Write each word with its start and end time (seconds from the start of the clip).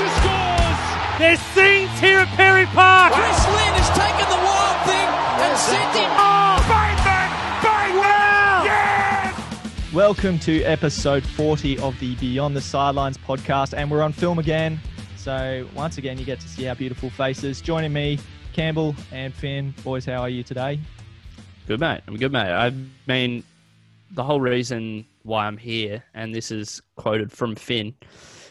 Fisher 0.00 0.14
scores! 0.14 0.80
There's 1.18 1.40
scenes 1.52 2.00
here 2.00 2.20
at 2.20 2.28
Perry 2.28 2.64
Park. 2.64 3.12
Chris 3.12 3.46
Lynn 3.48 3.74
has 3.76 3.90
taken 3.90 4.26
the 4.30 4.40
wild 4.46 4.80
thing 4.88 5.08
and 5.44 5.58
sent 5.58 5.94
him. 5.94 6.10
Oh, 6.16 6.56
Bateman! 6.72 7.28
Bateman! 7.60 8.64
Yes! 8.64 9.92
Welcome 9.92 10.38
to 10.38 10.62
episode 10.62 11.22
40 11.22 11.78
of 11.80 12.00
the 12.00 12.14
Beyond 12.14 12.56
the 12.56 12.62
Sidelines 12.62 13.18
podcast, 13.18 13.74
and 13.76 13.90
we're 13.90 14.00
on 14.00 14.14
film 14.14 14.38
again. 14.38 14.80
So, 15.18 15.68
once 15.74 15.98
again, 15.98 16.16
you 16.16 16.24
get 16.24 16.40
to 16.40 16.48
see 16.48 16.66
our 16.66 16.74
beautiful 16.74 17.10
faces. 17.10 17.60
Joining 17.60 17.92
me, 17.92 18.18
Campbell 18.54 18.96
and 19.12 19.34
Finn. 19.34 19.74
Boys, 19.84 20.06
how 20.06 20.22
are 20.22 20.30
you 20.30 20.42
today? 20.42 20.80
Good 21.66 21.80
mate. 21.80 22.00
I'm 22.08 22.16
good 22.16 22.32
mate. 22.32 22.50
I 22.50 22.72
mean, 23.06 23.44
the 24.12 24.24
whole 24.24 24.40
reason 24.40 25.04
why 25.24 25.46
I'm 25.46 25.58
here, 25.58 26.02
and 26.14 26.34
this 26.34 26.50
is 26.50 26.80
quoted 26.96 27.30
from 27.30 27.54
Finn, 27.54 27.94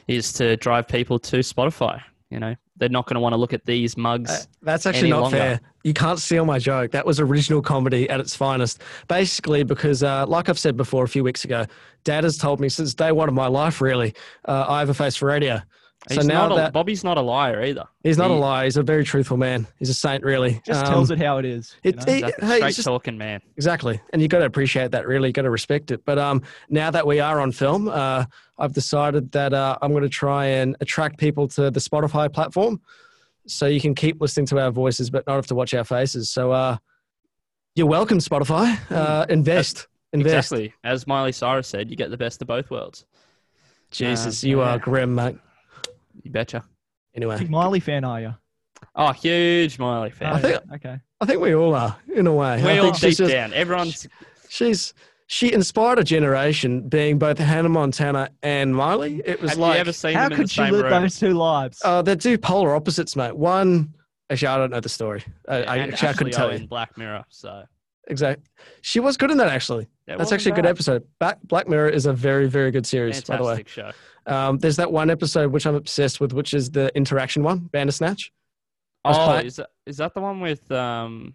is 0.10 0.34
to 0.34 0.57
drive 0.57 0.88
people 0.88 1.20
to 1.20 1.38
Spotify. 1.38 2.02
You 2.29 2.39
know, 2.39 2.56
they're 2.78 2.89
not 2.89 3.06
going 3.06 3.15
to 3.15 3.20
want 3.20 3.34
to 3.34 3.38
look 3.38 3.54
at 3.54 3.65
these 3.65 3.96
mugs. 3.97 4.29
Uh, 4.29 4.43
that's 4.61 4.86
actually 4.86 5.10
not 5.10 5.21
longer. 5.21 5.38
fair. 5.38 5.60
You 5.84 5.93
can't 5.93 6.20
steal 6.20 6.46
my 6.46 6.60
joke. 6.60 6.92
That 6.92 7.06
was 7.06 7.20
original 7.20 7.61
comedy 7.61 8.10
at 8.10 8.20
its 8.20 8.36
finest. 8.36 8.82
Basically, 9.07 9.64
because, 9.64 10.04
uh, 10.04 10.25
like 10.28 10.50
I've 10.50 10.60
said 10.60 10.75
before 10.78 11.04
a 11.04 11.07
few 11.07 11.24
weeks 11.24 11.46
ago, 11.46 11.65
Dad 12.04 12.24
has 12.24 12.37
told 12.37 12.60
me 12.60 12.70
since 12.70 12.93
day 12.93 13.11
one 13.11 13.29
of 13.29 13.36
my 13.36 13.48
life, 13.48 13.82
really, 13.82 14.14
uh, 14.46 14.65
I 14.68 14.79
have 14.79 14.89
a 14.89 14.93
face 14.93 15.15
for 15.15 15.28
radio. 15.28 15.61
He's 16.08 16.21
so 16.21 16.24
now 16.26 16.48
not 16.48 16.52
a, 16.54 16.56
that 16.56 16.74
Bobby's 16.74 17.04
not 17.04 17.18
a 17.18 17.21
liar 17.21 17.62
either. 17.62 17.84
he's 18.04 18.18
not 18.18 18.32
a 18.32 18.34
liar, 18.34 18.64
he's 18.64 18.78
a 18.78 18.84
very 18.84 19.04
truthful 19.04 19.36
man. 19.36 19.68
He's 19.80 19.90
a 19.90 19.94
saint, 19.94 20.24
really. 20.24 20.62
Just 20.66 20.86
Um, 20.86 20.94
tells 20.94 21.12
it 21.12 21.20
how 21.20 21.40
it 21.40 21.46
is. 21.46 21.76
you 21.84 21.92
know? 21.92 22.04
it- 22.07 22.10
He's 22.10 22.24
a 22.24 22.26
hey, 22.26 22.32
straight 22.32 22.64
it's 22.68 22.76
just- 22.78 22.88
talking 22.88 23.18
man. 23.18 23.42
Exactly. 23.57 24.00
And 24.14 24.21
you've 24.21 24.32
got 24.32 24.40
to 24.40 24.46
appreciate 24.46 24.92
that, 24.92 25.06
really. 25.06 25.28
You've 25.30 25.36
got 25.36 25.42
to 25.42 25.50
respect 25.50 25.92
it. 25.92 26.06
But 26.06 26.18
um, 26.18 26.42
now 26.70 26.90
that 26.90 27.06
we 27.06 27.20
are 27.20 27.42
on 27.42 27.52
film, 27.52 27.90
uh, 27.90 28.24
I've 28.57 28.74
decided 28.74 29.32
that 29.34 29.54
uh, 29.54 29.78
I'm 29.82 29.92
going 29.92 30.04
to 30.04 30.10
try 30.10 30.46
and 30.46 30.78
attract 30.80 31.18
people 31.18 31.50
to 31.50 31.70
the 31.70 31.82
Spotify 31.82 32.31
platform 32.31 32.80
so 33.45 33.66
you 33.66 33.82
can 33.82 33.94
keep 33.94 34.22
listening 34.22 34.45
to 34.48 34.60
our 34.60 34.72
voices, 34.72 35.10
but 35.10 35.28
not 35.28 35.36
have 35.36 35.48
to 35.48 35.56
watch 35.56 35.73
our 35.73 35.84
faces. 35.84 36.30
So 36.30 36.52
uh, 36.54 36.78
you're 37.76 37.88
welcome, 37.88 38.20
Spotify. 38.20 38.78
Uh, 38.90 39.26
invest. 39.30 39.88
Invest. 40.14 40.54
Exactly. 40.54 40.73
As 40.86 41.06
Miley 41.08 41.34
Cyrus 41.34 41.68
said, 41.68 41.90
you 41.90 41.98
get 41.98 42.10
the 42.10 42.18
best 42.18 42.42
of 42.42 42.48
both 42.48 42.72
worlds. 42.72 43.06
Jesus, 43.92 44.44
Uh, 44.44 44.48
you 44.48 44.60
yeah. 44.60 44.70
are 44.76 44.80
grim, 44.80 45.14
mate. 45.14 45.38
You 46.23 46.31
betcha. 46.31 46.64
Anyway, 47.16 47.38
Big 47.39 47.50
Miley 47.50 47.80
fan, 47.80 48.03
are 48.03 48.22
you? 48.22 48.36
Oh, 48.95 49.12
huge 49.12 49.78
Miley 49.80 50.12
fan. 50.12 50.34
I 50.36 50.39
think- 50.39 50.61
okay. 50.76 51.00
I 51.22 51.26
think 51.26 51.42
we 51.42 51.53
all 51.53 51.76
are, 51.76 51.98
in 52.16 52.28
a 52.28 52.34
way. 52.34 52.64
we 52.64 52.70
I 52.72 52.78
all 52.80 52.92
deep 52.92 53.17
just- 53.17 53.31
down. 53.31 53.53
Everyone's 53.53 54.08
She's 54.48 54.94
she 55.28 55.53
inspired 55.53 56.00
a 56.00 56.03
generation, 56.03 56.88
being 56.89 57.20
both 57.20 57.38
Hannah 57.38 57.70
Montana 57.70 58.30
and 58.42 58.76
Miley. 58.76 59.22
It 59.23 59.39
was 59.42 59.52
Have 59.52 59.59
like 59.59 59.73
you 59.76 59.80
ever 59.81 59.94
seen 59.94 60.14
How 60.16 60.23
them 60.23 60.31
in 60.31 60.38
the 60.39 60.44
could 60.44 60.58
you 60.58 60.64
same 60.66 60.73
live 60.73 60.84
room? 60.92 61.02
those 61.03 61.20
two 61.20 61.34
lives? 61.34 61.81
Uh, 61.86 62.02
they're 62.02 62.16
two 62.16 62.38
polar 62.39 62.73
opposites, 62.73 63.16
mate. 63.16 63.36
One, 63.36 63.94
actually, 64.31 64.48
I 64.48 64.58
don't 64.58 64.72
know 64.72 64.80
the 64.80 64.89
story. 64.89 65.23
I, 65.48 65.56
I, 65.58 65.76
and 65.78 65.92
actually, 65.94 66.08
I 66.08 66.14
couldn't 66.14 66.28
Ashley 66.30 66.31
tell 66.31 66.48
O 66.48 66.50
you. 66.52 66.56
in 66.58 66.66
Black 66.66 66.98
Mirror. 66.98 67.26
So 67.30 67.64
Exactly. 68.08 68.44
She 68.81 69.00
was 69.00 69.17
good 69.17 69.30
in 69.30 69.38
that, 69.38 69.50
actually. 69.50 69.83
that 70.08 70.17
That's 70.17 70.31
wasn't 70.31 70.33
actually 70.39 70.52
a 70.54 70.56
good 70.56 70.66
episode. 70.66 71.04
Back, 71.20 71.38
Black 71.44 71.67
Mirror 71.67 71.89
is 71.89 72.08
a 72.08 72.14
very, 72.14 72.48
very 72.50 72.72
good 72.72 72.88
series, 72.88 73.23
by 73.23 73.38
the 73.38 73.44
way. 73.44 73.50
Fantastic 73.58 73.67
show. 73.67 73.92
Um, 74.30 74.58
there's 74.60 74.76
that 74.78 74.92
one 74.92 75.10
episode 75.10 75.52
which 75.52 75.66
I'm 75.66 75.76
obsessed 75.76 76.20
with, 76.20 76.34
which 76.34 76.54
is 76.54 76.72
the 76.72 76.96
interaction 76.96 77.44
one, 77.44 77.60
Bandersnatch. 77.72 78.32
I 79.06 79.12
Oh, 79.12 79.26
play- 79.26 79.46
is 79.48 79.56
that 79.58 79.70
is 79.86 79.98
that 79.98 80.14
the 80.14 80.22
one 80.22 80.40
with 80.42 80.70
um? 80.72 81.34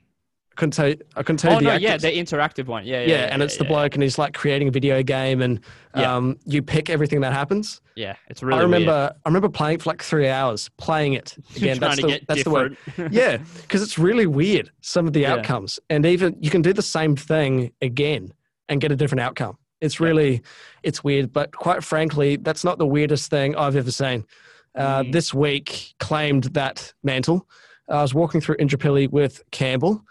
I 0.53 0.55
couldn't 0.57 0.71
tell 0.73 0.89
you, 0.89 0.97
I 1.17 1.23
couldn't 1.25 1.39
tell 1.39 1.51
you 1.51 1.57
Oh 1.57 1.61
no, 1.61 1.71
actors. 1.71 1.83
yeah, 1.83 1.97
the 1.97 2.17
interactive 2.17 2.67
one. 2.67 2.87
Yeah, 2.87 3.01
yeah. 3.01 3.07
yeah, 3.07 3.15
yeah, 3.23 3.29
and 3.33 3.43
it's 3.43 3.57
the 3.57 3.65
yeah, 3.65 3.71
bloke, 3.71 3.95
and 3.95 4.03
he's 4.05 4.19
like 4.19 4.35
creating 4.35 4.69
a 4.69 4.71
video 4.71 5.03
game, 5.03 5.43
and 5.43 5.59
Yeah. 5.97 6.15
um, 6.15 6.37
you 6.47 6.63
pick 6.63 6.89
everything 6.91 7.23
that 7.23 7.33
happens. 7.33 7.81
Yeah, 7.97 8.15
it's 8.29 8.41
really. 8.41 8.61
I 8.61 8.63
remember, 8.63 8.93
weird. 8.93 9.13
I 9.25 9.29
remember 9.29 9.49
playing 9.49 9.79
for 9.81 9.91
like 9.91 10.01
three 10.01 10.29
hours, 10.29 10.71
playing 10.79 11.15
it 11.15 11.37
again. 11.57 11.81
that's 11.81 11.97
to 11.97 12.03
the, 12.03 12.09
get 12.09 12.27
that's 12.29 12.45
the 12.45 12.51
word. 12.51 12.77
different. 12.85 13.13
yeah, 13.15 13.39
because 13.63 13.83
it's 13.83 13.99
really 13.99 14.27
weird 14.29 14.71
some 14.81 15.09
of 15.09 15.13
the 15.13 15.23
Yeah. 15.23 15.33
outcomes, 15.35 15.81
and 15.91 16.07
even 16.07 16.37
you 16.41 16.51
can 16.51 16.63
do 16.63 16.73
the 16.73 16.83
same 16.83 17.17
thing 17.17 17.73
again 17.83 18.33
and 18.69 18.81
get 18.81 18.93
a 18.93 18.97
different 18.97 19.23
outcome. 19.23 19.59
It's 19.85 20.01
Yeah. 20.01 20.07
really, 20.07 20.43
it's 20.83 21.05
weird, 21.05 21.33
but 21.33 21.53
quite 21.53 21.85
frankly, 21.85 22.37
that's 22.37 22.65
not 22.65 22.79
the 22.79 22.87
weirdest 22.87 23.31
thing 23.31 23.55
I've 23.57 23.77
ever 23.77 23.91
seen. 23.91 24.25
Uh, 24.75 25.03
Mm. 25.03 25.13
This 25.13 25.33
week 25.33 25.95
claimed 26.01 26.45
that 26.55 26.93
mantle. 27.03 27.47
I 27.89 28.03
was 28.03 28.15
walking 28.15 28.41
through 28.41 28.57
Indooroopilly 28.57 29.11
with 29.11 29.43
Campbell, 29.53 30.03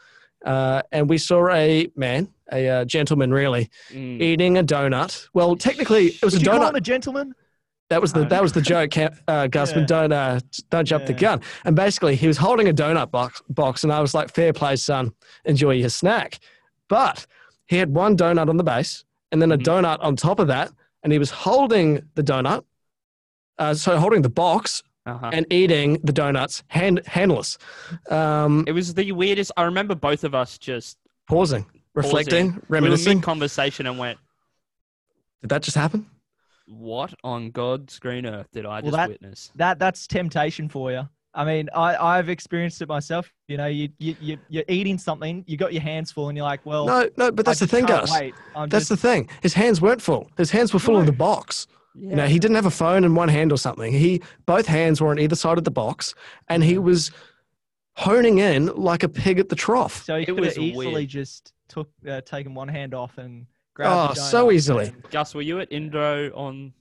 uh, 0.45 0.81
and 0.91 1.09
we 1.09 1.17
saw 1.17 1.49
a 1.49 1.87
man, 1.95 2.29
a 2.51 2.69
uh, 2.69 2.85
gentleman, 2.85 3.31
really, 3.33 3.69
Mm. 3.91 4.21
eating 4.21 4.57
a 4.57 4.63
donut. 4.63 5.27
Well, 5.33 5.55
technically, 5.55 6.07
it 6.07 6.23
was 6.23 6.33
Would 6.33 6.43
a 6.43 6.45
you 6.45 6.51
call 6.51 6.59
donut. 6.61 6.69
him 6.69 6.75
a 6.75 6.81
gentleman? 6.81 7.33
That 7.89 8.01
was 8.01 8.13
the 8.13 8.21
Uh, 8.21 8.29
that 8.29 8.41
was 8.41 8.53
the 8.53 8.61
joke, 8.61 8.95
uh, 8.97 9.47
Gusman. 9.47 9.75
Yeah. 9.81 9.85
Don't 9.85 10.13
uh, 10.13 10.39
don't 10.69 10.85
jump 10.85 11.05
the 11.05 11.13
gun. 11.13 11.41
And 11.65 11.75
basically, 11.75 12.15
he 12.15 12.27
was 12.27 12.37
holding 12.37 12.67
a 12.69 12.73
donut 12.73 13.11
box, 13.11 13.41
box, 13.49 13.83
and 13.83 13.91
I 13.91 13.99
was 13.99 14.13
like, 14.13 14.33
"Fair 14.33 14.53
play, 14.53 14.75
son. 14.77 15.11
Enjoy 15.45 15.71
your 15.71 15.89
snack." 15.89 16.39
But 16.87 17.25
he 17.67 17.77
had 17.77 17.93
one 17.93 18.15
donut 18.15 18.49
on 18.49 18.57
the 18.57 18.63
base, 18.63 19.03
and 19.33 19.41
then 19.41 19.51
a 19.51 19.57
Mhm. 19.57 19.63
donut 19.63 19.97
on 20.01 20.15
top 20.15 20.39
of 20.39 20.47
that, 20.47 20.71
and 21.01 21.11
he 21.11 21.19
was 21.19 21.31
holding 21.31 22.07
the 22.15 22.23
donut, 22.23 22.63
uh, 23.57 23.73
so 23.73 23.97
holding 23.99 24.21
the 24.21 24.29
box 24.29 24.83
Uh-huh. 25.05 25.31
and 25.33 25.45
eating 25.51 25.99
the 26.03 26.13
donuts 26.13 26.63
hand 26.67 27.01
handless, 27.07 27.57
um, 28.09 28.63
It 28.67 28.71
was 28.71 28.93
the 28.93 29.11
weirdest. 29.11 29.51
I 29.57 29.63
remember 29.63 29.95
both 29.95 30.23
of 30.23 30.33
us 30.35 30.57
just 30.57 30.97
pausing, 31.27 31.65
reflecting, 31.95 32.51
pausing. 32.51 32.65
We 32.69 32.75
reminiscing. 32.77 33.17
mid 33.17 33.23
conversation 33.25 33.87
and 33.87 33.97
went, 33.99 34.19
Did 35.41 35.49
that 35.49 35.61
just 35.63 35.75
happen? 35.75 36.05
"What 36.67 37.13
on 37.21 37.51
God's 37.51 37.99
green 37.99 38.25
earth 38.25 38.47
did 38.53 38.65
I 38.65 38.79
Well, 38.79 38.83
just 38.83 38.93
that- 38.95 39.09
witness?" 39.09 39.51
That 39.55 39.77
that's 39.77 40.07
temptation 40.07 40.69
for 40.69 40.89
you. 40.91 41.09
I 41.35 41.45
mean, 41.45 41.69
I 41.75 41.95
I've 41.95 42.29
experienced 42.29 42.81
it 42.81 42.87
myself. 42.87 43.31
You 43.47 43.57
know, 43.57 43.65
you 43.65 43.89
you 43.97 44.15
you 44.21 44.37
you're 44.49 44.63
eating 44.67 44.97
something, 44.97 45.43
you 45.47 45.57
got 45.57 45.73
your 45.73 45.81
hands 45.81 46.11
full, 46.11 46.29
and 46.29 46.37
you're 46.37 46.45
like, 46.45 46.65
well, 46.65 46.85
No, 46.85 47.09
no. 47.17 47.31
But 47.31 47.47
I 47.47 47.51
that's 47.51 47.59
the 47.59 47.67
thing, 47.67 47.85
can't 47.85 48.01
Gus. 48.07 48.11
Wait. 48.11 48.33
That's 48.55 48.71
just, 48.71 48.89
the 48.89 48.97
thing. 48.97 49.29
His 49.41 49.53
hands 49.53 49.81
weren't 49.81 50.01
full. 50.01 50.29
His 50.37 50.51
hands 50.51 50.73
were 50.73 50.79
full 50.79 50.97
of 50.97 51.05
the 51.05 51.11
box. 51.11 51.67
Yeah. 51.95 52.09
You 52.09 52.15
know, 52.15 52.25
he 52.27 52.39
didn't 52.39 52.55
have 52.55 52.65
a 52.65 52.71
phone 52.71 53.03
in 53.03 53.15
one 53.15 53.29
hand 53.29 53.51
or 53.51 53.57
something. 53.57 53.91
He 53.93 54.21
both 54.45 54.65
hands 54.67 54.99
were 55.01 55.09
on 55.09 55.19
either 55.19 55.35
side 55.35 55.57
of 55.57 55.63
the 55.63 55.71
box, 55.71 56.13
and 56.49 56.63
he 56.63 56.77
was 56.77 57.11
honing 57.95 58.39
in 58.39 58.67
like 58.67 59.03
a 59.03 59.09
pig 59.09 59.39
at 59.39 59.49
the 59.49 59.55
trough. 59.55 60.03
so 60.03 60.15
he 60.17 60.23
It 60.23 60.25
could 60.27 60.37
have 60.37 60.45
was 60.45 60.57
easily 60.57 60.93
weird. 60.93 61.09
just 61.09 61.53
took 61.67 61.89
uh, 62.07 62.21
taken 62.21 62.53
one 62.55 62.67
hand 62.67 62.93
off 62.93 63.17
and 63.17 63.45
grabbed. 63.73 64.11
Oh, 64.11 64.13
the 64.13 64.19
so 64.21 64.51
easily. 64.51 64.91
Gus, 65.11 65.33
were 65.35 65.41
you 65.41 65.59
at 65.59 65.69
Indro 65.71 66.35
on 66.35 66.73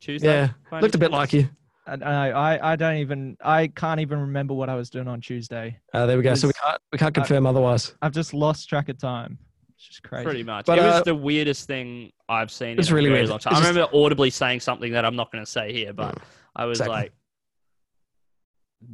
Tuesday? 0.00 0.28
Yeah, 0.72 0.80
looked 0.80 0.94
a 0.94 0.98
bit 0.98 1.10
like 1.10 1.32
you. 1.32 1.48
I, 1.86 1.94
I 1.94 2.28
I 2.54 2.72
I 2.72 2.76
don't 2.76 2.96
even 2.96 3.36
I 3.44 3.68
can't 3.68 4.00
even 4.00 4.18
remember 4.20 4.54
what 4.54 4.68
I 4.68 4.74
was 4.74 4.90
doing 4.90 5.08
on 5.08 5.20
Tuesday. 5.20 5.78
Uh, 5.92 6.06
there 6.06 6.16
we 6.16 6.22
go. 6.22 6.34
So 6.34 6.48
we 6.48 6.52
can't 6.54 6.80
we 6.92 6.98
can't 6.98 7.14
confirm 7.14 7.46
otherwise. 7.46 7.94
I've 8.02 8.12
just 8.12 8.34
lost 8.34 8.68
track 8.68 8.88
of 8.88 8.98
time. 8.98 9.38
It's 9.76 9.86
just 9.88 10.02
crazy. 10.02 10.24
Pretty 10.24 10.42
much. 10.42 10.66
But, 10.66 10.78
it 10.78 10.82
was 10.82 10.94
uh, 10.94 11.02
the 11.02 11.14
weirdest 11.14 11.66
thing 11.66 12.10
I've 12.28 12.50
seen. 12.50 12.78
it's 12.78 12.88
in 12.88 12.94
a 12.94 12.96
really 12.96 13.08
very 13.10 13.20
weird. 13.20 13.30
long 13.30 13.38
time. 13.38 13.52
It's 13.52 13.60
I 13.60 13.64
just- 13.64 13.74
remember 13.76 13.96
audibly 13.96 14.30
saying 14.30 14.60
something 14.60 14.90
that 14.92 15.04
I'm 15.04 15.16
not 15.16 15.30
going 15.30 15.44
to 15.44 15.50
say 15.50 15.72
here, 15.72 15.92
but 15.92 16.18
I 16.56 16.64
was 16.64 16.80
Exactly. 16.80 16.94
like, 17.02 17.12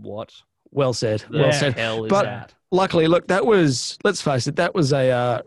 "What 0.00 0.32
Well 0.70 0.92
said. 0.92 1.24
the 1.30 1.38
Well 1.38 1.52
said. 1.52 1.74
hell 1.78 2.04
is 2.04 2.10
But- 2.10 2.24
that?" 2.24 2.54
Luckily, 2.70 3.06
look, 3.06 3.28
that 3.28 3.44
was 3.44 3.98
let's 4.02 4.22
face 4.22 4.46
it, 4.46 4.56
that 4.56 4.74
was 4.74 4.92
a 4.94 5.10
uh, 5.10 5.42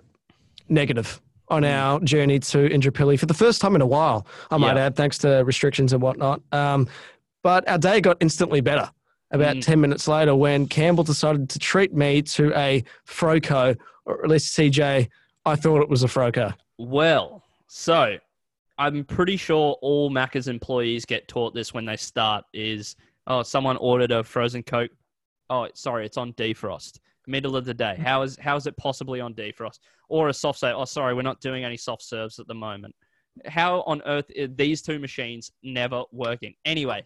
negative 0.70 1.20
on 1.48 1.64
Mm. 1.64 1.72
our 1.74 2.00
journey 2.02 2.40
to 2.40 2.70
Indooroopilly 2.70 3.20
for 3.20 3.26
the 3.26 3.34
first 3.34 3.62
time 3.62 3.76
in 3.76 3.82
a 3.82 3.86
while. 3.86 4.28
I 4.52 4.58
might 4.58 4.76
Yeah. 4.78 4.86
add, 4.86 4.96
thanks 4.96 5.18
to 5.20 5.44
restrictions 5.44 5.92
and 5.94 6.02
whatnot. 6.02 6.42
Um, 6.52 6.88
but 7.46 7.70
our 7.70 7.78
day 7.78 8.02
got 8.02 8.18
instantly 8.22 8.60
better. 8.60 8.90
About 9.30 9.58
Mm. 9.58 9.62
10 9.64 9.80
minutes 9.82 10.08
later, 10.08 10.36
when 10.36 10.66
Campbell 10.68 11.04
decided 11.04 11.48
to 11.52 11.60
treat 11.60 11.94
me 11.94 12.24
to 12.24 12.52
a 12.58 12.84
Froco, 13.06 13.78
or 14.06 14.24
at 14.24 14.30
least 14.32 14.56
CJ, 14.56 15.08
I 15.46 15.56
thought 15.56 15.84
it 15.84 15.88
was 15.88 16.02
a 16.02 16.08
Froco. 16.08 16.56
Well, 16.80 17.44
so 17.68 18.18
I'm 18.80 19.04
pretty 19.04 19.38
sure 19.38 19.78
all 19.84 20.10
Macca's 20.10 20.48
employees 20.48 21.06
get 21.06 21.28
taught 21.28 21.54
this 21.54 21.72
when 21.72 21.86
they 21.86 21.98
start 21.98 22.46
is 22.52 22.96
oh 23.28 23.44
someone 23.44 23.78
ordered 23.78 24.12
a 24.12 24.24
frozen 24.24 24.64
coke. 24.64 24.90
Oh, 25.52 25.68
sorry, 25.76 26.08
it's 26.08 26.18
on 26.18 26.34
defrost. 26.34 26.98
Middle 27.28 27.56
of 27.56 27.66
the 27.66 27.76
day. 27.76 27.96
How 27.96 28.24
is 28.24 28.40
how 28.40 28.56
is 28.56 28.66
it 28.66 28.76
possibly 28.78 29.22
on 29.22 29.36
defrost? 29.36 29.82
Or 30.10 30.30
a 30.30 30.34
soft 30.34 30.58
serve. 30.58 30.76
oh 30.78 30.86
sorry, 30.86 31.14
we're 31.14 31.22
not 31.22 31.42
doing 31.42 31.64
any 31.64 31.78
soft 31.78 32.02
serves 32.02 32.40
at 32.40 32.48
the 32.48 32.56
moment. 32.56 32.96
How 33.46 33.82
on 33.82 34.02
earth 34.08 34.32
are 34.40 34.48
these 34.48 34.82
two 34.82 34.98
machines 34.98 35.52
never 35.62 36.04
working? 36.12 36.56
Anyway, 36.66 37.04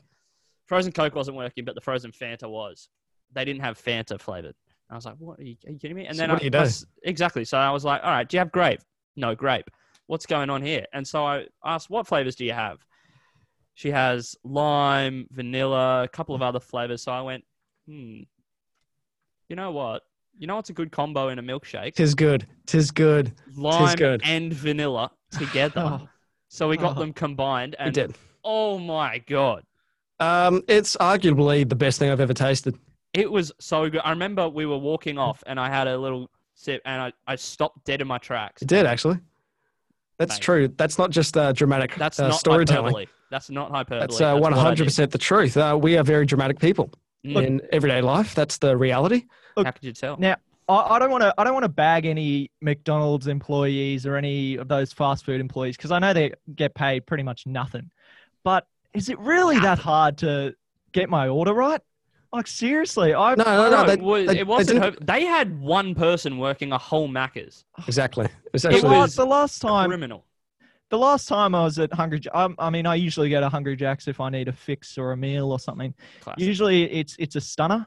frozen 0.69 0.93
coke 0.93 1.15
wasn't 1.15 1.35
working, 1.35 1.65
but 1.65 1.75
the 1.75 1.81
frozen 1.81 2.11
Fanta 2.11 2.47
was. 2.49 2.87
They 3.33 3.43
didn't 3.43 3.61
have 3.61 3.77
Fanta 3.77 4.19
flavored. 4.19 4.55
I 4.89 4.95
was 4.95 5.05
like, 5.05 5.15
what? 5.17 5.39
Are 5.39 5.43
you, 5.43 5.55
are 5.67 5.71
you 5.71 5.77
kidding 5.79 5.97
me? 5.97 6.05
And 6.07 6.15
So 6.15 6.21
then 6.23 6.29
what 6.29 6.37
I, 6.37 6.39
do 6.39 6.45
you 6.45 6.51
do? 6.51 6.57
I 6.59 6.69
exactly. 7.03 7.43
So 7.45 7.57
I 7.57 7.71
was 7.71 7.83
like, 7.83 8.01
all 8.03 8.09
right, 8.11 8.27
do 8.27 8.37
you 8.37 8.39
have 8.39 8.51
grape? 8.51 8.81
No 9.15 9.35
grape. 9.35 9.69
What's 10.07 10.25
going 10.25 10.49
on 10.49 10.61
here? 10.61 10.85
And 10.93 11.05
so 11.07 11.25
I 11.25 11.45
asked, 11.65 11.89
what 11.89 12.07
flavors 12.07 12.35
do 12.35 12.45
you 12.45 12.53
have? 12.53 12.79
She 13.75 13.91
has 13.91 14.35
lime, 14.43 15.27
vanilla, 15.31 16.03
a 16.03 16.07
couple 16.07 16.33
of 16.35 16.41
other 16.41 16.59
flavors. 16.59 17.03
So 17.03 17.11
I 17.11 17.21
went, 17.21 17.43
hmm, 17.87 18.21
you 19.47 19.55
know 19.55 19.71
what? 19.71 20.03
You 20.37 20.47
know 20.47 20.55
what's 20.55 20.69
a 20.69 20.73
good 20.73 20.91
combo 20.91 21.29
in 21.29 21.37
a 21.39 21.43
milkshake? 21.43 21.95
Tis 21.95 22.15
good. 22.15 22.47
Tis 22.65 22.91
good. 22.91 23.33
Lime 23.55 23.95
good. 23.95 24.21
and 24.23 24.53
vanilla 24.53 25.11
together. 25.31 25.73
Oh. 26.01 26.09
So 26.47 26.67
we 26.67 26.77
got 26.77 26.97
Oh. 26.97 26.99
them 26.99 27.13
combined, 27.13 27.75
We 27.79 27.85
and 27.85 27.93
did. 27.93 28.15
oh 28.43 28.79
my 28.79 29.19
god, 29.19 29.63
Um, 30.19 30.63
it's 30.67 30.95
arguably 30.97 31.67
the 31.67 31.75
best 31.75 31.99
thing 31.99 32.09
I've 32.09 32.19
ever 32.19 32.33
tasted. 32.33 32.77
It 33.13 33.31
was 33.31 33.51
so 33.59 33.89
good. 33.89 34.01
I 34.03 34.11
remember 34.11 34.47
we 34.49 34.65
were 34.65 34.77
walking 34.77 35.17
off 35.17 35.43
and 35.47 35.59
I 35.59 35.69
had 35.69 35.87
a 35.87 35.97
little 35.97 36.29
sip 36.55 36.81
and 36.85 37.01
I, 37.01 37.13
I 37.25 37.35
stopped 37.35 37.85
dead 37.85 38.01
in 38.01 38.07
my 38.07 38.17
tracks. 38.17 38.61
It 38.61 38.67
did 38.67 38.85
actually. 38.85 39.19
That's 40.17 40.35
Mate. 40.35 40.41
true. 40.41 40.67
That's 40.67 40.97
not 40.97 41.11
just 41.11 41.37
uh, 41.37 41.53
dramatic 41.53 41.95
That's 41.95 42.19
uh, 42.19 42.27
not 42.27 42.39
storytelling. 42.39 42.93
hyperbole. 42.93 43.05
That's 43.31 43.49
not 43.49 43.71
hyperbole. 43.71 44.01
That's 44.01 44.19
uh, 44.19 44.37
what 44.37 44.53
I 44.53 44.57
one 44.57 44.65
hundred 44.65 44.83
percent 44.85 45.11
the 45.11 45.17
truth. 45.17 45.55
Uh, 45.55 45.79
we 45.81 45.97
are 45.97 46.03
very 46.03 46.25
dramatic 46.25 46.59
people 46.59 46.91
did. 47.23 47.37
Mm, 47.37 47.45
in 47.45 47.61
everyday 47.71 48.01
life. 48.01 48.35
That's 48.35 48.57
the 48.57 48.75
reality. 48.75 49.23
How 49.55 49.63
could 49.63 49.83
you 49.83 49.93
tell? 49.93 50.17
Now, 50.17 50.35
I, 50.67 50.95
I 50.95 50.99
don't 50.99 51.11
want 51.11 51.21
to. 51.21 51.33
I 51.37 51.43
don't 51.43 51.53
want 51.53 51.63
to 51.63 51.69
bag 51.69 52.05
any 52.05 52.51
McDonald's 52.61 53.27
employees 53.27 54.05
or 54.05 54.17
any 54.17 54.55
of 54.55 54.67
those 54.67 54.91
fast 54.91 55.25
food 55.25 55.39
employees 55.39 55.77
because 55.77 55.91
I 55.91 55.99
know 55.99 56.11
they 56.11 56.33
get 56.55 56.75
paid 56.75 57.05
pretty 57.05 57.23
much 57.23 57.45
nothing. 57.45 57.89
But 58.43 58.67
is 58.93 59.09
it 59.09 59.19
really 59.19 59.59
that 59.59 59.79
hard 59.79 60.17
to 60.19 60.55
get 60.91 61.09
my 61.09 61.27
order 61.27 61.53
right? 61.53 61.81
Like 62.31 62.47
seriously, 62.47 63.13
I 63.13 63.33
No, 63.35 63.43
no, 63.43 63.69
no. 63.69 63.81
No, 63.81 63.85
they, 63.87 63.93
it, 63.93 64.01
was, 64.01 64.27
they- 64.27 64.39
it 64.39 64.47
wasn't. 64.47 64.81
They, 64.81 64.89
They, 64.91 65.19
they 65.21 65.25
had 65.25 65.59
one 65.59 65.95
person 65.95 66.37
working 66.37 66.71
a 66.71 66.77
whole 66.77 67.09
Macca's. 67.09 67.65
exactly. 67.87 68.25
It 68.25 68.31
was 68.53 68.61
the, 68.63 68.69
It 68.71 68.83
was 68.83 69.15
the 69.15 69.25
last 69.25 69.59
time. 69.61 69.89
Criminal. 69.89 70.25
The 70.89 70.97
last 70.97 71.27
time 71.27 71.53
I 71.53 71.63
was 71.63 71.77
at 71.77 71.93
Hungry, 71.93 72.19
J- 72.19 72.31
um, 72.31 72.55
I 72.57 72.71
mean, 72.71 72.87
I 72.87 72.95
usually 72.95 73.29
go 73.29 73.39
to 73.39 73.47
Hungry 73.49 73.75
Jacks 73.75 74.07
if 74.07 74.19
I 74.19 74.29
need 74.29 74.47
a 74.47 74.51
fix 74.53 74.97
or 74.97 75.11
a 75.11 75.17
meal 75.17 75.51
or 75.51 75.59
something. 75.59 75.93
Classic. 76.21 76.43
Usually, 76.43 76.91
it's 76.91 77.15
it's 77.19 77.35
a 77.35 77.41
stunner, 77.41 77.85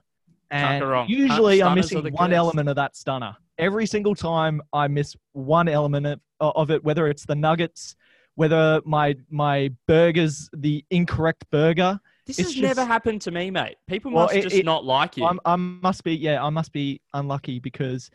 and 0.52 0.80
go 0.80 0.88
wrong. 0.88 1.08
usually 1.08 1.62
I'm 1.64 1.74
missing 1.74 1.98
one 2.12 2.30
goods. 2.30 2.36
element 2.36 2.68
of 2.68 2.76
that 2.76 2.94
stunner. 2.96 3.36
Every 3.58 3.86
single 3.86 4.14
time 4.14 4.62
I 4.72 4.86
miss 4.88 5.16
one 5.32 5.68
element 5.68 6.06
of, 6.06 6.20
of 6.40 6.70
it, 6.70 6.82
whether 6.84 7.06
it's 7.08 7.26
the 7.26 7.34
nuggets, 7.34 7.96
whether 8.42 8.80
my 8.84 9.14
my 9.30 9.70
burger's 9.86 10.50
the 10.52 10.84
incorrect 10.90 11.44
burger. 11.52 12.00
This 12.26 12.38
it's 12.40 12.54
has 12.54 12.60
never 12.60 12.84
happened 12.84 13.20
to 13.22 13.30
me, 13.30 13.50
mate. 13.52 13.76
People 13.86 14.10
Well, 14.12 14.24
must 14.24 14.34
it- 14.36 14.42
just 14.42 14.56
it- 14.56 14.64
not 14.64 14.84
like 14.84 15.16
you. 15.16 15.24
I'm, 15.26 15.38
I 15.44 15.54
must 15.56 16.02
be 16.02 16.14
yeah, 16.14 16.42
I 16.44 16.50
must 16.50 16.72
be 16.72 17.00
unlucky 17.14 17.58
because 17.60 18.10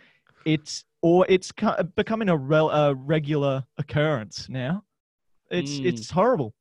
it's 0.46 0.84
or 1.02 1.26
it's 1.30 1.52
becoming 1.96 2.28
a, 2.30 2.36
rel, 2.36 2.70
a 2.70 2.94
regular 2.94 3.64
occurrence 3.78 4.48
now. 4.50 4.84
It's 5.50 5.72
Mm. 5.80 5.86
it's 5.86 6.10
horrible. 6.12 6.54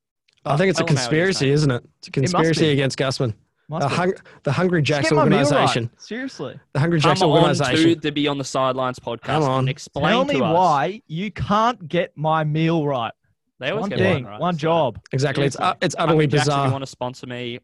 I 0.44 0.56
think 0.56 0.70
it's 0.70 0.78
a 0.78 0.84
Tell 0.84 0.90
'em 0.90 0.96
it 0.96 1.00
is, 1.00 1.06
conspiracy, 1.06 1.50
isn't 1.50 1.70
it? 1.72 1.82
It's 1.98 2.08
a 2.08 2.10
conspiracy 2.12 2.60
be. 2.66 2.70
against 2.70 2.96
Gusman. 2.98 3.34
The, 3.68 3.88
hung, 3.88 4.12
the 4.44 4.52
Hungry 4.52 4.80
Just 4.80 5.00
Jacks 5.00 5.10
get 5.10 5.16
my 5.16 5.24
meal 5.24 5.38
right. 5.38 5.46
organization. 5.46 5.90
Seriously. 5.98 6.56
The 6.72 6.78
Hungry 6.78 7.00
Jacks 7.00 7.18
Come 7.20 7.30
Jacks 7.30 7.60
on 7.60 7.64
organization. 7.64 7.94
to 7.94 8.00
the 8.00 8.12
Beyond 8.12 8.38
the 8.38 8.44
Sidelines 8.44 9.00
podcast 9.00 9.22
Come 9.22 9.42
on. 9.42 9.58
and 9.60 9.68
explain 9.68 10.06
Tell 10.12 10.24
to 10.24 10.32
me 10.34 10.40
us. 10.40 10.54
why 10.54 11.02
you 11.08 11.32
can't 11.32 11.88
get 11.88 12.16
my 12.16 12.44
meal 12.44 12.86
right. 12.86 13.12
They 13.58 13.70
always 13.70 13.82
One 13.82 13.90
get 13.90 13.98
thing, 13.98 14.24
one, 14.24 14.32
right? 14.32 14.40
one 14.40 14.54
So, 14.54 14.58
job. 14.58 15.00
Exactly. 15.12 15.44
It's, 15.46 15.56
uh, 15.58 15.74
it's 15.80 15.94
Hungry 15.94 16.12
utterly 16.12 16.26
Jacks, 16.26 16.42
If 16.42 16.46
bizarre. 16.46 16.66
you 16.66 16.72
want 16.72 16.82
to 16.82 16.86
sponsor 16.90 17.26
me, 17.26 17.58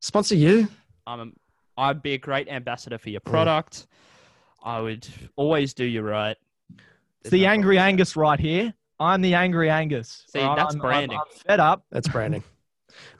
Sponsor 0.00 0.36
you? 0.36 0.68
I'm 1.06 1.20
a, 1.20 1.80
I'd 1.80 2.02
be 2.02 2.12
a 2.14 2.18
great 2.18 2.48
ambassador 2.48 2.98
for 2.98 3.10
your 3.10 3.20
product. 3.20 3.86
I 4.62 4.80
would 4.80 5.06
always 5.36 5.74
do 5.74 5.84
you 5.84 6.02
right. 6.02 6.36
It's 7.22 7.30
the 7.30 7.42
no 7.42 7.48
Angry 7.48 7.76
problem. 7.76 7.88
Angus 7.88 8.16
right 8.16 8.38
here. 8.38 8.74
I'm 9.00 9.22
the 9.22 9.34
Angry 9.34 9.70
Angus. 9.70 10.24
See, 10.28 10.38
Right? 10.40 10.54
that's 10.56 10.74
I'm- 10.74 10.82
I'm- 10.82 10.88
branding. 10.90 11.18
I'm 11.18 11.38
fed 11.46 11.58
up. 11.60 11.84
That's 11.90 12.06
branding. 12.16 12.44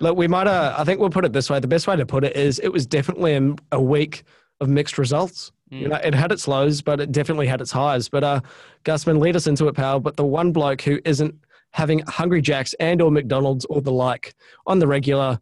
Look, 0.01 0.17
we 0.17 0.29
might. 0.29 0.47
Uh, 0.47 0.75
I 0.79 0.85
think 0.85 1.01
we'll 1.01 1.11
put 1.11 1.25
it 1.25 1.33
this 1.33 1.49
way. 1.51 1.59
The 1.61 1.69
best 1.69 1.87
way 1.89 1.97
to 1.97 2.07
put 2.07 2.23
it 2.25 2.37
is, 2.37 2.59
it 2.61 2.69
was 2.69 2.87
definitely 2.87 3.35
a, 3.35 3.55
a 3.73 3.81
week 3.83 4.25
of 4.61 4.69
mixed 4.69 4.99
results. 4.99 5.51
You 5.71 5.87
Mm. 5.87 5.91
know, 5.91 5.97
it 5.97 6.15
had 6.15 6.33
its 6.33 6.47
lows, 6.49 6.81
but 6.81 7.01
it 7.01 7.13
definitely 7.13 7.47
had 7.47 7.61
its 7.61 7.71
highs. 7.73 8.09
But 8.09 8.25
uh, 8.25 8.41
Gusman, 8.85 9.19
lead 9.21 9.37
us 9.37 9.47
into 9.47 9.67
it, 9.69 9.75
pal. 9.75 10.01
But 10.01 10.17
the 10.17 10.25
one 10.25 10.53
bloke 10.53 10.81
who 10.83 10.99
isn't 11.05 11.35
having 11.73 12.01
Hungry 12.07 12.41
Jacks 12.43 12.75
and 12.81 13.01
or 13.03 13.11
McDonald's 13.11 13.65
or 13.67 13.81
the 13.81 13.93
like 13.93 14.35
on 14.67 14.79
the 14.79 14.87
regular 14.87 15.39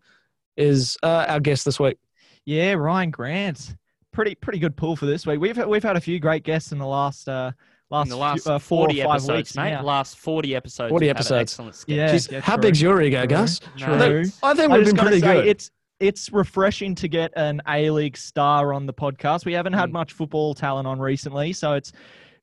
is 0.56 0.96
uh, 1.02 1.26
our 1.28 1.40
guest 1.40 1.64
this 1.64 1.78
week. 1.78 1.98
Yeah, 2.44 2.74
Rhyan 2.74 3.10
Grant. 3.10 3.76
Pretty 4.12 4.34
pretty 4.34 4.58
good 4.58 4.76
pull 4.76 4.96
for 4.96 5.04
this 5.06 5.26
week. 5.26 5.40
We've 5.40 5.56
we've 5.66 5.82
had 5.82 5.96
a 5.96 6.00
few 6.00 6.18
great 6.18 6.42
guests 6.42 6.72
in 6.72 6.78
the 6.78 6.86
last 6.86 7.28
uh 7.28 7.52
last, 7.90 8.06
In 8.06 8.10
the 8.10 8.16
last 8.16 8.44
few, 8.44 8.52
uh, 8.52 8.58
four 8.58 8.86
40 8.86 9.00
or 9.02 9.04
five 9.04 9.14
episodes, 9.16 9.36
weeks 9.36 9.56
mate. 9.56 9.70
now. 9.72 9.82
Last 9.82 10.18
40 10.18 10.56
episodes. 10.56 10.88
40 10.90 11.04
we've 11.04 11.08
had 11.08 11.16
an 11.16 11.20
episodes. 11.20 11.40
Excellent 11.52 11.74
sketch. 11.74 11.94
Yeah, 11.96 12.14
Jeez, 12.14 12.30
yeah, 12.32 12.40
how 12.40 12.54
true. 12.56 12.62
big's 12.62 12.80
your 12.80 13.02
ego, 13.02 13.20
True. 13.20 13.26
Gus? 13.28 13.60
No. 13.78 13.96
True. 13.98 14.24
I 14.42 14.54
think 14.54 14.72
I 14.72 14.76
we've 14.78 14.84
just 14.86 14.96
been 14.96 14.96
gotta 14.96 15.08
pretty 15.10 15.20
say, 15.20 15.34
good. 15.34 15.46
It's 15.48 15.70
it's 16.00 16.32
refreshing 16.32 16.94
to 16.94 17.08
get 17.08 17.32
an 17.36 17.60
A 17.68 17.90
League 17.90 18.16
star 18.16 18.72
on 18.72 18.86
the 18.86 18.92
podcast. 18.94 19.44
We 19.44 19.52
haven't 19.52 19.74
had 19.74 19.90
Mm. 19.90 19.92
much 19.94 20.12
football 20.14 20.54
talent 20.54 20.86
on 20.88 20.98
recently, 20.98 21.52
so 21.52 21.74
it's 21.74 21.92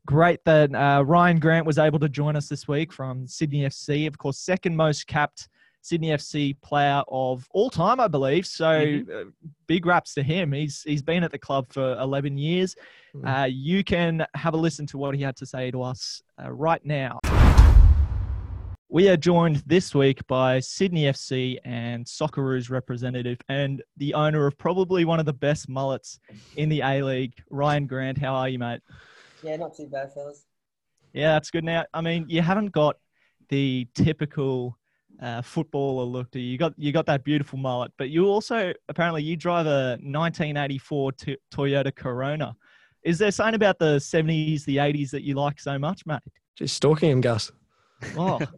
great 0.06 0.44
that 0.46 0.74
uh, 0.74 1.04
Rhyan 1.04 1.40
Grant 1.40 1.66
was 1.66 1.78
able 1.78 2.00
to 2.00 2.10
join 2.10 2.36
us 2.36 2.48
this 2.50 2.68
week 2.68 2.92
from 2.92 3.28
Sydney 3.28 3.62
FC. 3.62 4.08
Of 4.08 4.18
course, 4.18 4.38
second 4.38 4.76
most 4.76 5.08
capped 5.08 5.48
Sydney 5.82 6.10
FC 6.10 6.56
player 6.62 7.04
of 7.10 7.46
all 7.52 7.70
time, 7.70 8.00
I 8.00 8.08
believe. 8.08 8.46
So 8.46 8.66
Mhm. 8.66 9.10
uh, 9.28 9.30
big 9.68 9.86
raps 9.86 10.14
to 10.14 10.24
him. 10.24 10.52
He's 10.54 10.82
he's 10.84 11.02
been 11.02 11.24
at 11.24 11.32
the 11.32 11.38
club 11.40 11.72
for 11.74 11.98
11 12.00 12.38
years. 12.38 12.76
Mm. 13.16 13.42
Uh, 13.44 13.46
you 13.46 13.84
can 13.84 14.26
have 14.34 14.54
a 14.54 14.58
listen 14.58 14.86
to 14.88 14.98
what 14.98 15.14
he 15.16 15.22
had 15.22 15.36
to 15.38 15.46
say 15.46 15.72
to 15.72 15.82
us 15.82 16.22
uh, 16.42 16.50
right 16.52 16.84
now. 16.86 17.20
We 18.90 19.10
are 19.10 19.18
joined 19.18 19.58
this 19.66 19.96
week 19.96 20.26
by 20.28 20.60
Sydney 20.60 21.06
FC 21.06 21.58
and 21.66 22.06
Socceroos 22.06 22.70
representative 22.70 23.40
and 23.50 23.82
the 23.98 24.14
owner 24.14 24.46
of 24.46 24.56
probably 24.60 25.04
one 25.04 25.20
of 25.20 25.26
the 25.26 25.34
best 25.34 25.68
mullets 25.68 26.20
in 26.58 26.70
the 26.70 26.82
A 26.82 27.02
League, 27.02 27.34
Rhyan 27.52 27.88
Grant. 27.88 28.20
How 28.20 28.36
are 28.36 28.48
you, 28.50 28.60
mate? 28.60 28.82
Yeah, 29.44 29.58
not 29.58 29.76
too 29.76 29.88
bad, 29.88 30.14
fellas. 30.14 30.46
Yeah, 31.14 31.34
that's 31.34 31.52
good. 31.52 31.64
Now, 31.64 31.86
I 31.94 32.02
mean, 32.02 32.26
you 32.28 32.42
haven't 32.42 32.72
got 32.72 32.98
the 33.50 33.88
typical 33.94 34.78
uh, 35.22 35.42
footballer 35.42 36.06
look 36.06 36.32
to 36.32 36.40
you. 36.40 36.52
You 36.52 36.58
got 36.58 36.74
you 36.78 36.92
got 36.92 37.06
that 37.06 37.24
beautiful 37.24 37.60
mullet, 37.60 37.92
but 37.98 38.10
you 38.10 38.26
also 38.26 38.74
apparently 38.90 39.22
you 39.24 39.36
drive 39.36 39.68
a 39.68 39.98
1984 40.02 41.12
to- 41.12 41.38
Toyota 41.54 41.94
Corona. 41.96 42.56
Is 43.04 43.20
there 43.20 43.32
something 43.32 43.56
about 43.56 43.80
the 43.80 43.98
70s, 43.98 44.64
the 44.66 44.78
80s 44.78 45.12
that 45.12 45.24
you 45.24 45.36
like 45.36 45.60
so 45.60 45.78
much, 45.78 46.06
mate? 46.06 46.20
Just 46.56 46.76
stalking 46.76 47.12
him, 47.12 47.22
Gus. 47.22 47.52
Oh, 48.18 48.40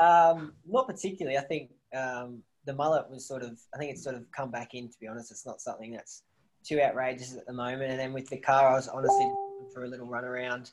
Um, 0.00 0.52
not 0.66 0.86
particularly. 0.86 1.36
I 1.38 1.42
think 1.42 1.70
um, 1.94 2.42
the 2.64 2.72
mullet 2.72 3.10
was 3.10 3.26
sort 3.26 3.42
of. 3.42 3.58
I 3.74 3.78
think 3.78 3.90
it's 3.92 4.02
sort 4.02 4.14
of 4.14 4.24
come 4.30 4.50
back 4.50 4.74
in. 4.74 4.88
To 4.88 4.94
be 5.00 5.08
honest, 5.08 5.30
it's 5.30 5.44
not 5.44 5.60
something 5.60 5.92
that's 5.92 6.22
too 6.68 6.80
outrageous 6.80 7.36
at 7.36 7.46
the 7.46 7.52
moment. 7.52 7.90
And 7.90 7.98
then 7.98 8.12
with 8.12 8.28
the 8.28 8.36
car, 8.36 8.68
I 8.68 8.74
was 8.74 8.88
honestly 8.88 9.30
for 9.72 9.84
a 9.84 9.88
little 9.88 10.06
run 10.06 10.24
around, 10.24 10.70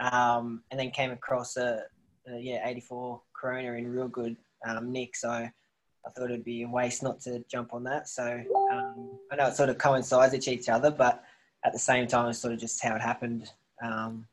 um, 0.00 0.62
and 0.70 0.78
then 0.78 0.90
came 0.90 1.10
across 1.10 1.56
a, 1.56 1.82
a 2.28 2.38
yeah 2.38 2.66
84 2.68 3.20
Corona 3.34 3.72
in 3.72 3.90
real 3.90 4.08
good 4.08 4.36
um, 4.66 4.92
nick. 4.92 5.16
So 5.16 5.30
I 5.30 6.10
thought 6.10 6.30
it'd 6.30 6.44
be 6.44 6.62
a 6.62 6.68
waste 6.68 7.02
not 7.02 7.20
to 7.22 7.44
jump 7.50 7.74
on 7.74 7.84
that. 7.84 8.08
So 8.08 8.42
um, 8.72 9.18
I 9.32 9.36
know 9.36 9.48
it 9.48 9.56
sort 9.56 9.68
of 9.68 9.78
coincides 9.78 10.32
with 10.32 10.46
each 10.48 10.68
other, 10.68 10.90
but 10.90 11.24
at 11.64 11.72
the 11.72 11.78
same 11.78 12.06
time, 12.06 12.28
it's 12.28 12.38
sort 12.38 12.52
of 12.52 12.60
just 12.60 12.82
how 12.82 12.94
it 12.94 13.00
happened. 13.00 13.50
Um, 13.82 14.26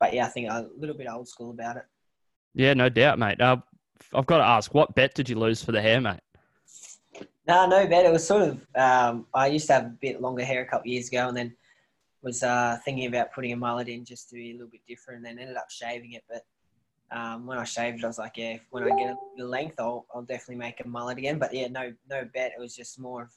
but 0.00 0.12
yeah, 0.14 0.26
I 0.26 0.28
think 0.28 0.48
a 0.48 0.68
little 0.78 0.96
bit 0.96 1.08
old 1.10 1.28
school 1.28 1.50
about 1.50 1.76
it. 1.76 1.84
Yeah, 2.54 2.74
no 2.74 2.88
doubt, 2.88 3.18
mate. 3.18 3.40
Uh, 3.40 3.56
I've 4.14 4.26
got 4.26 4.38
to 4.38 4.44
ask, 4.44 4.72
what 4.74 4.94
bet 4.94 5.14
did 5.14 5.28
you 5.28 5.36
lose 5.36 5.62
for 5.62 5.72
the 5.72 5.82
hair, 5.82 6.00
mate? 6.00 6.20
No, 7.48 7.66
no 7.66 7.86
bet. 7.86 8.04
It 8.04 8.12
was 8.12 8.26
sort 8.26 8.42
of. 8.42 8.66
Um, 8.76 9.26
I 9.32 9.46
used 9.46 9.66
to 9.68 9.72
have 9.72 9.84
a 9.86 9.96
bit 10.00 10.20
longer 10.20 10.44
hair 10.44 10.60
a 10.60 10.66
couple 10.66 10.90
years 10.90 11.08
ago, 11.08 11.28
and 11.28 11.36
then 11.36 11.56
was 12.22 12.42
uh, 12.42 12.76
thinking 12.84 13.06
about 13.06 13.32
putting 13.32 13.52
a 13.52 13.56
mullet 13.56 13.88
in 13.88 14.04
just 14.04 14.28
to 14.28 14.34
be 14.34 14.50
a 14.50 14.52
little 14.52 14.68
bit 14.68 14.82
different. 14.86 15.18
And 15.18 15.26
then 15.26 15.38
ended 15.38 15.56
up 15.56 15.70
shaving 15.70 16.12
it. 16.12 16.24
But 16.28 16.44
um, 17.10 17.46
when 17.46 17.56
I 17.56 17.64
shaved 17.64 17.98
it, 17.98 18.04
I 18.04 18.08
was 18.08 18.18
like, 18.18 18.36
yeah, 18.36 18.58
when 18.70 18.84
I 18.84 18.96
get 18.98 19.16
the 19.38 19.46
length, 19.46 19.76
I'll, 19.78 20.04
I'll 20.14 20.22
definitely 20.22 20.56
make 20.56 20.80
a 20.84 20.88
mullet 20.88 21.16
again. 21.16 21.38
But 21.38 21.54
yeah, 21.54 21.68
no, 21.68 21.92
no 22.10 22.28
bet. 22.34 22.52
It 22.56 22.60
was 22.60 22.76
just 22.76 23.00
more 23.00 23.22
of 23.22 23.30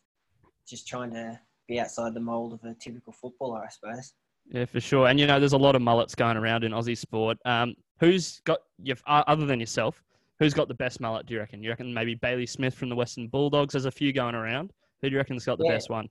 just 0.68 0.88
trying 0.88 1.12
to 1.12 1.40
be 1.70 1.80
outside 1.80 2.14
the 2.14 2.20
mold 2.20 2.54
of 2.54 2.64
a 2.66 2.74
typical 2.74 3.14
footballer, 3.14 3.64
I 3.64 3.70
suppose. 3.70 4.14
Yeah, 4.50 4.66
for 4.66 4.82
sure. 4.82 5.08
And 5.08 5.20
you 5.20 5.28
know, 5.28 5.40
there's 5.40 5.54
a 5.54 5.58
lot 5.58 5.76
of 5.76 5.82
mullets 5.82 6.16
going 6.16 6.36
around 6.36 6.66
in 6.66 6.74
Aussie 6.74 6.98
sport. 6.98 7.38
Um, 7.46 7.76
who's 8.02 8.42
got 8.42 8.60
you've, 8.78 9.02
uh, 9.08 9.24
other 9.28 9.46
than 9.46 9.60
yourself? 9.62 10.04
Who's 10.42 10.56
got 10.56 10.68
the 10.68 10.74
best 10.74 11.00
mullet? 11.00 11.28
Do 11.28 11.36
you 11.36 11.40
reckon? 11.40 11.62
You 11.62 11.70
reckon 11.70 11.94
maybe 11.94 12.16
Bailey 12.16 12.48
Smith 12.48 12.74
from 12.74 12.90
the 12.90 12.96
Western 12.96 13.28
Bulldogs? 13.28 13.74
There's 13.74 13.86
a 13.86 13.92
few 13.92 14.12
going 14.12 14.34
around. 14.34 14.74
Who 15.04 15.08
do 15.10 15.14
you 15.14 15.20
reckon's 15.20 15.46
got 15.46 15.60
the 15.60 15.66
Yeah. 15.66 15.74
best 15.74 15.92
one? 15.92 16.10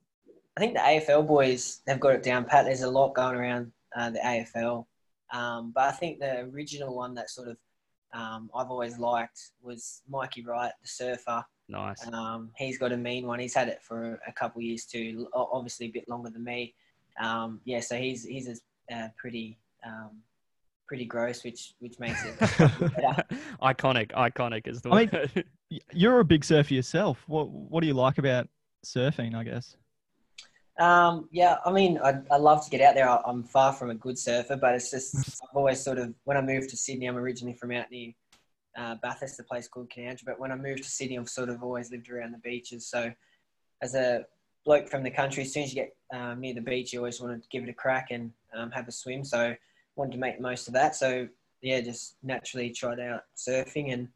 I 0.57 0.61
think 0.61 0.75
the 0.75 0.81
AFL 0.87 1.27
boys 1.27 1.83
have 1.89 1.99
got 1.99 2.15
it 2.15 2.23
down 2.23 2.45
pat. 2.45 2.65
There's 2.65 2.83
a 2.83 2.91
lot 2.91 3.13
going 3.13 3.35
around 3.35 3.73
uh, 3.97 4.11
the 4.11 4.21
AFL, 4.21 4.87
um, 5.33 5.73
but 5.73 5.89
I 5.89 5.91
think 5.91 6.21
the 6.21 6.43
original 6.43 6.95
one 6.95 7.13
that 7.15 7.29
sort 7.29 7.49
of 7.49 7.57
um, 8.13 8.51
I've 8.55 8.71
always 8.71 9.01
liked 9.01 9.51
was 9.63 10.03
Mikey 10.09 10.45
Wright, 10.45 10.73
the 10.81 10.87
surfer. 10.87 11.45
Nice. 11.69 12.07
Um, 12.13 12.53
he's 12.57 12.79
got 12.79 12.93
a 12.93 12.97
mean 12.97 13.27
one. 13.27 13.41
He's 13.41 13.55
had 13.55 13.67
it 13.67 13.83
for 13.83 14.21
a 14.29 14.33
couple 14.33 14.61
of 14.61 14.65
years 14.65 14.85
too. 14.85 15.29
Obviously, 15.35 15.87
a 15.87 15.91
bit 15.91 16.09
longer 16.09 16.31
than 16.31 16.45
me. 16.45 16.77
Um, 17.19 17.61
yeah, 17.65 17.81
so 17.81 17.97
he's 17.97 18.25
he's 18.25 18.47
a, 18.49 18.95
uh, 18.95 19.09
pretty 19.17 19.59
um, 19.85 20.23
pretty 20.91 21.05
gross, 21.05 21.45
which 21.45 21.75
which 21.79 22.01
makes 22.01 22.25
it 22.25 22.37
iconic, 23.63 24.11
iconic 24.11 24.67
is 24.67 24.83
the 24.83 24.91
I 24.91 24.97
mean- 24.99 25.11
word. 25.13 25.45
Y- 25.71 25.79
you're 25.93 26.19
a 26.19 26.25
big 26.25 26.45
surfer 26.45 26.75
yourself. 26.75 27.23
What 27.29 27.49
What 27.49 27.81
do 27.83 27.87
you 27.87 27.95
like 27.95 28.19
about 28.19 28.49
surfing? 28.85 29.37
I 29.37 29.45
guess. 29.45 29.77
Um, 30.81 31.29
yeah, 31.31 31.59
I 31.65 31.71
mean, 31.71 32.01
I, 32.03 32.15
I 32.29 32.39
love 32.39 32.65
to 32.65 32.71
get 32.71 32.81
out 32.81 32.97
there. 32.97 33.09
I, 33.09 33.21
I'm 33.25 33.45
far 33.45 33.73
from 33.73 33.91
a 33.91 33.95
good 33.95 34.19
surfer, 34.19 34.57
but 34.57 34.75
it's 34.75 34.91
just 34.91 35.15
I've 35.17 35.57
always 35.57 35.81
sort 35.81 35.99
of 35.99 36.13
when 36.25 36.37
I 36.37 36.41
moved 36.41 36.71
to 36.71 36.77
Sydney, 36.77 37.07
I'm 37.07 37.17
originally 37.17 37.55
from 37.55 37.71
out 37.71 37.89
near 37.93 38.11
uh, 38.77 38.97
Bathurst, 39.01 39.39
a 39.39 39.45
place 39.45 39.69
called 39.69 39.91
Canowindra. 39.97 40.25
But 40.27 40.41
when 40.41 40.51
I 40.51 40.57
moved 40.57 40.83
to 40.83 40.91
Sydney, 40.91 41.17
I've 41.17 41.29
sort 41.29 41.51
of 41.51 41.63
always 41.63 41.93
lived 41.93 42.11
around 42.11 42.33
the 42.33 42.39
beaches. 42.39 42.89
So 42.89 43.13
as 43.81 43.95
a 43.95 44.25
bloke 44.65 44.89
from 44.89 45.05
the 45.05 45.11
country, 45.13 45.45
as 45.45 45.53
soon 45.53 45.63
as 45.63 45.73
you 45.73 45.83
get 45.85 45.95
um, 46.19 46.41
near 46.41 46.55
the 46.55 46.61
beach, 46.63 46.93
you 46.93 46.99
always 46.99 47.21
want 47.21 47.41
to 47.41 47.49
give 47.49 47.63
it 47.63 47.71
a 47.71 47.75
crack 47.75 48.09
and 48.11 48.33
um, 48.57 48.73
have 48.73 48.89
a 48.89 48.93
swim. 48.93 49.23
So 49.23 49.55
wanted 49.97 50.13
to 50.13 50.19
make 50.19 50.37
the 50.37 50.43
most 50.43 50.69
of 50.69 50.75
that. 50.75 50.95
So 50.95 51.29
yeah, 51.63 51.81
just 51.81 52.17
naturally 52.23 52.71
tried 52.71 53.01
out 53.01 53.23
surfing 53.37 53.93
and 53.93 54.09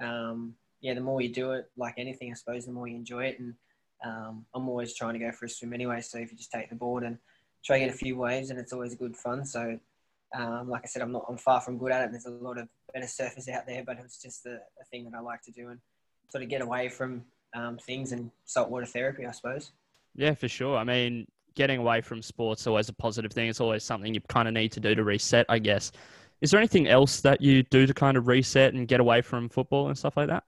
um, 0.00 0.54
yeah, 0.80 0.94
the 0.94 1.00
more 1.00 1.20
you 1.20 1.28
do 1.28 1.52
it, 1.52 1.70
like 1.76 1.94
anything, 1.96 2.30
I 2.30 2.34
suppose, 2.34 2.66
the 2.66 2.72
more 2.72 2.88
you 2.88 2.96
enjoy 2.96 3.24
it. 3.26 3.38
And 3.38 3.54
um, 4.04 4.44
I'm 4.54 4.68
always 4.68 4.94
trying 4.94 5.14
to 5.14 5.20
go 5.20 5.30
for 5.30 5.46
a 5.46 5.48
swim 5.48 5.72
anyway. 5.72 6.00
So 6.00 6.18
if 6.18 6.30
you 6.30 6.36
just 6.36 6.50
take 6.50 6.68
the 6.68 6.74
board 6.74 7.04
and 7.04 7.18
try 7.64 7.78
to 7.78 7.86
get 7.86 7.94
a 7.94 7.96
few 7.96 8.16
waves, 8.16 8.50
and 8.50 8.58
it's 8.58 8.72
always 8.72 8.94
good 8.96 9.16
fun. 9.16 9.44
So 9.44 9.78
um, 10.34 10.68
like 10.68 10.82
I 10.84 10.86
said, 10.86 11.02
I'm 11.02 11.12
not, 11.12 11.24
I'm 11.28 11.36
far 11.36 11.60
from 11.60 11.78
good 11.78 11.92
at 11.92 12.04
it. 12.04 12.10
There's 12.10 12.26
a 12.26 12.30
lot 12.30 12.58
of 12.58 12.68
better 12.92 13.06
surfers 13.06 13.48
out 13.48 13.66
there, 13.66 13.84
but 13.84 13.98
it's 14.04 14.20
just 14.20 14.44
a, 14.46 14.54
a 14.54 14.84
thing 14.90 15.04
that 15.04 15.16
I 15.16 15.20
like 15.20 15.42
to 15.42 15.52
do 15.52 15.68
and 15.68 15.78
sort 16.30 16.42
of 16.42 16.50
get 16.50 16.62
away 16.62 16.88
from 16.88 17.24
um, 17.54 17.78
things 17.78 18.12
and 18.12 18.30
saltwater 18.44 18.86
therapy, 18.86 19.26
I 19.26 19.30
suppose. 19.30 19.70
Yeah, 20.14 20.34
for 20.34 20.48
sure. 20.48 20.76
I 20.76 20.84
mean, 20.84 21.26
getting 21.54 21.78
away 21.78 22.00
from 22.00 22.22
sports 22.22 22.66
always 22.66 22.88
a 22.88 22.92
positive 22.92 23.32
thing. 23.32 23.48
It's 23.48 23.60
always 23.60 23.84
something 23.84 24.14
you 24.14 24.20
kind 24.28 24.48
of 24.48 24.54
need 24.54 24.72
to 24.72 24.80
do 24.80 24.94
to 24.94 25.04
reset, 25.04 25.46
I 25.48 25.58
guess. 25.58 25.92
Is 26.40 26.50
there 26.50 26.58
anything 26.58 26.88
else 26.88 27.20
that 27.20 27.40
you 27.40 27.62
do 27.62 27.86
to 27.86 27.94
kind 27.94 28.16
of 28.16 28.26
reset 28.26 28.74
and 28.74 28.88
get 28.88 29.00
away 29.00 29.22
from 29.22 29.48
football 29.48 29.88
and 29.88 29.96
stuff 29.96 30.16
like 30.16 30.28
that? 30.28 30.44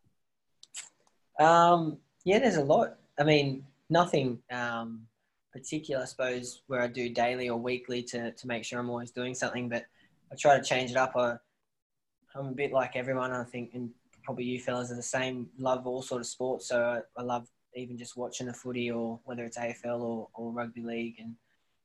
Um, 1.39 1.99
yeah, 2.25 2.39
there's 2.39 2.57
a 2.57 2.65
lot. 2.65 2.97
I 3.19 3.25
mean, 3.25 3.65
nothing 3.91 4.41
um, 4.51 5.07
particular, 5.53 6.03
I 6.03 6.07
suppose, 6.07 6.63
where 6.67 6.83
I 6.83 6.89
do 6.89 7.09
daily 7.09 7.49
or 7.49 7.59
weekly 7.59 8.03
to, 8.05 8.33
to 8.33 8.47
make 8.47 8.65
sure 8.65 8.81
I'm 8.81 8.91
always 8.91 9.13
doing 9.13 9.35
something, 9.35 9.69
but 9.69 9.85
I 10.33 10.37
try 10.37 10.59
to 10.59 10.65
change 10.65 10.91
it 10.91 10.97
up. 10.97 11.13
I, 11.17 11.37
I'm 12.35 12.47
a 12.47 12.53
bit 12.53 12.73
like 12.73 12.97
everyone, 12.97 13.31
I 13.31 13.45
think, 13.45 13.75
and 13.75 13.91
probably 14.25 14.45
you 14.45 14.59
fellas 14.59 14.91
are 14.91 14.97
the 14.97 15.03
same. 15.03 15.49
Love 15.59 15.87
all 15.87 16.03
sort 16.03 16.21
of 16.21 16.27
sports, 16.27 16.67
so 16.67 16.83
I, 16.83 17.21
I 17.21 17.23
love 17.23 17.49
even 17.77 17.99
just 17.99 18.17
watching 18.17 18.49
a 18.49 18.55
footy 18.55 18.91
or 18.91 19.21
whether 19.25 19.45
it's 19.45 19.59
AFL 19.59 20.01
or, 20.01 20.29
or 20.35 20.53
rugby 20.53 20.83
league 20.83 21.17
and 21.19 21.35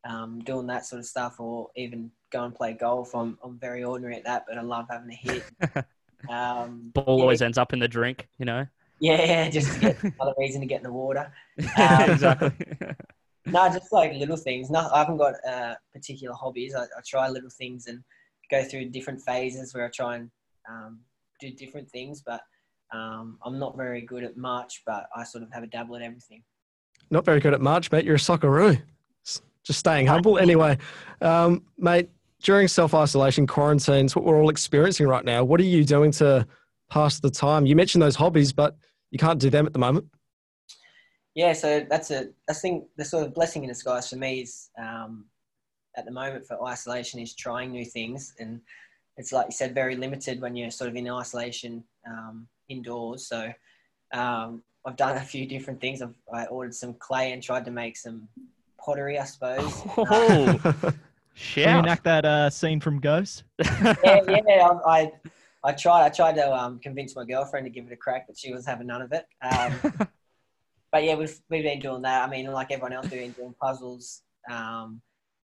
um, 0.05 0.39
doing 0.39 0.67
that 0.67 0.85
sort 0.85 0.99
of 0.99 1.05
stuff, 1.05 1.39
or 1.39 1.69
even 1.75 2.11
go 2.31 2.45
and 2.45 2.55
play 2.55 2.73
golf. 2.73 3.13
I'm 3.13 3.37
I'm 3.43 3.59
very 3.59 3.83
ordinary 3.83 4.15
at 4.15 4.23
that, 4.25 4.45
but 4.47 4.57
I 4.57 4.61
love 4.61 4.87
having 4.89 5.11
a 5.11 5.15
hit. 5.15 5.43
Um, 6.27 6.91
Ball 6.93 7.17
yeah, 7.17 7.23
always 7.23 7.41
ends 7.41 7.57
up 7.57 7.71
in 7.71 7.79
the 7.79 7.87
drink, 7.87 8.27
you 8.39 8.45
know? 8.45 8.67
yeah, 8.99 9.49
just 9.49 9.73
to 9.73 9.79
get 9.79 10.03
another 10.03 10.33
reason 10.37 10.61
to 10.61 10.67
get 10.67 10.77
in 10.77 10.83
the 10.83 10.91
water. 10.91 11.31
Um, 11.77 12.09
exactly. 12.09 12.51
No, 13.45 13.67
just 13.69 13.91
like 13.91 14.13
little 14.13 14.37
things. 14.37 14.69
No, 14.69 14.89
I 14.93 14.99
haven't 14.99 15.17
got 15.17 15.35
uh, 15.47 15.75
particular 15.93 16.35
hobbies. 16.35 16.75
I, 16.75 16.83
I 16.83 17.01
try 17.07 17.29
little 17.29 17.49
things 17.49 17.87
and 17.87 18.03
go 18.51 18.63
through 18.63 18.89
different 18.89 19.21
phases 19.21 19.73
where 19.73 19.85
I 19.85 19.89
try 19.89 20.15
and 20.17 20.29
um, 20.69 20.99
do 21.39 21.49
different 21.51 21.89
things. 21.89 22.21
But 22.25 22.41
um, 22.91 23.37
I'm 23.43 23.59
not 23.59 23.77
very 23.77 24.01
good 24.01 24.23
at 24.23 24.37
much, 24.37 24.83
but 24.85 25.07
I 25.15 25.23
sort 25.23 25.43
of 25.43 25.51
have 25.51 25.63
a 25.63 25.67
dabble 25.67 25.95
at 25.95 26.01
everything. 26.01 26.43
Not 27.11 27.25
very 27.25 27.39
good 27.39 27.53
at 27.53 27.61
March, 27.61 27.91
mate. 27.91 28.05
You're 28.05 28.15
a 28.15 28.19
socceroo. 28.19 28.81
Just 29.63 29.79
staying 29.79 30.07
humble. 30.07 30.39
Anyway, 30.39 30.77
um, 31.21 31.63
mate, 31.77 32.09
during 32.41 32.67
self 32.67 32.93
isolation 32.93 33.45
quarantines, 33.45 34.15
what 34.15 34.25
we're 34.25 34.41
all 34.41 34.49
experiencing 34.49 35.07
right 35.07 35.25
now, 35.25 35.43
what 35.43 35.59
are 35.59 35.65
you 35.65 35.83
doing 35.83 36.11
to 36.13 36.47
pass 36.89 37.19
the 37.19 37.29
time? 37.29 37.65
You 37.65 37.75
mentioned 37.75 38.01
those 38.01 38.15
hobbies, 38.15 38.53
but 38.53 38.77
you 39.11 39.19
can't 39.19 39.39
do 39.39 39.49
them 39.49 39.65
at 39.65 39.73
the 39.73 39.79
moment. 39.79 40.05
Yeah, 41.35 41.53
so 41.53 41.85
that's 41.89 42.11
a 42.11 42.29
I 42.49 42.53
think 42.53 42.85
the 42.97 43.05
sort 43.05 43.25
of 43.25 43.33
blessing 43.33 43.63
in 43.63 43.69
disguise 43.69 44.09
for 44.09 44.15
me 44.15 44.41
is 44.41 44.69
um, 44.79 45.25
at 45.95 46.05
the 46.05 46.11
moment 46.11 46.45
for 46.45 46.63
isolation 46.65 47.19
is 47.19 47.35
trying 47.35 47.71
new 47.71 47.85
things, 47.85 48.33
and 48.39 48.61
it's 49.17 49.31
like 49.31 49.47
you 49.47 49.51
said, 49.51 49.75
very 49.75 49.95
limited 49.95 50.41
when 50.41 50.55
you're 50.55 50.71
sort 50.71 50.89
of 50.89 50.95
in 50.95 51.09
isolation 51.09 51.83
um, 52.07 52.47
indoors. 52.69 53.27
So 53.27 53.51
um, 54.13 54.63
I've 54.85 54.95
done 54.95 55.17
a 55.17 55.21
few 55.21 55.45
different 55.45 55.81
things. 55.81 56.01
I've 56.01 56.15
I 56.33 56.45
ordered 56.45 56.73
some 56.73 56.93
clay 56.93 57.33
and 57.33 57.43
tried 57.43 57.65
to 57.65 57.71
make 57.71 57.97
some 57.97 58.27
pottery, 58.77 59.19
I 59.19 59.25
suppose. 59.25 59.83
Oh, 59.97 60.59
Can 61.53 61.83
you 61.83 61.89
shout. 61.89 62.03
that 62.03 62.25
uh, 62.25 62.49
scene 62.49 62.81
from 62.81 62.99
Ghost? 62.99 63.43
yeah, 63.59 63.95
yeah. 64.03 64.69
I, 64.85 64.91
I, 64.91 65.11
I 65.63 65.71
tried. 65.71 66.05
I 66.05 66.09
tried 66.09 66.35
to 66.35 66.53
um, 66.53 66.79
convince 66.79 67.15
my 67.15 67.23
girlfriend 67.23 67.65
to 67.65 67.69
give 67.69 67.85
it 67.85 67.93
a 67.93 67.97
crack, 67.97 68.27
but 68.27 68.37
she 68.37 68.53
was 68.53 68.65
having 68.65 68.87
none 68.87 69.01
of 69.01 69.13
it. 69.13 69.25
Um, 69.41 69.73
but 70.91 71.03
yeah, 71.03 71.15
we've 71.15 71.39
we've 71.49 71.63
been 71.63 71.79
doing 71.79 72.01
that. 72.01 72.27
I 72.27 72.29
mean, 72.29 72.51
like 72.51 72.71
everyone 72.71 72.93
else, 72.93 73.09
we've 73.09 73.21
been 73.21 73.31
doing 73.31 73.55
puzzles. 73.61 74.23
Um, 74.49 75.01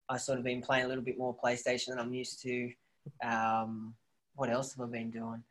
I've 0.09 0.21
sort 0.21 0.39
of 0.39 0.45
been 0.45 0.63
playing 0.63 0.85
a 0.85 0.89
little 0.89 1.05
bit 1.05 1.19
more 1.19 1.37
PlayStation 1.37 1.89
than 1.89 1.99
I'm 1.99 2.13
used 2.13 2.43
to. 2.43 2.73
Um, 3.25 3.95
what 4.35 4.51
else 4.51 4.75
have 4.75 4.89
I 4.89 4.91
been 4.91 5.11
doing? 5.11 5.43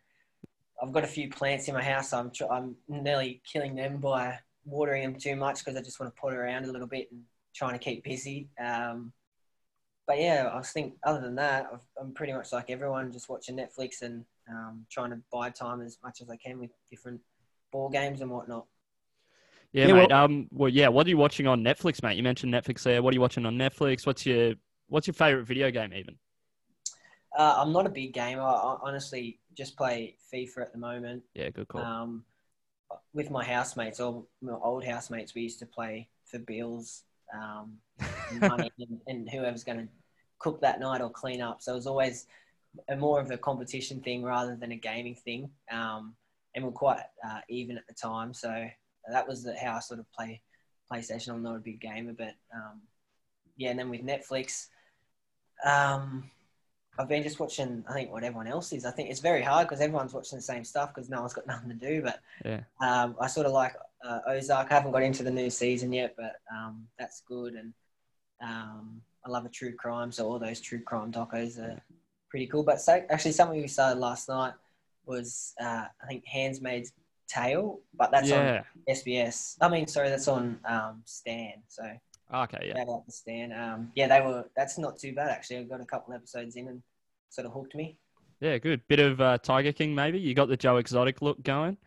I've 0.81 0.91
got 0.91 1.03
a 1.03 1.07
few 1.07 1.29
plants 1.29 1.67
in 1.67 1.73
my 1.73 1.83
house. 1.83 2.13
I'm 2.13 2.31
tr- 2.31 2.51
I'm 2.51 2.75
nearly 2.87 3.41
killing 3.51 3.75
them 3.75 3.97
by 3.97 4.39
watering 4.65 5.03
them 5.03 5.15
too 5.19 5.35
much 5.35 5.59
because 5.59 5.77
I 5.77 5.81
just 5.81 5.99
want 5.99 6.13
to 6.13 6.19
put 6.21 6.33
around 6.33 6.65
a 6.65 6.71
little 6.71 6.87
bit 6.87 7.09
and 7.11 7.21
trying 7.55 7.73
to 7.73 7.79
keep 7.79 8.03
busy. 8.03 8.49
Um, 8.63 9.13
but 10.07 10.19
yeah, 10.19 10.49
I 10.53 10.61
think 10.61 10.95
other 11.05 11.21
than 11.21 11.35
that, 11.35 11.67
I've, 11.71 11.85
I'm 11.99 12.13
pretty 12.13 12.33
much 12.33 12.51
like 12.51 12.69
everyone, 12.69 13.11
just 13.11 13.29
watching 13.29 13.55
Netflix 13.57 14.01
and 14.01 14.25
um, 14.49 14.85
trying 14.91 15.11
to 15.11 15.19
buy 15.31 15.49
time 15.49 15.81
as 15.81 15.97
much 16.03 16.19
as 16.21 16.29
I 16.29 16.35
can 16.35 16.59
with 16.59 16.71
different 16.89 17.21
ball 17.71 17.89
games 17.89 18.19
and 18.21 18.29
whatnot. 18.29 18.65
Yeah, 19.71 19.87
Yeah, 19.87 19.93
mate. 19.93 20.09
well- 20.09 20.25
um, 20.25 20.47
well, 20.51 20.69
yeah. 20.69 20.89
What 20.89 21.07
are 21.07 21.09
you 21.09 21.17
watching 21.17 21.47
on 21.47 21.63
Netflix, 21.63 22.03
mate? 22.03 22.17
You 22.17 22.23
mentioned 22.23 22.53
Netflix 22.53 22.83
there. 22.83 23.01
What 23.01 23.13
are 23.13 23.15
you 23.15 23.21
watching 23.21 23.45
on 23.45 23.55
Netflix? 23.55 24.05
What's 24.05 24.25
your 24.25 24.55
What's 24.87 25.07
your 25.07 25.13
favorite 25.13 25.45
video 25.45 25.71
game, 25.71 25.93
even? 25.93 26.17
Uh, 27.37 27.55
I'm 27.57 27.73
not 27.73 27.85
a 27.85 27.89
big 27.89 28.13
gamer. 28.13 28.41
I 28.41 28.77
honestly 28.81 29.39
just 29.55 29.75
play 29.75 30.17
FIFA 30.31 30.57
at 30.61 30.71
the 30.71 30.77
moment. 30.77 31.23
Yeah, 31.33 31.49
good 31.49 31.67
call. 31.67 31.81
Um, 31.81 32.25
with 33.13 33.31
my 33.31 33.43
housemates, 33.43 33.99
or 33.99 34.23
my 34.41 34.53
old 34.53 34.83
housemates, 34.83 35.33
we 35.33 35.41
used 35.41 35.59
to 35.59 35.65
play 35.65 36.09
for 36.25 36.39
bills, 36.39 37.03
um, 37.33 37.77
and 38.31 38.41
money, 38.41 38.71
and, 38.79 38.99
and 39.07 39.29
whoever's 39.29 39.63
going 39.63 39.79
to 39.79 39.87
cook 40.39 40.61
that 40.61 40.79
night 40.79 41.01
or 41.01 41.09
clean 41.09 41.41
up. 41.41 41.61
So 41.61 41.71
it 41.71 41.75
was 41.75 41.87
always 41.87 42.27
a 42.89 42.95
more 42.95 43.19
of 43.19 43.31
a 43.31 43.37
competition 43.37 44.01
thing 44.01 44.23
rather 44.23 44.55
than 44.55 44.71
a 44.71 44.75
gaming 44.75 45.15
thing. 45.15 45.49
Um, 45.71 46.15
and 46.55 46.63
we're 46.63 46.71
quite 46.71 47.01
uh, 47.27 47.39
even 47.49 47.77
at 47.77 47.87
the 47.87 47.93
time, 47.95 48.33
so 48.33 48.67
that 49.11 49.27
was 49.27 49.43
the, 49.43 49.55
how 49.57 49.75
I 49.75 49.79
sort 49.79 49.99
of 49.99 50.11
play 50.11 50.41
PlayStation. 50.91 51.29
I'm 51.29 51.43
not 51.43 51.55
a 51.55 51.59
big 51.59 51.81
gamer, 51.81 52.13
but 52.13 52.35
um, 52.53 52.81
yeah. 53.57 53.71
And 53.71 53.79
then 53.79 53.89
with 53.89 54.03
Netflix, 54.03 54.67
um, 55.65 56.29
I've 56.97 57.09
been 57.09 57.23
just 57.23 57.39
watching. 57.39 57.83
I 57.89 57.93
think 57.93 58.11
what 58.11 58.23
everyone 58.23 58.47
else 58.47 58.71
is. 58.71 58.85
I 58.85 58.91
think 58.91 59.09
it's 59.09 59.19
very 59.19 59.41
hard 59.41 59.67
because 59.67 59.81
everyone's 59.81 60.13
watching 60.13 60.37
the 60.37 60.43
same 60.43 60.63
stuff 60.63 60.93
because 60.93 61.09
no 61.09 61.21
one's 61.21 61.33
got 61.33 61.47
nothing 61.53 61.69
to 61.69 61.75
do. 61.75 62.01
But 62.01 62.19
Yeah. 62.45 62.61
um, 62.81 63.15
I 63.19 63.27
sort 63.27 63.47
of 63.47 63.53
like 63.53 63.75
uh, 64.03 64.19
Ozark. 64.27 64.71
I 64.71 64.75
haven't 64.75 64.91
got 64.91 65.03
into 65.03 65.23
the 65.23 65.31
new 65.31 65.49
season 65.49 65.91
yet, 65.91 66.15
but 66.15 66.41
um, 66.53 66.87
that's 66.99 67.21
good. 67.21 67.55
And 67.55 67.73
um, 68.41 69.01
I 69.25 69.29
love 69.29 69.45
a 69.45 69.49
true 69.49 69.73
crime, 69.73 70.11
so 70.11 70.27
all 70.27 70.39
those 70.39 70.61
true 70.61 70.81
crime 70.81 71.11
docos 71.11 71.57
are 71.57 71.81
pretty 72.29 72.47
cool. 72.47 72.63
But 72.63 72.81
so, 72.81 73.03
actually, 73.09 73.31
something 73.31 73.61
we 73.61 73.67
started 73.67 73.99
last 73.99 74.29
night 74.29 74.53
was 75.05 75.53
uh, 75.61 75.85
I 76.01 76.07
think 76.07 76.25
Handmaid's 76.25 76.93
Tale, 77.27 77.79
but 77.95 78.11
that's 78.11 78.29
yeah. 78.29 78.63
on 78.87 78.95
SBS. 78.95 79.57
I 79.61 79.69
mean, 79.69 79.87
sorry, 79.87 80.09
that's 80.09 80.27
on 80.27 80.59
um, 80.65 81.01
Stan. 81.05 81.53
So 81.67 81.83
Okay. 82.33 82.73
Yeah. 82.75 82.83
to 82.83 83.01
Stan. 83.09 83.51
Um, 83.51 83.91
yeah, 83.95 84.07
they 84.07 84.21
were. 84.21 84.45
That's 84.55 84.77
not 84.77 84.97
too 84.97 85.13
bad 85.13 85.29
actually. 85.29 85.57
I 85.57 85.63
got 85.63 85.81
a 85.81 85.85
couple 85.85 86.13
episodes 86.13 86.55
in 86.55 86.67
and 86.67 86.81
sort 87.29 87.45
of 87.45 87.53
hooked 87.53 87.75
me. 87.75 87.97
Yeah. 88.39 88.57
Good. 88.57 88.81
Bit 88.87 88.99
of 88.99 89.21
uh, 89.21 89.37
Tiger 89.37 89.71
King, 89.71 89.93
maybe. 89.93 90.19
You 90.19 90.33
got 90.33 90.49
the 90.49 90.57
Joe 90.57 90.77
Exotic 90.77 91.21
look 91.21 91.41
going. 91.43 91.77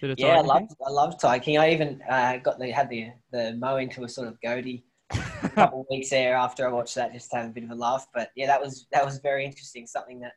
Bit 0.00 0.10
of 0.10 0.18
Yeah, 0.18 0.26
I 0.26 0.36
Tiger 0.36 0.48
love 0.48 0.58
King? 0.58 0.68
I 0.86 0.90
love 0.90 1.20
Tiger 1.20 1.44
King. 1.44 1.58
I 1.58 1.72
even 1.72 2.02
uh, 2.08 2.36
got 2.38 2.58
the 2.58 2.70
had 2.70 2.88
the 2.90 3.12
the 3.32 3.54
mow 3.54 3.76
into 3.76 4.04
a 4.04 4.08
sort 4.08 4.28
of 4.28 4.40
goatee 4.40 4.84
a 5.10 5.48
couple 5.54 5.80
of 5.80 5.86
weeks 5.90 6.10
there 6.10 6.34
after 6.34 6.66
I 6.66 6.72
watched 6.72 6.94
that 6.96 7.12
just 7.12 7.30
to 7.30 7.38
have 7.38 7.46
a 7.46 7.50
bit 7.50 7.64
of 7.64 7.70
a 7.70 7.74
laugh. 7.74 8.06
But 8.12 8.30
yeah, 8.36 8.46
that 8.46 8.60
was 8.60 8.86
that 8.92 9.04
was 9.04 9.18
very 9.18 9.44
interesting. 9.44 9.86
Something 9.86 10.20
that 10.20 10.32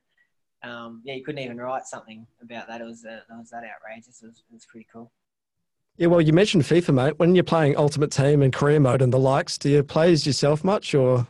um, 0.68 1.02
yeah, 1.04 1.16
you 1.16 1.24
couldn't 1.24 1.44
even 1.44 1.58
write 1.58 1.86
something 1.86 2.26
about 2.42 2.68
that. 2.68 2.82
It 2.82 2.86
was 2.86 3.06
uh, 3.06 3.20
that 3.28 3.38
was 3.38 3.50
that 3.50 3.64
outrageous. 3.64 4.22
It 4.24 4.28
was, 4.28 4.44
it 4.50 4.54
was 4.54 4.66
pretty 4.66 4.88
cool. 4.92 5.12
Yeah, 5.98 6.08
well, 6.08 6.22
you 6.22 6.34
mentioned 6.34 6.64
FIFA, 6.64 6.94
mate. 6.94 7.20
When 7.20 7.36
you're 7.36 7.44
playing 7.44 7.78
Ultimate 7.78 8.12
Team 8.12 8.42
and 8.42 8.52
career 8.52 8.80
mode 8.80 9.02
and 9.02 9.14
the 9.14 9.20
likes, 9.20 9.58
do 9.58 9.70
you 9.70 9.84
play 9.84 10.12
as 10.12 10.26
yourself 10.26 10.64
much, 10.64 10.96
or 10.96 11.28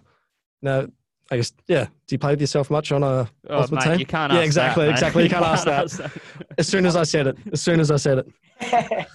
no? 0.62 0.88
I 1.32 1.38
guess 1.38 1.52
yeah. 1.68 1.86
Do 1.86 2.14
you 2.16 2.20
play 2.20 2.32
with 2.32 2.42
yourself 2.42 2.70
much 2.70 2.92
on 2.92 3.02
a 3.04 3.30
Oh, 3.50 3.60
Ultimate 3.62 3.86
mate, 3.86 3.92
Team? 3.92 4.00
you 4.00 4.06
can't 4.06 4.32
Yeah, 4.32 4.40
ask 4.40 4.46
exactly, 4.46 4.84
that, 4.86 4.90
mate. 4.90 4.94
exactly. 4.94 5.24
You 5.24 5.30
can't 5.30 5.46
ask 5.46 5.66
that. 5.66 6.12
As 6.58 6.68
soon 6.68 6.86
as 6.86 6.96
I 6.96 7.04
said 7.04 7.28
it, 7.28 7.38
as 7.52 7.62
soon 7.62 7.80
as 7.80 7.92
I 7.92 7.98
said 7.98 8.20
it. 8.20 8.28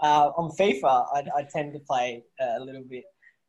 uh, 0.00 0.30
on 0.36 0.50
FIFA, 0.50 1.06
I, 1.12 1.24
I 1.36 1.42
tend 1.52 1.72
to 1.74 1.78
play 1.80 2.24
uh, 2.40 2.54
a 2.58 2.60
little 2.64 2.82
bit 2.88 3.04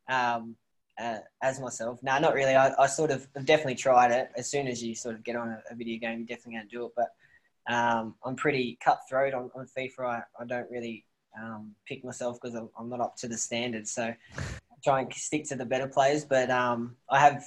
um, 0.09 0.55
uh, 0.99 1.19
as 1.41 1.59
myself. 1.59 1.99
No, 2.03 2.19
not 2.19 2.33
really. 2.33 2.55
I, 2.55 2.73
I 2.77 2.87
sort 2.87 3.09
of 3.11 3.27
I've 3.35 3.45
definitely 3.45 3.75
tried 3.75 4.11
it. 4.11 4.29
As 4.37 4.49
soon 4.51 4.67
as 4.67 4.83
you 4.83 4.93
sort 4.95 5.15
of 5.15 5.23
get 5.23 5.35
on 5.35 5.47
a, 5.49 5.61
a 5.71 5.75
video 5.75 5.97
game, 5.99 6.19
you're 6.19 6.27
definitely 6.27 6.53
going 6.55 6.67
to 6.69 6.75
do 6.75 6.85
it. 6.85 6.91
But 6.95 7.73
um, 7.73 8.15
I'm 8.25 8.35
pretty 8.35 8.77
cutthroat 8.83 9.33
on, 9.33 9.49
on 9.55 9.67
FIFA. 9.77 9.99
I, 10.05 10.21
I 10.39 10.45
don't 10.45 10.69
really 10.69 11.05
um, 11.37 11.73
pick 11.85 12.03
myself 12.03 12.39
because 12.41 12.55
I'm, 12.55 12.69
I'm 12.77 12.89
not 12.89 13.01
up 13.01 13.15
to 13.17 13.27
the 13.27 13.37
standards. 13.37 13.91
So 13.91 14.03
I 14.03 14.75
try 14.83 15.01
and 15.01 15.13
stick 15.13 15.45
to 15.49 15.55
the 15.55 15.65
better 15.65 15.87
players. 15.87 16.25
But 16.25 16.49
um, 16.49 16.95
I 17.09 17.19
have 17.19 17.43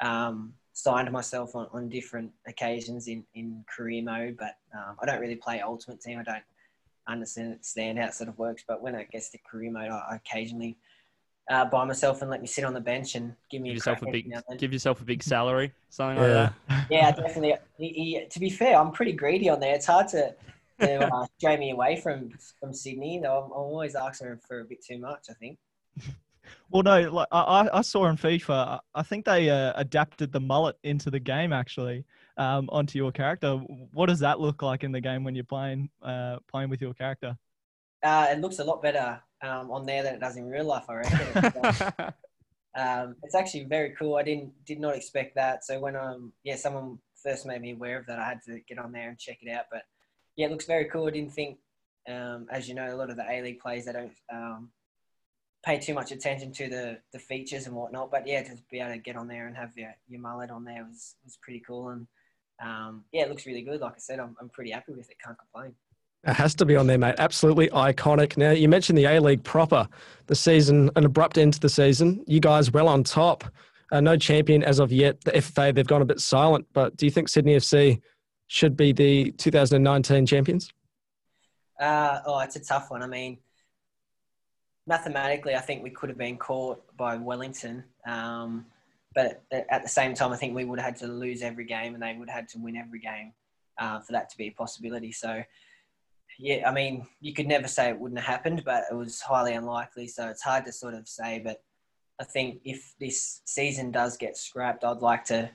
um, 0.00 0.54
signed 0.72 1.10
myself 1.12 1.54
on, 1.54 1.66
on 1.72 1.88
different 1.88 2.30
occasions 2.46 3.08
in, 3.08 3.24
in 3.34 3.64
career 3.74 4.02
mode, 4.02 4.36
but 4.38 4.56
um, 4.74 4.96
I 5.02 5.06
don't 5.06 5.20
really 5.20 5.36
play 5.36 5.60
Ultimate 5.60 6.00
Team. 6.00 6.18
I 6.18 6.22
don't 6.22 6.42
understand 7.08 7.98
how 7.98 8.06
it 8.06 8.14
sort 8.14 8.28
of 8.28 8.38
works, 8.38 8.62
but 8.66 8.80
when 8.82 8.94
I 8.94 9.04
get 9.04 9.22
to 9.32 9.38
career 9.38 9.70
mode, 9.70 9.90
I, 9.90 10.12
I 10.12 10.16
occasionally 10.16 10.76
uh, 11.50 11.64
by 11.64 11.84
myself 11.84 12.22
and 12.22 12.30
let 12.30 12.40
me 12.40 12.46
sit 12.46 12.64
on 12.64 12.72
the 12.74 12.80
bench 12.80 13.16
and 13.16 13.34
give 13.50 13.60
me 13.60 13.70
Give 13.70 13.74
a 13.74 13.76
yourself 13.78 14.02
a 14.02 14.04
big, 14.06 14.26
every 14.26 14.30
now 14.30 14.36
and 14.36 14.44
then. 14.50 14.56
give 14.58 14.72
yourself 14.72 15.00
a 15.00 15.04
big 15.04 15.22
salary, 15.22 15.72
something 15.88 16.22
Yeah. 16.22 16.42
like 16.42 16.52
that. 16.68 16.86
Yeah, 16.90 17.10
definitely. 17.10 17.56
He, 17.76 17.88
he, 17.88 18.26
to 18.30 18.38
be 18.40 18.50
fair, 18.50 18.78
I'm 18.78 18.92
pretty 18.92 19.12
greedy 19.12 19.48
on 19.48 19.58
there. 19.58 19.74
It's 19.74 19.86
hard 19.86 20.06
to, 20.08 20.32
to 20.80 21.06
uh, 21.06 21.26
stray 21.38 21.56
me 21.56 21.70
away 21.70 22.00
from 22.00 22.30
from 22.58 22.72
Sydney. 22.72 23.20
Though 23.22 23.38
I'm, 23.38 23.44
I'm 23.46 23.52
always 23.52 23.94
asking 23.94 24.38
for 24.46 24.60
a 24.60 24.64
bit 24.64 24.84
too 24.84 24.98
much. 24.98 25.26
I 25.30 25.34
think. 25.34 25.58
Well, 26.70 26.82
no, 26.82 27.10
like 27.10 27.28
I, 27.32 27.68
I- 27.72 27.82
saw 27.82 28.06
in 28.08 28.16
FIFA, 28.16 28.80
I- 28.94 29.02
think 29.02 29.24
they 29.24 29.50
uh, 29.50 29.72
adapted 29.76 30.32
the 30.32 30.40
mullet 30.40 30.76
into 30.82 31.10
the 31.10 31.20
game 31.20 31.52
actually 31.52 32.04
um, 32.36 32.68
onto 32.70 32.98
your 32.98 33.12
character. 33.12 33.56
What 33.92 34.06
does 34.06 34.20
that 34.20 34.40
look 34.40 34.62
like 34.62 34.84
in 34.84 34.92
the 34.92 35.00
game 35.00 35.24
when 35.24 35.34
you're 35.34 35.44
playing 35.44 35.90
uh, 36.02 36.38
playing 36.50 36.70
with 36.70 36.80
your 36.80 36.94
character? 36.94 37.36
Uh, 38.02 38.28
it 38.30 38.40
looks 38.40 38.58
a 38.60 38.64
lot 38.64 38.82
better 38.82 39.20
um, 39.42 39.70
on 39.70 39.84
there 39.84 40.02
than 40.02 40.14
it 40.14 40.20
does 40.20 40.36
in 40.36 40.48
real 40.48 40.64
life. 40.64 40.84
I 40.88 40.94
reckon. 40.94 41.20
It's, 41.34 41.80
uh, 41.80 42.10
um, 42.76 43.16
it's 43.22 43.34
actually 43.34 43.64
very 43.64 43.90
cool. 43.98 44.16
I 44.16 44.22
didn't 44.22 44.52
did 44.64 44.80
not 44.80 44.96
expect 44.96 45.34
that. 45.34 45.64
So 45.64 45.78
when 45.80 45.96
um 45.96 46.32
yeah 46.44 46.56
someone 46.56 46.98
first 47.22 47.46
made 47.46 47.60
me 47.60 47.72
aware 47.72 47.98
of 47.98 48.06
that, 48.06 48.18
I 48.18 48.26
had 48.28 48.42
to 48.46 48.60
get 48.68 48.78
on 48.78 48.92
there 48.92 49.08
and 49.08 49.18
check 49.18 49.38
it 49.42 49.50
out. 49.50 49.66
But 49.70 49.82
yeah, 50.40 50.46
it 50.46 50.52
looks 50.52 50.64
very 50.64 50.86
cool. 50.86 51.06
I 51.06 51.10
didn't 51.10 51.34
think, 51.34 51.58
um, 52.08 52.46
as 52.50 52.66
you 52.66 52.74
know, 52.74 52.94
a 52.94 52.96
lot 52.96 53.10
of 53.10 53.16
the 53.16 53.30
A 53.30 53.42
League 53.42 53.60
players 53.60 53.84
they 53.84 53.92
don't 53.92 54.12
um, 54.32 54.70
pay 55.62 55.78
too 55.78 55.92
much 55.92 56.12
attention 56.12 56.50
to 56.54 56.68
the 56.70 56.98
the 57.12 57.18
features 57.18 57.66
and 57.66 57.76
whatnot. 57.76 58.10
But 58.10 58.26
yeah, 58.26 58.42
to 58.42 58.56
be 58.70 58.80
able 58.80 58.92
to 58.92 58.98
get 58.98 59.16
on 59.16 59.28
there 59.28 59.48
and 59.48 59.56
have 59.56 59.76
your, 59.76 59.94
your 60.08 60.20
mullet 60.20 60.50
on 60.50 60.64
there 60.64 60.86
was 60.88 61.16
was 61.24 61.38
pretty 61.42 61.62
cool. 61.66 61.90
And 61.90 62.06
um, 62.62 63.04
yeah, 63.12 63.24
it 63.24 63.28
looks 63.28 63.44
really 63.44 63.60
good. 63.60 63.82
Like 63.82 63.92
I 63.92 63.98
said, 63.98 64.18
I'm 64.18 64.34
I'm 64.40 64.48
pretty 64.48 64.70
happy 64.70 64.92
with 64.92 65.10
it. 65.10 65.16
Can't 65.22 65.36
complain. 65.38 65.74
It 66.26 66.32
has 66.32 66.54
to 66.54 66.64
be 66.64 66.76
on 66.76 66.86
there, 66.86 66.98
mate. 66.98 67.16
Absolutely 67.18 67.68
iconic. 67.68 68.38
Now, 68.38 68.52
you 68.52 68.68
mentioned 68.68 68.96
the 68.96 69.04
A 69.04 69.20
League 69.20 69.44
proper, 69.44 69.86
the 70.26 70.34
season, 70.34 70.90
an 70.96 71.04
abrupt 71.04 71.36
end 71.36 71.54
to 71.54 71.60
the 71.60 71.68
season. 71.68 72.24
You 72.26 72.40
guys 72.40 72.70
well 72.70 72.88
on 72.88 73.04
top. 73.04 73.44
Uh, 73.92 74.00
no 74.00 74.16
champion 74.16 74.62
as 74.62 74.78
of 74.78 74.90
yet. 74.90 75.20
The 75.22 75.32
FFA, 75.32 75.74
they've 75.74 75.86
gone 75.86 76.02
a 76.02 76.06
bit 76.06 76.20
silent. 76.20 76.66
But 76.72 76.96
do 76.96 77.04
you 77.04 77.10
think 77.10 77.28
Sydney 77.28 77.56
FC 77.56 78.00
should 78.50 78.76
be 78.76 78.90
the 78.90 79.30
2019 79.30 80.26
champions? 80.26 80.72
Uh, 81.78 82.18
oh, 82.26 82.40
it's 82.40 82.56
a 82.56 82.60
tough 82.60 82.90
one. 82.90 83.00
I 83.00 83.06
mean, 83.06 83.38
mathematically, 84.88 85.54
I 85.54 85.60
think 85.60 85.84
we 85.84 85.90
could 85.90 86.08
have 86.08 86.18
been 86.18 86.36
caught 86.36 86.82
by 86.96 87.14
Wellington. 87.14 87.84
Um, 88.04 88.66
but 89.14 89.44
at 89.52 89.84
the 89.84 89.88
same 89.88 90.14
time, 90.14 90.32
I 90.32 90.36
think 90.36 90.56
we 90.56 90.64
would 90.64 90.80
have 90.80 90.86
had 90.86 90.96
to 90.96 91.06
lose 91.06 91.42
every 91.42 91.64
game 91.64 91.94
and 91.94 92.02
they 92.02 92.16
would 92.18 92.28
have 92.28 92.40
had 92.40 92.48
to 92.48 92.58
win 92.58 92.76
every 92.76 92.98
game 92.98 93.32
uh, 93.78 94.00
for 94.00 94.10
that 94.12 94.28
to 94.30 94.36
be 94.36 94.48
a 94.48 94.50
possibility. 94.50 95.12
So, 95.12 95.44
yeah, 96.36 96.68
I 96.68 96.72
mean, 96.74 97.06
you 97.20 97.32
could 97.32 97.46
never 97.46 97.68
say 97.68 97.88
it 97.88 98.00
wouldn't 98.00 98.18
have 98.20 98.28
happened, 98.28 98.64
but 98.64 98.82
it 98.90 98.94
was 98.94 99.20
highly 99.20 99.54
unlikely. 99.54 100.08
So 100.08 100.28
it's 100.28 100.42
hard 100.42 100.64
to 100.64 100.72
sort 100.72 100.94
of 100.94 101.06
say. 101.06 101.38
But 101.38 101.62
I 102.20 102.24
think 102.24 102.62
if 102.64 102.94
this 102.98 103.42
season 103.44 103.92
does 103.92 104.16
get 104.16 104.36
scrapped, 104.36 104.82
I'd 104.82 105.02
like 105.02 105.24
to 105.26 105.50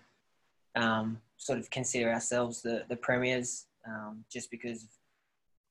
um, 0.75 1.19
sort 1.38 1.60
of 1.60 1.70
consider 1.70 2.12
ourselves 2.12 2.62
the, 2.62 2.86
the 2.89 2.96
premiers 2.96 3.65
um, 3.88 4.24
just 4.32 4.50
because 4.51 4.84
of 4.84 4.89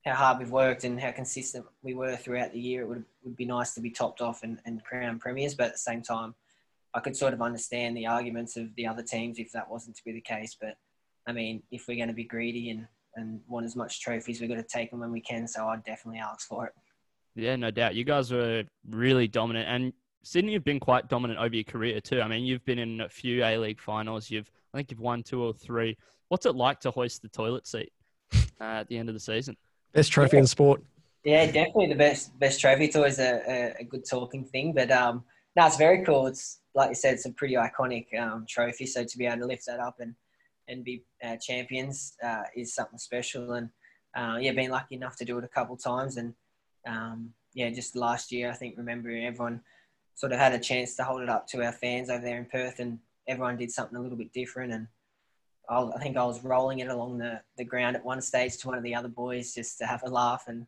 how 0.04 0.14
hard 0.14 0.38
we've 0.38 0.50
worked 0.50 0.84
and 0.84 1.00
how 1.00 1.10
consistent 1.10 1.64
we 1.82 1.94
were 1.94 2.16
throughout 2.16 2.52
the 2.52 2.60
year. 2.60 2.82
It 2.82 2.88
would, 2.88 3.04
would 3.22 3.36
be 3.36 3.46
nice 3.46 3.74
to 3.74 3.80
be 3.80 3.90
topped 3.90 4.20
off 4.20 4.42
and, 4.42 4.60
and 4.66 4.84
crowned 4.84 5.20
premiers, 5.20 5.54
but 5.54 5.66
at 5.66 5.72
the 5.72 5.78
same 5.78 6.02
time, 6.02 6.34
I 6.92 7.00
could 7.00 7.16
sort 7.16 7.34
of 7.34 7.42
understand 7.42 7.96
the 7.96 8.06
arguments 8.06 8.56
of 8.56 8.74
the 8.76 8.86
other 8.86 9.02
teams 9.02 9.38
if 9.38 9.50
that 9.52 9.68
wasn't 9.68 9.96
to 9.96 10.04
be 10.04 10.12
the 10.12 10.20
case. 10.20 10.56
But 10.60 10.76
I 11.26 11.32
mean, 11.32 11.62
if 11.70 11.88
we're 11.88 11.96
going 11.96 12.08
to 12.08 12.14
be 12.14 12.24
greedy 12.24 12.70
and, 12.70 12.86
and 13.16 13.40
want 13.48 13.66
as 13.66 13.74
much 13.74 14.00
trophies, 14.00 14.40
we've 14.40 14.50
got 14.50 14.56
to 14.56 14.62
take 14.62 14.90
them 14.90 15.00
when 15.00 15.10
we 15.10 15.20
can. 15.20 15.48
So 15.48 15.66
I'd 15.66 15.84
definitely 15.84 16.20
ask 16.20 16.46
for 16.46 16.66
it. 16.66 16.72
Yeah, 17.34 17.56
no 17.56 17.72
doubt. 17.72 17.96
You 17.96 18.04
guys 18.04 18.30
were 18.30 18.62
really 18.88 19.26
dominant, 19.26 19.68
and 19.68 19.92
Sydney 20.24 20.54
have 20.54 20.64
been 20.64 20.80
quite 20.80 21.08
dominant 21.08 21.38
over 21.38 21.54
your 21.54 21.64
career 21.64 22.00
too. 22.00 22.20
I 22.20 22.28
mean, 22.28 22.44
you've 22.44 22.64
been 22.64 22.78
in 22.78 23.02
a 23.02 23.08
few 23.08 23.44
A 23.44 23.58
League 23.58 23.80
finals. 23.80 24.30
You've, 24.30 24.50
I 24.72 24.78
think, 24.78 24.90
you've 24.90 25.00
won 25.00 25.22
two 25.22 25.42
or 25.42 25.52
three. 25.52 25.96
What's 26.28 26.46
it 26.46 26.54
like 26.56 26.80
to 26.80 26.90
hoist 26.90 27.22
the 27.22 27.28
toilet 27.28 27.66
seat 27.66 27.92
uh, 28.34 28.38
at 28.80 28.88
the 28.88 28.96
end 28.96 29.08
of 29.08 29.14
the 29.14 29.20
season? 29.20 29.56
Best 29.92 30.10
trophy 30.10 30.38
in 30.38 30.46
sport. 30.46 30.82
Yeah, 31.24 31.46
definitely 31.46 31.88
the 31.88 31.94
best 31.94 32.38
best 32.38 32.60
trophy. 32.60 32.86
It's 32.86 32.96
always 32.96 33.18
a, 33.18 33.42
a, 33.46 33.74
a 33.80 33.84
good 33.84 34.04
talking 34.08 34.44
thing, 34.44 34.72
but 34.72 34.90
um, 34.90 35.24
no, 35.56 35.66
it's 35.66 35.76
very 35.76 36.04
cool. 36.04 36.26
It's 36.26 36.60
like 36.74 36.88
you 36.88 36.94
said, 36.94 37.14
it's 37.14 37.26
a 37.26 37.30
pretty 37.30 37.54
iconic 37.54 38.06
um, 38.18 38.46
trophy. 38.48 38.86
So 38.86 39.04
to 39.04 39.18
be 39.18 39.26
able 39.26 39.40
to 39.40 39.46
lift 39.46 39.66
that 39.66 39.78
up 39.78 39.96
and 40.00 40.14
and 40.68 40.84
be 40.84 41.04
uh, 41.22 41.36
champions 41.36 42.14
uh, 42.22 42.44
is 42.56 42.74
something 42.74 42.98
special. 42.98 43.52
And 43.52 43.68
uh, 44.16 44.38
yeah, 44.40 44.52
been 44.52 44.70
lucky 44.70 44.96
enough 44.96 45.16
to 45.16 45.24
do 45.24 45.38
it 45.38 45.44
a 45.44 45.48
couple 45.48 45.76
times. 45.76 46.16
And 46.16 46.34
um, 46.86 47.30
yeah, 47.52 47.70
just 47.70 47.94
last 47.94 48.32
year, 48.32 48.50
I 48.50 48.54
think 48.54 48.76
remembering 48.76 49.24
everyone 49.24 49.60
sort 50.14 50.32
of 50.32 50.38
had 50.38 50.52
a 50.52 50.58
chance 50.58 50.94
to 50.96 51.04
hold 51.04 51.22
it 51.22 51.28
up 51.28 51.46
to 51.48 51.64
our 51.64 51.72
fans 51.72 52.10
over 52.10 52.22
there 52.22 52.38
in 52.38 52.46
Perth, 52.46 52.78
and 52.78 52.98
everyone 53.28 53.56
did 53.56 53.70
something 53.70 53.96
a 53.96 54.00
little 54.00 54.18
bit 54.18 54.32
different. 54.32 54.72
And 54.72 54.86
I, 55.68 55.82
I 55.82 55.98
think 55.98 56.16
I 56.16 56.24
was 56.24 56.44
rolling 56.44 56.80
it 56.80 56.88
along 56.88 57.18
the, 57.18 57.40
the 57.56 57.64
ground 57.64 57.96
at 57.96 58.04
one 58.04 58.20
stage 58.20 58.56
to 58.58 58.68
one 58.68 58.76
of 58.76 58.84
the 58.84 58.94
other 58.94 59.08
boys 59.08 59.54
just 59.54 59.78
to 59.78 59.86
have 59.86 60.02
a 60.04 60.08
laugh 60.08 60.44
and 60.46 60.66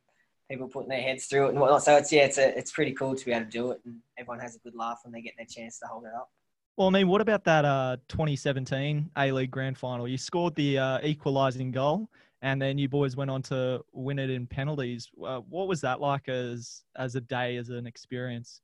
people 0.50 0.68
putting 0.68 0.88
their 0.88 1.00
heads 1.00 1.26
through 1.26 1.46
it 1.46 1.50
and 1.50 1.60
whatnot. 1.60 1.82
So 1.82 1.96
it's 1.96 2.12
yeah, 2.12 2.24
it's 2.24 2.38
a, 2.38 2.56
it's 2.56 2.72
pretty 2.72 2.92
cool 2.92 3.14
to 3.14 3.24
be 3.24 3.32
able 3.32 3.46
to 3.46 3.50
do 3.50 3.70
it, 3.72 3.80
and 3.84 3.96
everyone 4.18 4.40
has 4.40 4.56
a 4.56 4.58
good 4.58 4.74
laugh 4.74 5.00
when 5.04 5.12
they 5.12 5.20
get 5.20 5.34
their 5.36 5.46
chance 5.46 5.78
to 5.80 5.86
hold 5.86 6.04
it 6.04 6.12
up. 6.14 6.30
Well, 6.76 6.88
I 6.88 6.90
mean, 6.90 7.08
what 7.08 7.22
about 7.22 7.44
that 7.44 7.64
uh, 7.64 7.96
2017 8.08 9.10
A 9.16 9.32
League 9.32 9.50
Grand 9.50 9.78
Final? 9.78 10.06
You 10.06 10.18
scored 10.18 10.54
the 10.56 10.78
uh, 10.78 10.98
equalising 11.02 11.70
goal, 11.70 12.10
and 12.42 12.60
then 12.60 12.76
you 12.76 12.88
boys 12.88 13.16
went 13.16 13.30
on 13.30 13.42
to 13.42 13.82
win 13.92 14.18
it 14.18 14.28
in 14.28 14.46
penalties. 14.46 15.08
Uh, 15.24 15.38
what 15.38 15.68
was 15.68 15.80
that 15.80 16.00
like 16.00 16.28
as 16.28 16.82
as 16.96 17.14
a 17.14 17.20
day, 17.20 17.56
as 17.56 17.70
an 17.70 17.86
experience? 17.86 18.60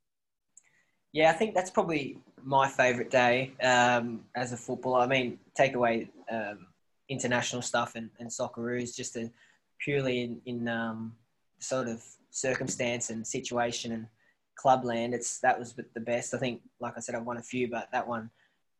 Yeah, 1.13 1.29
I 1.29 1.33
think 1.33 1.53
that's 1.53 1.69
probably 1.69 2.17
my 2.43 2.67
favourite 2.67 3.11
day 3.11 3.53
um, 3.61 4.25
as 4.35 4.51
a 4.51 4.57
footballer. 4.57 5.01
I 5.01 5.07
mean, 5.07 5.39
take 5.55 5.75
away 5.75 6.09
um, 6.29 6.65
international 7.07 7.61
stuff 7.61 7.93
and, 7.95 8.09
and 8.19 8.29
Socceroos, 8.29 8.95
just 8.95 9.13
to 9.13 9.29
purely 9.77 10.23
in, 10.23 10.41
in 10.45 10.67
um, 10.67 11.15
sort 11.59 11.87
of 11.87 12.03
circumstance 12.31 13.11
and 13.11 13.25
situation 13.25 13.91
and 13.91 14.07
clubland. 14.55 15.13
It's 15.13 15.39
that 15.41 15.57
was 15.57 15.73
the 15.73 15.99
best. 15.99 16.33
I 16.33 16.39
think, 16.39 16.61
like 16.79 16.97
I 16.97 16.99
said, 16.99 17.13
I've 17.13 17.25
won 17.25 17.37
a 17.37 17.43
few, 17.43 17.67
but 17.69 17.89
that 17.91 18.07
one, 18.07 18.31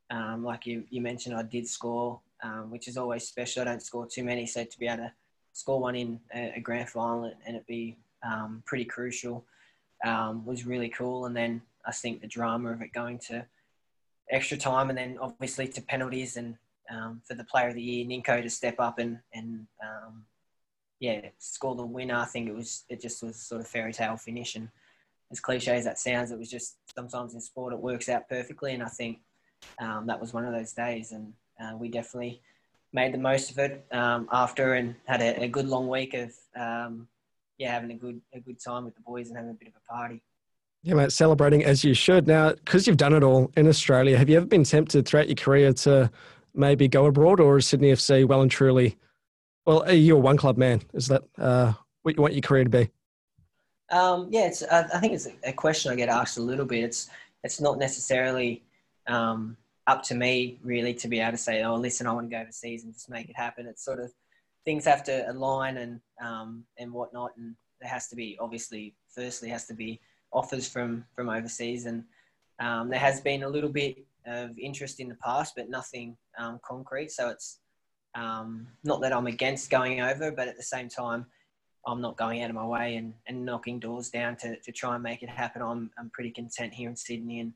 um, 0.10 0.44
like 0.44 0.66
you, 0.66 0.86
you 0.90 1.02
mentioned, 1.02 1.36
I 1.36 1.44
did 1.44 1.68
score, 1.68 2.20
um, 2.42 2.72
which 2.72 2.88
is 2.88 2.98
always 2.98 3.28
special. 3.28 3.62
I 3.62 3.66
don't 3.66 3.84
score 3.84 4.08
too 4.08 4.24
many, 4.24 4.48
so 4.48 4.64
to 4.64 4.80
be 4.80 4.88
able 4.88 5.04
to 5.04 5.14
score 5.54 5.80
one 5.80 5.96
in 5.96 6.20
a, 6.34 6.54
a 6.56 6.60
grand 6.60 6.90
final 6.90 7.32
and 7.46 7.56
it 7.56 7.68
be 7.68 7.96
um, 8.24 8.64
pretty 8.66 8.86
crucial 8.86 9.46
was 10.04 10.66
really 10.66 10.90
cool. 10.90 11.28
And 11.28 11.36
then 11.36 11.62
I 11.86 11.92
think 11.92 12.22
the 12.22 12.28
drama 12.28 12.72
of 12.72 12.82
it 12.82 12.94
going 12.94 13.20
to 13.28 13.46
extra 14.30 14.58
time 14.58 14.90
and 14.90 14.98
then 14.98 15.18
obviously 15.22 15.68
to 15.68 15.82
penalties 15.82 16.38
and 16.38 16.58
um, 16.90 17.22
for 17.26 17.34
the 17.34 17.44
player 17.44 17.70
of 17.70 17.76
the 17.76 17.82
year, 17.82 18.06
Ninko, 18.06 18.42
to 18.42 18.50
step 18.50 18.76
up 18.80 19.00
and, 19.00 19.20
and 19.34 19.68
um, 19.82 20.26
yeah, 21.00 21.22
score 21.38 21.76
the 21.76 21.86
winner. 21.86 22.16
I 22.16 22.26
think 22.26 22.48
it 22.48 22.56
was 22.56 22.84
it 22.90 23.02
just 23.02 23.24
was 23.24 23.36
sort 23.36 23.62
of 23.62 23.68
fairy 23.68 23.94
tale 23.94 24.18
finish. 24.18 24.56
And 24.56 24.70
as 25.32 25.40
cliche 25.40 25.76
as 25.76 25.86
that 25.86 26.00
sounds, 26.00 26.32
it 26.32 26.40
was 26.40 26.50
just 26.50 26.78
sometimes 26.96 27.34
in 27.34 27.42
sport 27.42 27.74
it 27.74 27.80
works 27.80 28.10
out 28.10 28.30
perfectly. 28.30 28.74
And 28.74 28.84
I 28.84 28.88
think 28.88 29.20
um, 29.80 30.08
that 30.08 30.20
was 30.20 30.34
one 30.34 30.46
of 30.46 30.54
those 30.54 30.74
days. 30.74 31.12
And 31.12 31.34
uh, 31.62 31.76
we 31.78 31.90
definitely 31.90 32.42
made 32.92 33.14
the 33.14 33.18
most 33.18 33.52
of 33.52 33.60
it 33.60 33.86
um, 33.92 34.28
after 34.32 34.76
and 34.76 34.96
had 35.06 35.22
a, 35.22 35.44
a, 35.44 35.48
good 35.48 35.68
long 35.68 35.88
week 35.88 36.14
of 36.14 36.32
um, 36.56 37.08
yeah 37.58 37.72
having 37.72 37.92
a 37.92 37.96
good 37.96 38.22
a 38.34 38.40
good 38.40 38.60
time 38.60 38.86
with 38.86 38.96
the 38.96 39.02
boys 39.02 39.30
and 39.30 39.38
having 39.38 39.52
a 39.52 39.56
bit 39.56 39.68
of 39.68 39.74
a 39.76 39.92
party. 39.92 40.22
Yeah, 40.86 40.96
mate, 40.96 41.14
celebrating 41.14 41.64
as 41.64 41.86
you 41.86 41.94
should. 41.94 42.28
Now, 42.28 42.52
because 42.52 42.86
you've 42.86 42.98
done 42.98 43.14
it 43.14 43.24
all 43.24 43.50
in 43.56 43.70
Australia, 43.70 44.18
have 44.18 44.30
you 44.30 44.36
ever 44.36 44.46
been 44.46 44.66
tempted 44.66 45.08
throughout 45.08 45.30
your 45.30 45.36
career 45.36 45.72
to 45.72 46.12
maybe 46.54 46.90
go 46.90 47.06
abroad, 47.06 47.40
or 47.40 47.58
is 47.58 47.68
Sydney 47.68 47.94
FC 47.94 48.28
well 48.28 48.42
and 48.42 48.52
truly? 48.52 48.98
Well, 49.66 49.84
are 49.84 49.94
you're 49.94 50.18
a 50.18 50.20
one 50.20 50.36
club 50.36 50.58
man. 50.58 50.82
Is 50.94 51.08
that 51.08 51.24
uh, 51.38 51.72
what 52.02 52.18
you 52.18 52.22
want 52.22 52.34
your 52.34 52.42
career 52.42 52.66
to 52.66 52.70
be? 52.70 52.90
Um, 53.92 54.28
yeah, 54.30 54.48
it's, 54.48 54.62
I, 54.62 54.82
I 54.94 55.00
think 55.00 55.14
it's 55.14 55.30
a 55.46 55.54
question 55.54 55.90
I 55.90 55.96
get 55.96 56.10
asked 56.10 56.38
a 56.38 56.42
little 56.42 56.66
bit. 56.66 56.84
It's 56.84 57.10
it's 57.46 57.62
not 57.62 57.78
necessarily 57.78 58.62
um, 59.08 59.56
up 59.88 60.04
to 60.04 60.16
me 60.16 60.60
really 60.64 60.94
to 60.96 61.08
be 61.08 61.22
able 61.22 61.32
to 61.32 61.38
say, 61.38 61.64
oh, 61.64 61.76
listen, 61.76 62.08
I 62.08 62.12
want 62.12 62.30
to 62.30 62.36
go 62.36 62.42
overseas 62.42 62.84
and 62.84 62.94
just 62.94 63.10
make 63.10 63.30
it 63.30 63.38
happen. 63.38 63.68
It's 63.68 63.86
sort 63.86 64.00
of 64.00 64.12
things 64.66 64.84
have 64.84 65.04
to 65.06 65.32
align 65.32 65.78
and 65.78 66.02
um, 66.22 66.66
and 66.78 66.92
whatnot, 66.92 67.32
and 67.38 67.56
there 67.80 67.90
has 67.90 68.10
to 68.10 68.18
be 68.18 68.38
obviously, 68.42 68.96
firstly, 69.16 69.48
has 69.48 69.66
to 69.68 69.74
be 69.74 70.02
offers 70.34 70.68
from 70.68 71.06
from 71.16 71.30
overseas, 71.30 71.86
and 71.86 72.04
um, 72.60 72.90
there 72.90 73.00
has 73.00 73.22
been 73.22 73.44
a 73.44 73.50
little 73.50 73.70
bit 73.70 74.06
of 74.26 74.58
interest 74.58 75.00
in 75.00 75.10
the 75.10 75.16
past, 75.16 75.54
but 75.56 75.70
nothing 75.70 76.18
um, 76.38 76.60
concrete. 76.66 77.12
So 77.12 77.30
it's 77.30 77.60
um, 78.16 78.68
not 78.84 79.02
that 79.02 79.14
I'm 79.14 79.28
against 79.28 79.70
going 79.70 80.02
over, 80.02 80.32
but 80.32 80.48
at 80.48 80.58
the 80.58 80.64
same 80.64 80.90
time, 80.90 81.26
I'm 81.86 82.02
not 82.02 82.18
going 82.18 82.42
out 82.42 82.50
of 82.50 82.56
my 82.56 82.66
way 82.66 82.96
and, 82.96 83.14
and 83.28 83.46
knocking 83.46 83.80
doors 83.80 84.10
down 84.10 84.36
to, 84.38 84.58
to 84.58 84.72
try 84.72 84.94
and 84.94 85.04
make 85.04 85.24
it 85.24 85.30
happen. 85.30 85.62
I'm, 85.62 85.92
I'm 85.98 86.10
pretty 86.12 86.32
content 86.32 86.74
here 86.74 86.90
in 86.90 86.96
Sydney 86.96 87.40
and 87.42 87.54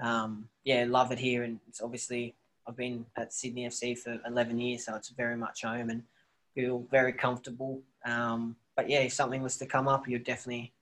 um, 0.00 0.48
yeah, 0.64 0.84
love 0.88 1.10
it 1.10 1.18
here. 1.18 1.42
And 1.42 1.58
it's 1.68 1.80
obviously 1.80 2.34
I've 2.68 2.76
been 2.76 3.06
at 3.16 3.32
Sydney 3.32 3.66
FC 3.66 3.98
for 3.98 4.20
11 4.26 4.58
years, 4.58 4.84
so 4.84 4.94
it's 4.94 5.08
very 5.08 5.36
much 5.36 5.62
home 5.62 5.90
and 5.90 6.02
feel 6.54 6.86
very 6.90 7.12
comfortable. 7.12 7.80
Um, 8.04 8.56
but 8.76 8.88
yeah, 8.88 9.00
if 9.00 9.12
something 9.12 9.42
was 9.42 9.56
to 9.58 9.66
come 9.66 9.88
up, 9.88 10.06
you'd 10.06 10.24
definitely, 10.24 10.72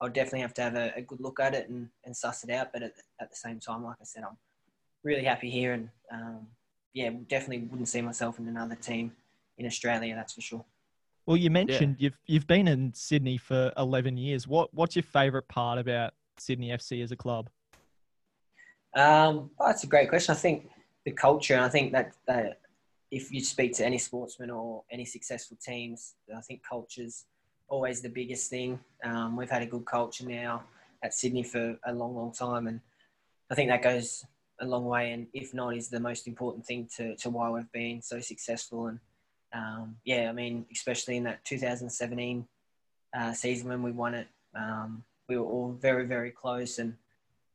I'd 0.00 0.12
definitely 0.12 0.40
have 0.40 0.54
to 0.54 0.62
have 0.62 0.74
a, 0.74 0.92
a 0.96 1.02
good 1.02 1.20
look 1.20 1.40
at 1.40 1.54
it 1.54 1.68
and, 1.68 1.88
and 2.04 2.16
suss 2.16 2.44
it 2.44 2.50
out. 2.50 2.72
But 2.72 2.82
at, 2.82 2.92
at 3.20 3.30
the 3.30 3.36
same 3.36 3.60
time, 3.60 3.84
like 3.84 3.96
I 4.00 4.04
said, 4.04 4.24
I'm 4.24 4.36
really 5.02 5.24
happy 5.24 5.50
here 5.50 5.72
and 5.72 5.88
um, 6.12 6.46
yeah, 6.92 7.10
definitely 7.28 7.66
wouldn't 7.66 7.88
see 7.88 8.02
myself 8.02 8.38
in 8.38 8.48
another 8.48 8.76
team 8.76 9.12
in 9.58 9.66
Australia, 9.66 10.14
that's 10.14 10.32
for 10.32 10.40
sure. 10.40 10.64
Well, 11.26 11.36
you 11.36 11.50
mentioned 11.50 11.96
you've 11.98 12.18
you've 12.26 12.46
been 12.46 12.68
in 12.68 12.92
Sydney 12.92 13.38
for 13.38 13.72
11 13.78 14.16
years. 14.16 14.46
What 14.46 14.72
what's 14.74 14.94
your 14.94 15.04
favourite 15.04 15.48
part 15.48 15.78
about 15.78 16.12
Sydney 16.38 16.68
FC 16.68 17.02
as 17.02 17.12
a 17.12 17.16
club? 17.16 17.48
Um, 18.94 19.50
oh, 19.58 19.66
that's 19.66 19.84
a 19.84 19.86
great 19.86 20.08
question. 20.08 20.32
I 20.32 20.38
think 20.38 20.68
the 21.04 21.12
culture, 21.12 21.54
and 21.54 21.64
I 21.64 21.68
think 21.68 21.92
that, 21.92 22.12
that 22.28 22.60
if 23.10 23.32
you 23.32 23.40
speak 23.42 23.74
to 23.74 23.86
any 23.86 23.98
sportsman 23.98 24.50
or 24.50 24.84
any 24.90 25.04
successful 25.04 25.56
teams, 25.64 26.14
I 26.34 26.40
think 26.42 26.62
culture's 26.68 27.24
always 27.68 28.00
the 28.00 28.08
biggest 28.08 28.50
thing. 28.50 28.78
Um, 29.02 29.36
we've 29.36 29.50
had 29.50 29.62
a 29.62 29.66
good 29.66 29.84
culture 29.84 30.26
now 30.26 30.64
at 31.02 31.14
Sydney 31.14 31.42
for 31.42 31.76
a 31.86 31.92
long, 31.92 32.14
long 32.14 32.32
time, 32.32 32.66
and 32.66 32.80
I 33.50 33.54
think 33.54 33.70
that 33.70 33.82
goes 33.82 34.24
a 34.60 34.66
long 34.66 34.84
way. 34.84 35.12
And 35.12 35.26
if 35.32 35.52
not, 35.54 35.76
is 35.76 35.88
the 35.88 36.00
most 36.00 36.26
important 36.26 36.66
thing 36.66 36.88
to, 36.96 37.16
to 37.16 37.30
why 37.30 37.50
we've 37.50 37.70
been 37.72 38.00
so 38.02 38.20
successful. 38.20 38.86
And 38.86 38.98
um, 39.52 39.96
yeah, 40.04 40.28
I 40.28 40.32
mean, 40.32 40.66
especially 40.72 41.16
in 41.16 41.24
that 41.24 41.44
2017 41.44 42.46
uh, 43.16 43.32
season 43.32 43.68
when 43.68 43.82
we 43.82 43.92
won 43.92 44.14
it, 44.14 44.28
um, 44.54 45.04
we 45.28 45.36
were 45.36 45.44
all 45.44 45.72
very, 45.72 46.06
very 46.06 46.30
close 46.30 46.78
and 46.78 46.94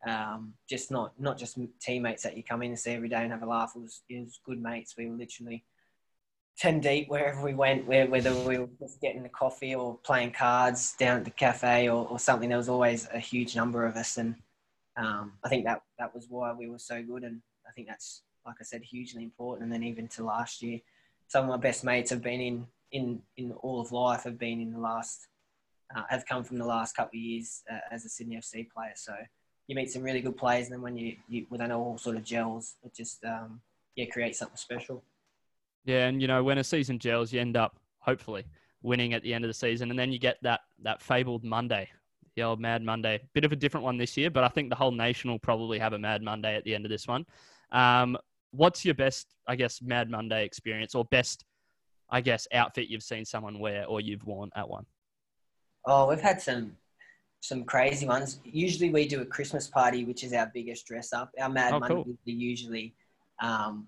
um, 0.08 0.54
just 0.70 0.92
not 0.92 1.20
not 1.20 1.38
just 1.38 1.58
teammates 1.82 2.24
that 2.24 2.38
you 2.38 2.44
come 2.44 2.64
in 2.64 2.70
and 2.70 2.80
see 2.80 2.92
every 2.92 3.10
day 3.10 3.22
and 3.22 3.32
have 3.32 3.44
a 3.44 3.46
laugh. 3.46 3.74
It 3.76 3.82
was, 3.82 4.02
it 4.10 4.20
was 4.20 4.40
good 4.46 4.62
mates. 4.62 4.96
We 4.98 5.08
were 5.10 5.18
literally 5.18 5.66
10 6.60 6.82
deep 6.82 7.10
wherever 7.10 7.42
we 7.42 7.54
went, 7.54 7.88
whether 7.88 8.34
we 8.36 8.58
were 8.58 8.70
just 8.80 9.00
getting 9.02 9.26
a 9.26 9.30
coffee 9.30 9.74
or 9.74 9.98
playing 10.04 10.32
cards 10.32 10.94
down 11.00 11.18
at 11.18 11.26
the 11.26 11.32
cafe 11.32 11.90
or, 11.90 12.06
or 12.08 12.20
something. 12.20 12.50
There 12.50 12.58
was 12.58 12.70
always 12.70 13.08
a 13.14 13.20
huge 13.20 13.56
number 13.56 13.86
of 13.86 13.96
us. 13.96 14.18
And 14.18 14.36
um, 14.98 15.34
I 15.44 15.50
think 15.50 15.64
that, 15.66 15.82
that 15.98 16.14
was 16.14 16.28
why 16.30 16.52
we 16.52 16.70
were 16.70 16.80
so 16.80 17.02
good. 17.02 17.24
And 17.24 17.42
I 17.66 17.72
think 17.72 17.88
that's, 17.88 18.24
like 18.46 18.58
I 18.60 18.64
said, 18.64 18.84
hugely 18.84 19.24
important. 19.24 19.64
And 19.64 19.72
then 19.72 19.84
even 19.84 20.10
to 20.10 20.24
last 20.26 20.62
year, 20.62 20.80
some 21.28 21.46
of 21.46 21.50
my 21.50 21.58
best 21.58 21.84
mates 21.84 22.10
have 22.10 22.22
been 22.22 22.42
in 22.42 22.68
in 22.92 23.22
in 23.38 23.52
all 23.54 23.80
of 23.80 23.92
life 23.92 24.24
have 24.24 24.40
been 24.40 24.60
in 24.60 24.72
the 24.72 24.80
last 24.80 25.28
uh, 25.96 26.04
have 26.10 26.26
come 26.26 26.44
from 26.44 26.58
the 26.58 26.66
last 26.66 26.96
couple 26.96 27.18
of 27.18 27.22
years 27.22 27.64
uh, 27.72 27.80
as 27.92 28.06
a 28.06 28.10
Sydney 28.10 28.36
FC 28.36 28.70
player. 28.70 28.94
So 28.96 29.14
you 29.68 29.76
meet 29.76 29.92
some 29.92 30.04
really 30.04 30.22
good 30.22 30.38
players, 30.38 30.66
and 30.66 30.74
then 30.74 30.82
when 30.82 30.98
you, 30.98 31.16
you 31.28 31.46
when 31.50 31.60
they 31.60 31.74
all 31.74 31.98
sort 31.98 32.16
of 32.16 32.24
gels, 32.24 32.76
it 32.84 32.94
just 32.94 33.24
um, 33.24 33.62
yeah 33.96 34.06
creates 34.06 34.40
something 34.40 34.58
special. 34.58 35.04
Yeah, 35.86 36.08
and 36.08 36.22
you 36.22 36.28
know 36.28 36.44
when 36.44 36.58
a 36.58 36.64
season 36.64 37.00
gels, 37.00 37.32
you 37.34 37.40
end 37.40 37.58
up 37.58 37.80
hopefully 38.00 38.46
winning 38.82 39.14
at 39.14 39.24
the 39.24 39.34
end 39.34 39.44
of 39.44 39.50
the 39.50 39.54
season, 39.54 39.90
and 39.90 40.00
then 40.00 40.12
you 40.12 40.20
get 40.20 40.38
that 40.44 40.62
that 40.84 41.02
fabled 41.02 41.44
Monday, 41.44 41.90
the 42.36 42.44
old 42.44 42.60
Mad 42.60 42.84
Monday. 42.84 43.20
Bit 43.34 43.46
of 43.46 43.52
a 43.52 43.56
different 43.56 43.84
one 43.84 43.98
this 43.98 44.16
year, 44.18 44.30
but 44.30 44.44
I 44.44 44.50
think 44.50 44.70
the 44.70 44.76
whole 44.76 44.92
nation 44.92 45.30
will 45.30 45.40
probably 45.40 45.80
have 45.80 45.94
a 45.94 46.00
Mad 46.00 46.22
Monday 46.22 46.56
at 46.56 46.64
the 46.64 46.76
end 46.76 46.86
of 46.86 46.92
this 46.92 47.08
one. 47.08 47.26
Um, 47.72 48.18
what's 48.52 48.84
your 48.86 48.96
best, 48.96 49.34
I 49.48 49.56
guess, 49.56 49.82
Mad 49.82 50.10
Monday 50.10 50.46
experience 50.46 50.96
or 50.96 51.06
best, 51.06 51.46
I 52.10 52.22
guess, 52.22 52.48
outfit 52.54 52.88
you've 52.90 53.04
seen 53.04 53.26
someone 53.26 53.60
wear 53.60 53.86
or 53.86 54.02
you've 54.02 54.26
worn 54.26 54.50
at 54.56 54.68
one? 54.68 54.86
Oh, 55.86 56.08
we've 56.10 56.22
had 56.22 56.42
some 56.42 56.76
some 57.42 57.64
crazy 57.64 58.06
ones. 58.06 58.42
Usually 58.44 58.90
we 58.90 59.08
do 59.08 59.22
a 59.22 59.26
Christmas 59.26 59.66
party, 59.68 60.04
which 60.04 60.26
is 60.26 60.34
our 60.34 60.52
biggest 60.54 60.86
dress 60.86 61.14
up. 61.14 61.32
Our 61.40 61.50
Mad 61.50 61.74
Oh, 61.74 61.80
Monday 61.80 61.96
cool. 61.96 62.06
is 62.12 62.18
usually 62.26 62.94
um, 63.42 63.88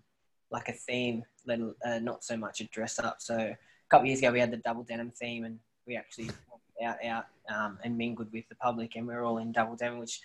like 0.51 0.69
a 0.69 0.73
theme, 0.73 1.23
little, 1.45 1.73
uh, 1.85 1.99
not 1.99 2.23
so 2.23 2.37
much 2.37 2.61
a 2.61 2.65
dress 2.65 2.99
up. 2.99 3.17
So 3.19 3.35
a 3.35 3.57
couple 3.89 4.03
of 4.03 4.07
years 4.07 4.19
ago 4.19 4.31
we 4.31 4.39
had 4.39 4.51
the 4.51 4.57
double 4.57 4.83
denim 4.83 5.11
theme, 5.11 5.45
and 5.45 5.59
we 5.87 5.95
actually 5.97 6.29
out 6.83 7.03
out 7.05 7.25
um, 7.53 7.77
and 7.83 7.97
mingled 7.97 8.31
with 8.31 8.47
the 8.49 8.55
public, 8.55 8.95
and 8.95 9.07
we 9.07 9.13
were 9.13 9.23
all 9.23 9.37
in 9.37 9.51
double 9.51 9.75
denim, 9.75 9.99
which 9.99 10.21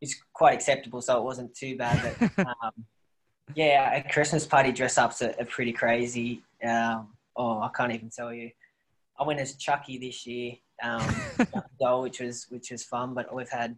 is 0.00 0.16
quite 0.32 0.54
acceptable. 0.54 1.00
So 1.00 1.18
it 1.18 1.24
wasn't 1.24 1.54
too 1.54 1.76
bad. 1.76 2.16
But 2.18 2.46
um, 2.62 2.72
yeah, 3.54 3.94
a 3.96 4.12
Christmas 4.12 4.46
party 4.46 4.72
dress 4.72 4.98
ups 4.98 5.22
are, 5.22 5.34
are 5.38 5.46
pretty 5.46 5.72
crazy. 5.72 6.42
Um, 6.64 7.08
oh, 7.36 7.60
I 7.60 7.70
can't 7.76 7.92
even 7.92 8.10
tell 8.10 8.32
you. 8.32 8.50
I 9.18 9.24
went 9.24 9.40
as 9.40 9.56
Chucky 9.56 9.98
this 9.98 10.26
year, 10.26 10.52
um, 10.82 11.02
goal, 11.80 12.02
which 12.02 12.20
was 12.20 12.46
which 12.50 12.70
was 12.70 12.84
fun. 12.84 13.14
But 13.14 13.34
we've 13.34 13.48
had 13.48 13.76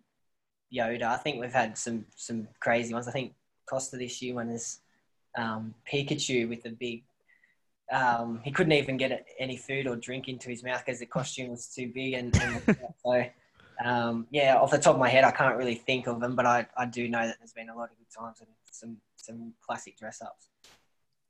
Yoda. 0.72 1.04
I 1.04 1.16
think 1.16 1.40
we've 1.40 1.52
had 1.52 1.76
some 1.78 2.06
some 2.16 2.48
crazy 2.60 2.92
ones. 2.92 3.08
I 3.08 3.12
think 3.12 3.34
Kosta 3.70 3.98
this 3.98 4.20
year 4.20 4.34
went 4.34 4.50
as 4.50 4.80
um, 5.36 5.74
Pikachu 5.90 6.48
with 6.48 6.64
a 6.66 6.70
big. 6.70 7.02
Um, 7.92 8.40
he 8.44 8.52
couldn't 8.52 8.72
even 8.72 8.96
get 8.96 9.26
any 9.38 9.56
food 9.56 9.86
or 9.88 9.96
drink 9.96 10.28
into 10.28 10.48
his 10.48 10.62
mouth 10.62 10.82
because 10.84 11.00
the 11.00 11.06
costume 11.06 11.50
was 11.50 11.66
too 11.66 11.90
big. 11.92 12.14
And, 12.14 12.36
and 12.40 12.62
so, 13.04 13.24
um, 13.84 14.26
yeah, 14.30 14.56
off 14.56 14.70
the 14.70 14.78
top 14.78 14.94
of 14.94 15.00
my 15.00 15.08
head, 15.08 15.24
I 15.24 15.32
can't 15.32 15.56
really 15.56 15.74
think 15.74 16.06
of 16.06 16.20
them, 16.20 16.36
but 16.36 16.46
I, 16.46 16.66
I 16.76 16.86
do 16.86 17.08
know 17.08 17.26
that 17.26 17.36
there's 17.38 17.52
been 17.52 17.68
a 17.68 17.76
lot 17.76 17.90
of 17.90 17.98
good 17.98 18.06
times 18.16 18.40
and 18.40 18.48
some 18.70 18.96
some 19.16 19.52
classic 19.60 19.98
dress 19.98 20.22
ups. 20.22 20.48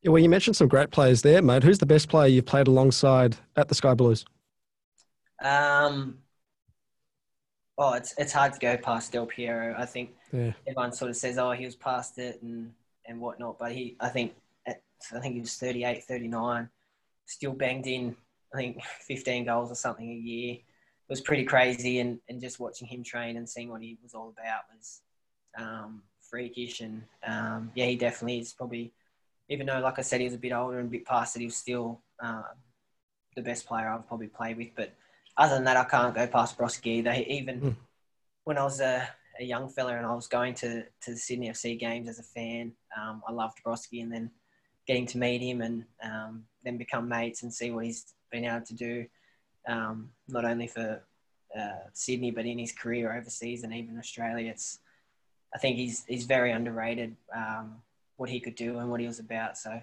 Yeah, 0.03 0.11
well, 0.11 0.23
you 0.23 0.29
mentioned 0.29 0.57
some 0.57 0.69
great 0.69 0.91
players 0.91 1.23
there, 1.23 1.43
mate. 1.43 1.63
Who's 1.63 1.79
the 1.79 1.87
best 1.87 2.09
player 2.09 2.27
you've 2.29 2.47
played 2.47 2.69
alongside 2.69 3.37
at 3.57 3.69
the 3.69 3.75
Sky 3.75 3.95
Blues? 3.95 4.25
Um, 5.43 6.19
oh, 7.79 7.95
it's 7.95 8.15
it's 8.19 8.33
hard 8.33 8.53
to 8.53 8.59
go 8.59 8.77
past 8.77 9.13
Del 9.13 9.27
Piero. 9.27 9.75
I 9.77 9.87
think 9.87 10.11
Yeah. 10.33 10.53
everyone 10.67 10.93
sort 10.93 11.11
of 11.11 11.17
says, 11.17 11.39
"Oh, 11.39 11.53
he 11.53 11.65
was 11.65 11.77
past 11.77 12.19
it" 12.19 12.41
and 12.43 12.73
and 13.11 13.21
whatnot, 13.21 13.59
but 13.59 13.73
he, 13.73 13.97
I 14.01 14.09
think, 14.09 14.35
at, 14.67 14.83
I 15.15 15.19
think 15.21 15.35
he 15.35 15.41
was 15.41 15.57
38, 15.57 16.05
39, 16.05 16.69
still 17.27 17.53
banged 17.53 17.87
in, 17.87 18.17
I 18.55 18.57
think, 18.57 18.83
15 19.07 19.45
goals 19.45 19.71
or 19.71 19.75
something 19.75 20.09
a 20.09 20.15
year. 20.15 20.55
It 20.55 20.63
was 21.11 21.21
pretty 21.21 21.45
crazy, 21.45 21.99
and 21.99 22.21
and 22.29 22.41
just 22.41 22.61
watching 22.61 22.87
him 22.87 23.03
train 23.03 23.37
and 23.37 23.49
seeing 23.49 23.69
what 23.69 23.83
he 23.83 23.99
was 24.03 24.15
all 24.15 24.29
about 24.29 24.63
was 24.73 25.01
um, 25.59 26.03
freakish, 26.31 26.81
and 26.81 27.03
um, 27.27 27.73
yeah, 27.75 27.87
he 27.87 27.97
definitely 27.97 28.39
is 28.39 28.53
probably. 28.53 28.93
Even 29.49 29.67
though, 29.67 29.81
like 29.81 29.99
I 29.99 30.03
said, 30.03 30.21
he 30.21 30.27
was 30.27 30.35
a 30.35 30.39
bit 30.39 30.53
older 30.53 30.79
and 30.79 30.87
a 30.87 30.91
bit 30.93 31.05
past 31.05 31.35
it, 31.35 31.41
he 31.41 31.47
was 31.47 31.57
still 31.57 32.01
um, 32.23 32.45
the 33.35 33.43
best 33.43 33.67
player 33.67 33.89
I've 33.89 34.07
probably 34.07 34.29
played 34.29 34.57
with. 34.57 34.69
But 34.77 34.95
other 35.37 35.57
than 35.57 35.65
that, 35.65 35.77
I 35.77 35.83
can't 35.83 36.15
go 36.15 36.29
past 36.29 36.57
Broski 36.57 36.99
either. 36.99 37.13
Even 37.27 37.61
Mm. 37.61 37.77
when 38.45 38.59
I 38.59 38.63
was 38.63 38.81
a, 38.81 39.09
a 39.41 39.45
young 39.45 39.69
fella 39.69 39.97
and 39.97 40.07
I 40.07 40.15
was 40.15 40.27
going 40.27 40.55
to, 40.55 40.83
to 40.83 41.11
the 41.11 41.17
Sydney 41.17 41.49
FC 41.49 41.79
games 41.79 42.09
as 42.09 42.19
a 42.19 42.23
fan, 42.23 42.73
um, 42.97 43.23
I 43.27 43.33
loved 43.33 43.59
Broski 43.67 44.03
and 44.03 44.13
then 44.13 44.31
getting 44.87 45.07
to 45.07 45.19
meet 45.19 45.41
him 45.41 45.63
and 45.63 45.85
um, 46.03 46.45
then 46.63 46.77
become 46.77 47.09
mates 47.09 47.43
and 47.43 47.53
see 47.53 47.71
what 47.71 47.85
he's 47.85 48.15
been 48.31 48.45
able 48.45 48.67
to 48.67 48.75
do, 48.75 49.07
um, 49.67 50.11
not 50.29 50.45
only 50.45 50.67
for 50.67 51.03
uh, 51.59 51.89
Sydney 51.95 52.31
but 52.31 52.45
in 52.45 52.59
his 52.59 52.73
career 52.73 53.17
overseas 53.17 53.65
and 53.65 53.73
even 53.73 53.99
Australia. 53.99 54.51
It's 54.51 54.79
I 55.55 55.59
think 55.59 55.77
he's 55.77 56.05
he's 56.07 56.25
very 56.25 56.53
underrated 56.53 57.17
um, 57.35 57.77
what 58.17 58.31
he 58.31 58.41
could 58.41 58.55
do 58.55 58.79
and 58.79 58.91
what 58.91 59.01
he 59.01 59.07
was 59.07 59.19
about. 59.19 59.57
So 59.57 59.81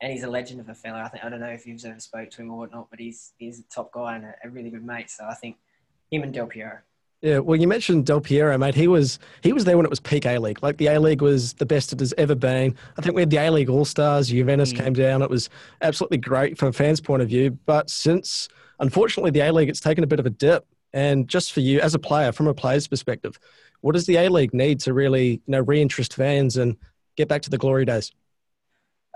and 0.00 0.12
he's 0.12 0.24
a 0.24 0.28
legend 0.28 0.60
of 0.60 0.68
a 0.68 0.74
fella. 0.74 1.02
I 1.02 1.08
think 1.08 1.24
I 1.24 1.28
don't 1.28 1.40
know 1.40 1.46
if 1.46 1.66
you've 1.66 1.82
ever 1.84 2.00
spoke 2.00 2.30
to 2.30 2.42
him 2.42 2.50
or 2.50 2.58
whatnot, 2.58 2.90
but 2.90 2.98
he's 2.98 3.32
he's 3.38 3.60
a 3.60 3.62
top 3.64 3.92
guy 3.92 4.16
and 4.16 4.24
a, 4.24 4.34
a 4.44 4.50
really 4.50 4.70
good 4.70 4.84
mate. 4.84 5.10
So 5.10 5.24
I 5.24 5.34
think 5.34 5.56
him 6.10 6.22
and 6.22 6.34
Del 6.34 6.46
Piero. 6.46 6.80
Yeah, 7.22 7.38
well, 7.38 7.58
you 7.58 7.66
mentioned 7.66 8.04
Del 8.06 8.20
Piero, 8.20 8.56
mate. 8.58 8.74
He 8.74 8.88
was 8.88 9.18
he 9.42 9.52
was 9.52 9.64
there 9.64 9.76
when 9.76 9.86
it 9.86 9.90
was 9.90 10.00
peak 10.00 10.26
A 10.26 10.38
League. 10.38 10.62
Like 10.62 10.76
the 10.76 10.88
A 10.88 11.00
League 11.00 11.22
was 11.22 11.54
the 11.54 11.66
best 11.66 11.92
it 11.92 12.00
has 12.00 12.12
ever 12.18 12.34
been. 12.34 12.74
I 12.98 13.02
think 13.02 13.14
we 13.16 13.22
had 13.22 13.30
the 13.30 13.38
A 13.38 13.50
League 13.50 13.70
All 13.70 13.84
Stars. 13.84 14.28
Juventus 14.28 14.72
Mm. 14.72 14.76
came 14.84 14.92
down. 14.92 15.22
It 15.22 15.30
was 15.30 15.48
absolutely 15.80 16.18
great 16.18 16.58
from 16.58 16.68
a 16.68 16.72
fan's 16.72 17.00
point 17.00 17.22
of 17.22 17.28
view. 17.28 17.58
But 17.64 17.88
since, 17.90 18.48
unfortunately, 18.80 19.30
the 19.30 19.40
A 19.40 19.52
League, 19.52 19.68
it's 19.68 19.80
taken 19.80 20.04
a 20.04 20.06
bit 20.06 20.20
of 20.20 20.26
a 20.26 20.30
dip. 20.30 20.66
And 20.92 21.26
just 21.26 21.52
for 21.52 21.60
you 21.60 21.80
as 21.80 21.94
a 21.94 21.98
player, 21.98 22.32
from 22.32 22.46
a 22.48 22.54
player's 22.54 22.86
perspective, 22.86 23.38
what 23.80 23.92
does 23.92 24.06
the 24.06 24.16
A 24.16 24.28
League 24.28 24.52
need 24.54 24.80
to 24.80 24.92
really, 24.92 25.30
you 25.30 25.40
know, 25.48 25.64
reinterest 25.64 26.12
fans 26.12 26.56
and 26.56 26.76
get 27.16 27.28
back 27.28 27.42
to 27.42 27.50
the 27.50 27.58
glory 27.58 27.84
days? 27.86 28.12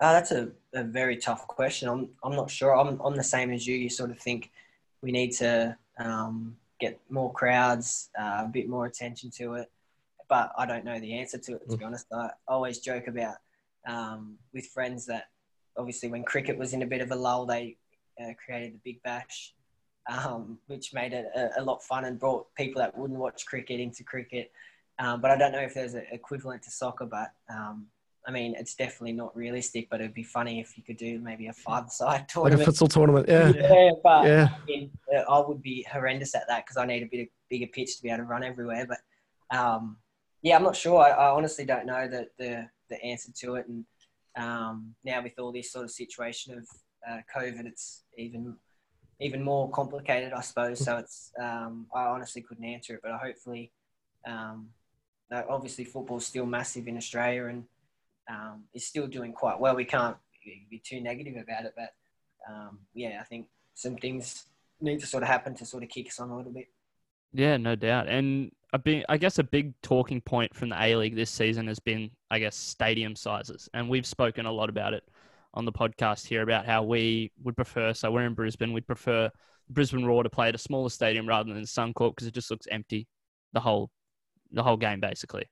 Uh, 0.00 0.14
that's 0.14 0.30
a, 0.30 0.48
a 0.74 0.82
very 0.84 1.16
tough 1.16 1.46
question. 1.46 1.88
I'm, 1.88 2.08
I'm 2.24 2.34
not 2.34 2.50
sure. 2.50 2.74
I'm, 2.74 2.98
I'm 3.00 3.14
the 3.14 3.22
same 3.22 3.50
as 3.52 3.66
you. 3.66 3.76
You 3.76 3.90
sort 3.90 4.10
of 4.10 4.18
think 4.18 4.50
we 5.02 5.12
need 5.12 5.32
to 5.32 5.76
um, 5.98 6.56
get 6.80 7.00
more 7.10 7.32
crowds, 7.32 8.10
uh, 8.18 8.42
a 8.44 8.50
bit 8.52 8.68
more 8.68 8.86
attention 8.86 9.30
to 9.38 9.54
it. 9.54 9.70
But 10.28 10.52
I 10.56 10.66
don't 10.66 10.84
know 10.84 10.98
the 11.00 11.18
answer 11.18 11.38
to 11.38 11.54
it, 11.56 11.70
to 11.70 11.76
be 11.76 11.84
honest. 11.84 12.06
I 12.12 12.30
always 12.46 12.78
joke 12.78 13.08
about 13.08 13.36
um, 13.86 14.36
with 14.54 14.66
friends 14.66 15.06
that 15.06 15.24
obviously 15.76 16.08
when 16.08 16.22
cricket 16.22 16.56
was 16.56 16.72
in 16.72 16.82
a 16.82 16.86
bit 16.86 17.00
of 17.00 17.10
a 17.10 17.16
lull, 17.16 17.46
they 17.46 17.76
uh, 18.20 18.32
created 18.44 18.74
the 18.74 18.80
Big 18.84 19.02
Bash, 19.02 19.54
um, 20.08 20.58
which 20.66 20.94
made 20.94 21.12
it 21.12 21.26
a, 21.34 21.60
a 21.60 21.62
lot 21.62 21.82
fun 21.82 22.04
and 22.04 22.18
brought 22.18 22.46
people 22.54 22.80
that 22.80 22.96
wouldn't 22.96 23.18
watch 23.18 23.44
cricket 23.46 23.80
into 23.80 24.04
cricket. 24.04 24.52
Um, 24.98 25.20
but 25.20 25.30
I 25.30 25.36
don't 25.36 25.52
know 25.52 25.60
if 25.60 25.74
there's 25.74 25.94
an 25.94 26.06
equivalent 26.12 26.62
to 26.64 26.70
soccer, 26.70 27.06
but 27.06 27.32
um, 27.48 27.86
I 28.26 28.30
mean, 28.30 28.54
it's 28.58 28.74
definitely 28.74 29.12
not 29.12 29.34
realistic, 29.34 29.88
but 29.90 30.00
it'd 30.00 30.14
be 30.14 30.22
funny 30.22 30.60
if 30.60 30.76
you 30.76 30.82
could 30.82 30.98
do 30.98 31.18
maybe 31.20 31.46
a 31.46 31.52
five-side 31.52 32.28
tournament. 32.28 32.60
Like 32.66 32.68
a 32.68 32.70
futsal 32.70 32.88
tournament. 32.88 33.26
Yeah. 33.28 33.48
yeah, 33.48 33.90
but 34.02 34.26
Yeah. 34.26 34.48
I, 34.52 34.64
mean, 34.66 34.90
uh, 35.14 35.20
I 35.20 35.46
would 35.46 35.62
be 35.62 35.86
horrendous 35.90 36.34
at 36.34 36.46
that 36.48 36.66
because 36.66 36.76
I 36.76 36.84
need 36.84 37.02
a 37.02 37.06
bit 37.06 37.22
of 37.22 37.28
bigger 37.48 37.66
pitch 37.66 37.96
to 37.96 38.02
be 38.02 38.10
able 38.10 38.18
to 38.18 38.24
run 38.24 38.44
everywhere. 38.44 38.86
But 38.86 39.56
um, 39.56 39.96
yeah, 40.42 40.56
I'm 40.56 40.62
not 40.62 40.76
sure. 40.76 41.00
I, 41.00 41.10
I 41.10 41.30
honestly 41.30 41.64
don't 41.64 41.86
know 41.86 42.08
the, 42.08 42.28
the 42.38 42.68
the 42.88 43.02
answer 43.02 43.30
to 43.40 43.54
it, 43.54 43.66
and 43.68 43.84
um, 44.36 44.94
now 45.04 45.22
with 45.22 45.38
all 45.38 45.52
this 45.52 45.72
sort 45.72 45.84
of 45.84 45.90
situation 45.90 46.58
of 46.58 46.66
uh, 47.08 47.20
COVID, 47.34 47.66
it's 47.66 48.04
even 48.16 48.56
even 49.20 49.42
more 49.42 49.70
complicated, 49.70 50.32
I 50.32 50.40
suppose. 50.40 50.82
So 50.84 50.96
it's 50.96 51.32
um, 51.40 51.86
I 51.94 52.04
honestly 52.04 52.42
couldn't 52.42 52.64
answer 52.64 52.94
it, 52.94 53.00
but 53.02 53.12
hopefully, 53.12 53.72
um, 54.26 54.68
obviously 55.48 55.84
football's 55.84 56.26
still 56.26 56.46
massive 56.46 56.88
in 56.88 56.96
Australia 56.96 57.46
and 57.46 57.64
um, 58.30 58.64
is 58.72 58.86
still 58.86 59.06
doing 59.06 59.32
quite 59.32 59.58
well. 59.58 59.74
We 59.74 59.84
can't 59.84 60.16
be 60.70 60.80
too 60.84 61.00
negative 61.00 61.34
about 61.36 61.64
it, 61.64 61.74
but 61.76 61.94
um, 62.48 62.78
yeah, 62.94 63.18
I 63.20 63.24
think 63.24 63.46
some 63.74 63.96
things 63.96 64.46
need 64.80 65.00
to 65.00 65.06
sort 65.06 65.22
of 65.22 65.28
happen 65.28 65.54
to 65.56 65.66
sort 65.66 65.82
of 65.82 65.88
kick 65.88 66.08
us 66.08 66.20
on 66.20 66.30
a 66.30 66.36
little 66.36 66.52
bit. 66.52 66.68
Yeah, 67.32 67.56
no 67.56 67.76
doubt. 67.76 68.08
And 68.08 68.50
a 68.72 68.78
big, 68.78 69.04
I 69.08 69.16
guess 69.16 69.38
a 69.38 69.44
big 69.44 69.74
talking 69.82 70.20
point 70.20 70.54
from 70.54 70.68
the 70.68 70.82
A 70.82 70.96
League 70.96 71.16
this 71.16 71.30
season 71.30 71.66
has 71.66 71.78
been, 71.78 72.10
I 72.30 72.38
guess, 72.38 72.56
stadium 72.56 73.14
sizes. 73.14 73.68
And 73.74 73.88
we've 73.88 74.06
spoken 74.06 74.46
a 74.46 74.52
lot 74.52 74.68
about 74.68 74.94
it 74.94 75.04
on 75.54 75.64
the 75.64 75.72
podcast 75.72 76.26
here 76.26 76.42
about 76.42 76.66
how 76.66 76.82
we 76.82 77.32
would 77.42 77.56
prefer. 77.56 77.92
So 77.92 78.10
we're 78.10 78.26
in 78.26 78.34
Brisbane. 78.34 78.72
We'd 78.72 78.86
prefer 78.86 79.30
Brisbane 79.68 80.04
Roar 80.04 80.22
to 80.22 80.30
play 80.30 80.48
at 80.48 80.54
a 80.54 80.58
smaller 80.58 80.90
stadium 80.90 81.28
rather 81.28 81.52
than 81.52 81.62
Suncorp 81.62 82.12
because 82.14 82.26
it 82.26 82.34
just 82.34 82.50
looks 82.50 82.66
empty 82.70 83.06
the 83.52 83.60
whole 83.60 83.90
the 84.52 84.62
whole 84.62 84.76
game 84.76 85.00
basically. 85.00 85.46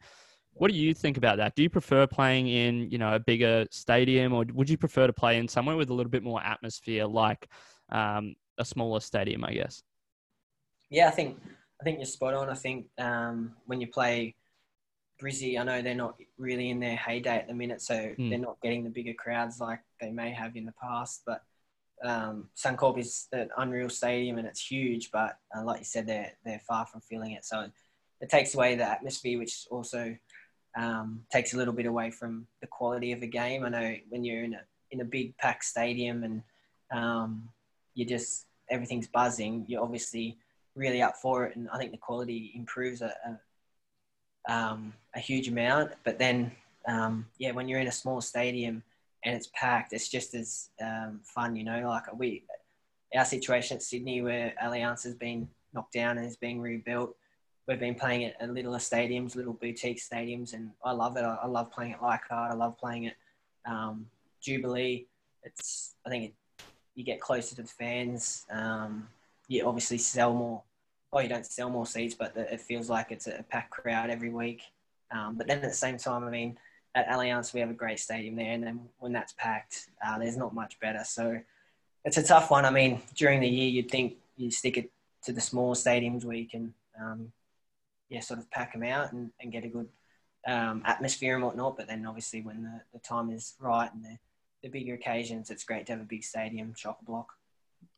What 0.58 0.70
do 0.70 0.76
you 0.76 0.94
think 0.94 1.16
about 1.16 1.38
that? 1.38 1.54
Do 1.54 1.62
you 1.62 1.70
prefer 1.70 2.06
playing 2.06 2.48
in 2.48 2.90
you 2.90 2.98
know 2.98 3.14
a 3.14 3.20
bigger 3.20 3.66
stadium, 3.70 4.32
or 4.32 4.44
would 4.52 4.68
you 4.68 4.76
prefer 4.76 5.06
to 5.06 5.12
play 5.12 5.38
in 5.38 5.48
somewhere 5.48 5.76
with 5.76 5.90
a 5.90 5.94
little 5.94 6.10
bit 6.10 6.22
more 6.22 6.42
atmosphere, 6.42 7.06
like 7.06 7.48
um, 7.90 8.34
a 8.58 8.64
smaller 8.64 9.00
stadium? 9.00 9.44
I 9.44 9.54
guess. 9.54 9.82
Yeah, 10.90 11.08
I 11.08 11.10
think 11.10 11.38
I 11.80 11.84
think 11.84 11.98
you're 11.98 12.06
spot 12.06 12.34
on. 12.34 12.50
I 12.50 12.54
think 12.54 12.86
um, 12.98 13.52
when 13.66 13.80
you 13.80 13.86
play 13.86 14.34
Brizzy, 15.22 15.58
I 15.58 15.64
know 15.64 15.82
they're 15.82 15.94
not 15.94 16.16
really 16.38 16.70
in 16.70 16.80
their 16.80 16.96
heyday 16.96 17.36
at 17.36 17.48
the 17.48 17.54
minute, 17.54 17.82
so 17.82 17.94
mm. 17.94 18.30
they're 18.30 18.38
not 18.38 18.60
getting 18.62 18.84
the 18.84 18.90
bigger 18.90 19.14
crowds 19.14 19.60
like 19.60 19.80
they 20.00 20.10
may 20.10 20.32
have 20.32 20.56
in 20.56 20.64
the 20.64 20.74
past. 20.80 21.22
But 21.26 21.42
um, 22.02 22.48
Suncorp 22.56 22.98
is 22.98 23.26
an 23.32 23.50
unreal 23.56 23.88
stadium 23.88 24.38
and 24.38 24.46
it's 24.46 24.64
huge, 24.64 25.10
but 25.10 25.38
uh, 25.56 25.64
like 25.64 25.80
you 25.80 25.84
said, 25.84 26.06
they're 26.06 26.32
they're 26.44 26.62
far 26.66 26.86
from 26.86 27.00
feeling 27.00 27.32
it. 27.32 27.44
So 27.44 27.68
it 28.20 28.28
takes 28.28 28.54
away 28.54 28.74
the 28.74 28.88
atmosphere, 28.88 29.38
which 29.38 29.52
is 29.52 29.68
also 29.70 30.16
um, 30.76 31.24
takes 31.32 31.54
a 31.54 31.56
little 31.56 31.74
bit 31.74 31.86
away 31.86 32.10
from 32.10 32.46
the 32.60 32.66
quality 32.66 33.12
of 33.12 33.20
the 33.20 33.26
game. 33.26 33.64
I 33.64 33.68
know 33.68 33.96
when 34.08 34.24
you're 34.24 34.44
in 34.44 34.54
a 34.54 34.60
in 34.90 35.00
a 35.00 35.04
big 35.04 35.36
packed 35.36 35.64
stadium 35.64 36.24
and 36.24 36.42
um, 36.90 37.48
you 37.94 38.04
just 38.04 38.46
everything's 38.70 39.06
buzzing, 39.06 39.64
you're 39.68 39.82
obviously 39.82 40.38
really 40.74 41.02
up 41.02 41.16
for 41.16 41.46
it, 41.46 41.56
and 41.56 41.68
I 41.70 41.78
think 41.78 41.90
the 41.90 41.98
quality 41.98 42.52
improves 42.54 43.02
a, 43.02 43.12
a, 44.48 44.52
um, 44.52 44.92
a 45.14 45.18
huge 45.18 45.48
amount. 45.48 45.92
But 46.04 46.18
then, 46.18 46.52
um, 46.86 47.26
yeah, 47.38 47.52
when 47.52 47.68
you're 47.68 47.80
in 47.80 47.88
a 47.88 47.92
small 47.92 48.20
stadium 48.20 48.82
and 49.24 49.34
it's 49.34 49.50
packed, 49.54 49.92
it's 49.92 50.08
just 50.08 50.34
as 50.34 50.70
um, 50.80 51.20
fun, 51.24 51.56
you 51.56 51.64
know. 51.64 51.88
Like 51.88 52.16
we, 52.16 52.44
our 53.14 53.24
situation 53.24 53.76
at 53.76 53.82
Sydney, 53.82 54.22
where 54.22 54.54
Allianz 54.62 55.02
has 55.04 55.14
been 55.14 55.48
knocked 55.72 55.94
down 55.94 56.18
and 56.18 56.26
is 56.26 56.36
being 56.36 56.60
rebuilt. 56.60 57.16
We've 57.68 57.78
been 57.78 57.94
playing 57.94 58.24
at, 58.24 58.40
at 58.40 58.52
little 58.52 58.72
stadiums, 58.74 59.36
little 59.36 59.52
boutique 59.52 60.00
stadiums, 60.00 60.54
and 60.54 60.70
I 60.82 60.92
love 60.92 61.16
it. 61.16 61.22
I, 61.22 61.36
I 61.42 61.46
love 61.46 61.70
playing 61.70 61.92
at 61.92 62.02
Leichhardt. 62.02 62.50
I 62.50 62.54
love 62.54 62.78
playing 62.78 63.08
at 63.08 63.16
um, 63.66 64.06
Jubilee. 64.40 65.06
It's 65.44 65.94
I 66.04 66.08
think 66.08 66.24
it, 66.24 66.64
you 66.94 67.04
get 67.04 67.20
closer 67.20 67.54
to 67.56 67.62
the 67.62 67.68
fans. 67.68 68.46
Um, 68.50 69.08
you 69.46 69.66
obviously 69.66 69.98
sell 69.98 70.32
more 70.32 70.62
oh, 71.12 71.20
you 71.20 71.28
don't 71.28 71.46
sell 71.46 71.70
more 71.70 71.86
seats, 71.86 72.14
but 72.14 72.36
it 72.36 72.60
feels 72.60 72.90
like 72.90 73.10
it's 73.10 73.26
a 73.26 73.44
packed 73.48 73.70
crowd 73.70 74.10
every 74.10 74.30
week. 74.30 74.62
Um, 75.10 75.36
but 75.36 75.46
then 75.46 75.58
at 75.58 75.70
the 75.70 75.70
same 75.70 75.96
time, 75.96 76.24
I 76.24 76.30
mean, 76.30 76.58
at 76.94 77.08
Allianz, 77.08 77.54
we 77.54 77.60
have 77.60 77.70
a 77.70 77.74
great 77.74 77.98
stadium 77.98 78.36
there, 78.36 78.52
and 78.52 78.62
then 78.62 78.80
when 78.98 79.12
that's 79.12 79.32
packed, 79.34 79.88
uh, 80.06 80.18
there's 80.18 80.36
not 80.36 80.54
much 80.54 80.78
better. 80.80 81.02
So 81.04 81.40
it's 82.04 82.16
a 82.16 82.22
tough 82.22 82.50
one. 82.50 82.64
I 82.64 82.70
mean, 82.70 83.00
during 83.14 83.40
the 83.40 83.48
year, 83.48 83.68
you'd 83.68 83.90
think 83.90 84.16
you 84.36 84.50
stick 84.50 84.76
it 84.76 84.90
to 85.24 85.32
the 85.32 85.40
small 85.40 85.74
stadiums 85.74 86.24
where 86.24 86.36
you 86.36 86.46
can, 86.46 86.74
um, 87.00 87.32
yeah, 88.08 88.20
sort 88.20 88.38
of 88.38 88.50
pack 88.50 88.72
them 88.72 88.82
out 88.82 89.12
and, 89.12 89.30
and 89.40 89.52
get 89.52 89.64
a 89.64 89.68
good 89.68 89.88
um, 90.46 90.82
atmosphere 90.84 91.34
and 91.34 91.44
whatnot. 91.44 91.76
But 91.76 91.88
then 91.88 92.06
obviously, 92.06 92.40
when 92.40 92.62
the, 92.62 92.80
the 92.92 92.98
time 93.00 93.30
is 93.30 93.54
right 93.60 93.92
and 93.92 94.04
the, 94.04 94.18
the 94.62 94.68
bigger 94.68 94.94
occasions, 94.94 95.50
it's 95.50 95.64
great 95.64 95.86
to 95.86 95.92
have 95.92 96.00
a 96.00 96.04
big 96.04 96.24
stadium, 96.24 96.74
chock 96.74 96.98
a 97.02 97.04
block. 97.04 97.28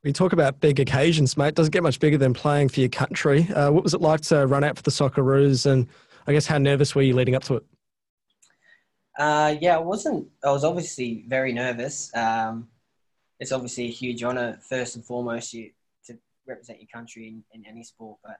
We 0.02 0.12
talk 0.12 0.32
about 0.32 0.60
big 0.60 0.80
occasions, 0.80 1.36
mate. 1.36 1.54
Doesn't 1.54 1.72
get 1.72 1.82
much 1.82 2.00
bigger 2.00 2.18
than 2.18 2.32
playing 2.32 2.70
for 2.70 2.80
your 2.80 2.88
country. 2.88 3.46
Uh, 3.50 3.70
what 3.70 3.84
was 3.84 3.94
it 3.94 4.00
like 4.00 4.22
to 4.22 4.46
run 4.46 4.64
out 4.64 4.76
for 4.76 4.82
the 4.82 4.90
Socceroos, 4.90 5.70
and 5.70 5.86
I 6.26 6.32
guess 6.32 6.46
how 6.46 6.58
nervous 6.58 6.94
were 6.94 7.02
you 7.02 7.14
leading 7.14 7.34
up 7.34 7.44
to 7.44 7.56
it? 7.56 7.64
Uh, 9.18 9.54
yeah, 9.60 9.76
I 9.76 9.80
wasn't. 9.80 10.28
I 10.42 10.50
was 10.50 10.64
obviously 10.64 11.24
very 11.28 11.52
nervous. 11.52 12.10
Um, 12.14 12.68
it's 13.38 13.52
obviously 13.52 13.84
a 13.86 13.90
huge 13.90 14.22
honour, 14.24 14.58
first 14.66 14.96
and 14.96 15.04
foremost, 15.04 15.52
you 15.52 15.70
to 16.06 16.18
represent 16.46 16.80
your 16.80 16.88
country 16.92 17.28
in, 17.28 17.44
in 17.52 17.66
any 17.66 17.82
sport. 17.82 18.18
But 18.22 18.36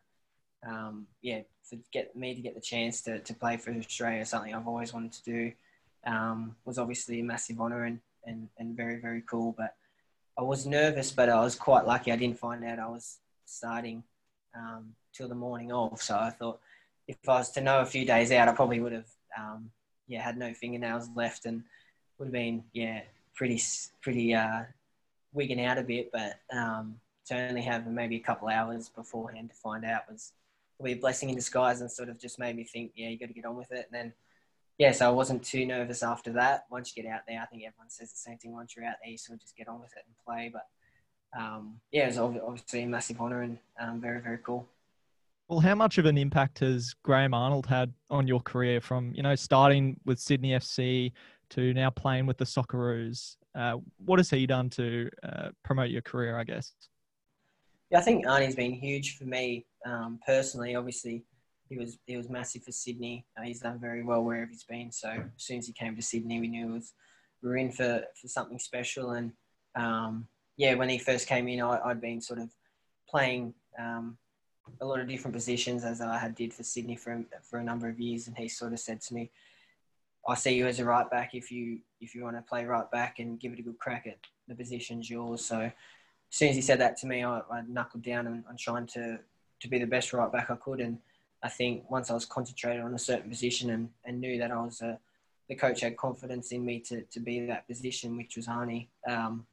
um, 0.67 1.07
yeah, 1.23 1.41
for 1.63 1.77
get 1.93 2.15
me 2.15 2.35
to 2.35 2.41
get 2.41 2.55
the 2.55 2.61
chance 2.61 3.01
to, 3.03 3.19
to 3.21 3.35
play 3.35 3.57
for 3.57 3.73
Australia, 3.73 4.25
something 4.25 4.55
I've 4.55 4.69
always 4.69 4.93
wanted 4.93 5.13
to 5.13 5.25
do, 5.25 5.53
um, 6.07 6.57
was 6.65 6.79
obviously 6.79 7.21
a 7.21 7.25
massive 7.25 7.61
honour 7.61 7.85
and, 7.85 8.01
and, 8.25 8.49
and 8.59 8.77
very 8.77 9.01
very 9.01 9.23
cool. 9.23 9.55
But 9.57 9.75
I 10.39 10.43
was 10.43 10.67
nervous, 10.67 11.11
but 11.11 11.29
I 11.29 11.41
was 11.41 11.55
quite 11.55 11.87
lucky. 11.87 12.13
I 12.13 12.17
didn't 12.17 12.39
find 12.39 12.65
out 12.65 12.79
I 12.79 12.89
was 12.89 13.19
starting 13.45 14.03
um, 14.55 14.95
till 15.13 15.29
the 15.29 15.35
morning 15.35 15.73
of. 15.73 16.01
So 16.01 16.17
I 16.17 16.31
thought 16.31 16.61
if 17.09 17.17
I 17.29 17.39
was 17.39 17.51
to 17.53 17.61
know 17.61 17.81
a 17.81 17.87
few 17.87 18.05
days 18.05 18.33
out, 18.33 18.49
I 18.49 18.53
probably 18.53 18.81
would 18.81 18.93
have, 18.93 19.11
um, 19.39 19.71
yeah, 20.07 20.23
had 20.23 20.39
no 20.39 20.55
fingernails 20.55 21.09
left 21.15 21.45
and 21.47 21.63
would 22.19 22.27
have 22.27 22.33
been, 22.33 22.65
yeah, 22.73 23.03
pretty, 23.35 23.61
pretty 24.01 24.35
uh, 24.35 24.63
wigging 25.33 25.65
out 25.65 25.79
a 25.79 25.83
bit. 25.83 26.11
But 26.13 26.39
um, 26.53 27.01
to 27.27 27.49
only 27.49 27.63
have 27.63 27.87
maybe 27.87 28.17
a 28.17 28.21
couple 28.21 28.49
hours 28.49 28.89
beforehand 28.89 29.51
to 29.51 29.57
find 29.57 29.85
out 29.85 30.11
was 30.11 30.33
probably 30.81 30.93
a 30.93 30.97
blessing 30.97 31.29
in 31.29 31.37
disguise 31.37 31.83
and 31.83 31.93
sort 31.93 32.09
of 32.09 32.19
just 32.19 32.39
made 32.39 32.57
me 32.57 32.65
think, 32.65 32.93
yeah, 32.97 33.09
you 33.09 33.19
got 33.19 33.27
to 33.27 33.35
get 33.35 33.45
on 33.45 33.55
with 33.55 33.71
it. 33.71 33.87
And 33.93 33.93
then 33.93 34.13
yeah, 34.79 34.93
so 34.93 35.07
I 35.07 35.11
wasn't 35.11 35.43
too 35.43 35.67
nervous 35.67 36.03
after 36.03 36.33
that. 36.33 36.65
Once 36.71 36.97
you 36.97 37.03
get 37.03 37.13
out 37.13 37.21
there, 37.29 37.39
I 37.39 37.45
think 37.45 37.65
everyone 37.67 37.91
says 37.91 38.11
the 38.11 38.17
same 38.17 38.39
thing. 38.39 38.55
Once 38.55 38.75
you're 38.75 38.87
out 38.87 38.95
there, 39.03 39.11
you 39.11 39.19
sort 39.19 39.37
of 39.37 39.43
just 39.43 39.55
get 39.55 39.69
on 39.69 39.79
with 39.79 39.93
it 39.95 40.05
and 40.07 40.17
play. 40.25 40.51
But 40.51 41.39
um, 41.39 41.75
yeah, 41.93 42.05
it 42.05 42.17
was 42.17 42.19
obviously 42.19 42.85
a 42.85 42.87
massive 42.87 43.21
honour 43.21 43.43
and 43.43 43.59
um, 43.79 44.01
very, 44.01 44.23
very 44.23 44.39
cool. 44.39 44.67
Well, 45.49 45.61
how 45.61 45.75
much 45.75 45.99
of 45.99 46.07
an 46.07 46.17
impact 46.17 46.61
has 46.61 46.95
Graham 47.03 47.35
Arnold 47.35 47.67
had 47.67 47.93
on 48.09 48.27
your 48.27 48.41
career 48.41 48.81
from, 48.81 49.13
you 49.15 49.23
know, 49.23 49.35
starting 49.35 50.01
with 50.07 50.19
Sydney 50.19 50.53
FC 50.53 51.13
to 51.51 51.75
now 51.75 51.91
playing 51.91 52.25
with 52.25 52.39
the 52.39 52.47
Socceroos? 52.47 53.37
Uh, 53.55 53.77
what 54.03 54.19
has 54.19 54.31
he 54.31 54.47
done 54.47 54.71
to 54.71 55.11
uh, 55.23 55.51
promote 55.63 55.91
your 55.91 56.03
career, 56.03 56.39
I 56.39 56.45
guess? 56.45 56.73
Yeah, 57.91 57.99
I 57.99 58.01
think 58.01 58.25
Arnie's 58.25 58.55
been 58.55 58.73
huge 58.73 59.19
for 59.19 59.25
me 59.25 59.67
um, 59.87 60.19
personally. 60.27 60.75
Obviously, 60.75 61.25
he 61.71 61.79
was 61.79 61.99
he 62.07 62.17
was 62.17 62.29
massive 62.29 62.65
for 62.65 62.73
Sydney. 62.73 63.25
Uh, 63.39 63.43
he's 63.43 63.61
done 63.61 63.79
very 63.79 64.03
well 64.03 64.25
wherever 64.25 64.51
he's 64.51 64.65
been. 64.65 64.91
So 64.91 65.09
as 65.09 65.25
soon 65.37 65.59
as 65.59 65.67
he 65.67 65.73
came 65.73 65.97
to 65.97 66.03
Sydney, 66.03 66.41
we 66.41 66.49
knew 66.49 66.69
was, 66.69 66.93
we 67.43 67.49
were 67.49 67.57
in 67.57 67.71
for, 67.71 68.03
for 68.21 68.29
something 68.29 68.59
special. 68.59 69.13
And 69.13 69.33
um, 69.77 70.27
yeah, 70.57 70.75
when 70.75 70.89
he 70.89 70.99
first 70.99 71.29
came 71.29 71.49
in, 71.49 71.63
I, 71.63 71.89
had 71.89 72.01
been 72.01 72.21
sort 72.21 72.41
of 72.41 72.51
playing 73.09 73.55
um, 73.79 74.19
a 74.81 74.87
lot 74.87 75.01
of 75.01 75.09
different 75.09 75.35
positions 75.35 75.85
as 75.85 76.01
I 76.01 76.19
had 76.19 76.35
did 76.35 76.53
for 76.53 76.65
Sydney 76.65 76.97
for 76.97 77.25
for 77.49 77.61
a 77.61 77.65
number 77.65 77.89
of 77.89 78.01
years. 78.01 78.27
And 78.27 78.37
he 78.37 78.49
sort 78.49 78.73
of 78.73 78.81
said 78.81 79.01
to 79.03 79.15
me, 79.15 79.31
"I 80.29 80.35
see 80.35 80.57
you 80.57 80.67
as 80.67 80.81
a 80.81 80.85
right 80.85 81.09
back. 81.09 81.35
If 81.35 81.53
you 81.53 81.79
if 82.01 82.17
you 82.17 82.25
want 82.25 82.37
to 82.37 82.43
play 82.43 82.65
right 82.65 82.91
back 82.91 83.21
and 83.21 83.39
give 83.39 83.53
it 83.53 83.61
a 83.61 83.63
good 83.63 83.79
crack 83.79 84.09
at 84.09 84.19
the 84.49 84.57
position's 84.57 85.09
yours." 85.09 85.45
So 85.45 85.61
as 85.61 85.73
soon 86.31 86.49
as 86.49 86.57
he 86.57 86.63
said 86.63 86.81
that 86.81 86.97
to 86.99 87.07
me, 87.07 87.25
I, 87.25 87.41
I 87.51 87.63
knuckled 87.69 88.03
down 88.03 88.27
and, 88.27 88.45
and 88.49 88.59
trying 88.59 88.87
to 88.89 89.21
to 89.61 89.69
be 89.69 89.79
the 89.79 89.87
best 89.87 90.13
right 90.13 90.31
back 90.33 90.51
I 90.51 90.57
could 90.57 90.81
and 90.81 90.99
I 91.43 91.49
think 91.49 91.91
once 91.91 92.11
I 92.11 92.15
was 92.15 92.25
concentrated 92.25 92.83
on 92.83 92.95
a 92.95 92.99
certain 92.99 93.31
position 93.31 93.71
and, 93.71 93.89
and 94.05 94.21
knew 94.21 94.39
that 94.39 94.51
I 94.51 94.63
was 94.63 94.83
a, 94.83 94.99
the 95.49 95.55
coach 95.55 95.81
had 95.81 95.97
confidence 95.97 96.53
in 96.53 96.65
me 96.65 96.81
to, 96.81 97.03
to 97.03 97.21
be 97.21 97.47
that 97.47 97.67
position, 97.67 98.17
which 98.17 98.37
was 98.37 98.47
Arnie, 98.47 98.89
um, 99.09 99.47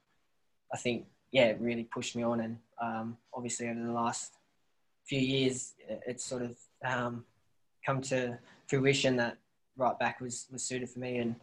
I 0.74 0.78
think, 0.78 1.06
yeah, 1.32 1.46
it 1.46 1.60
really 1.60 1.86
pushed 1.86 2.16
me 2.16 2.24
on. 2.24 2.42
And 2.42 2.58
um, 2.82 3.18
obviously 3.34 3.70
over 3.70 3.82
the 3.82 3.92
last 3.92 4.34
few 5.06 5.20
years, 5.20 5.74
it's 6.06 6.26
sort 6.26 6.42
of 6.42 6.58
um, 6.84 7.24
come 7.86 8.02
to 8.02 8.38
fruition 8.68 9.16
that 9.18 9.38
right 9.78 9.98
back 9.98 10.20
was, 10.20 10.48
was 10.52 10.64
suited 10.64 10.90
for 10.90 11.00
me. 11.00 11.20
And 11.20 11.36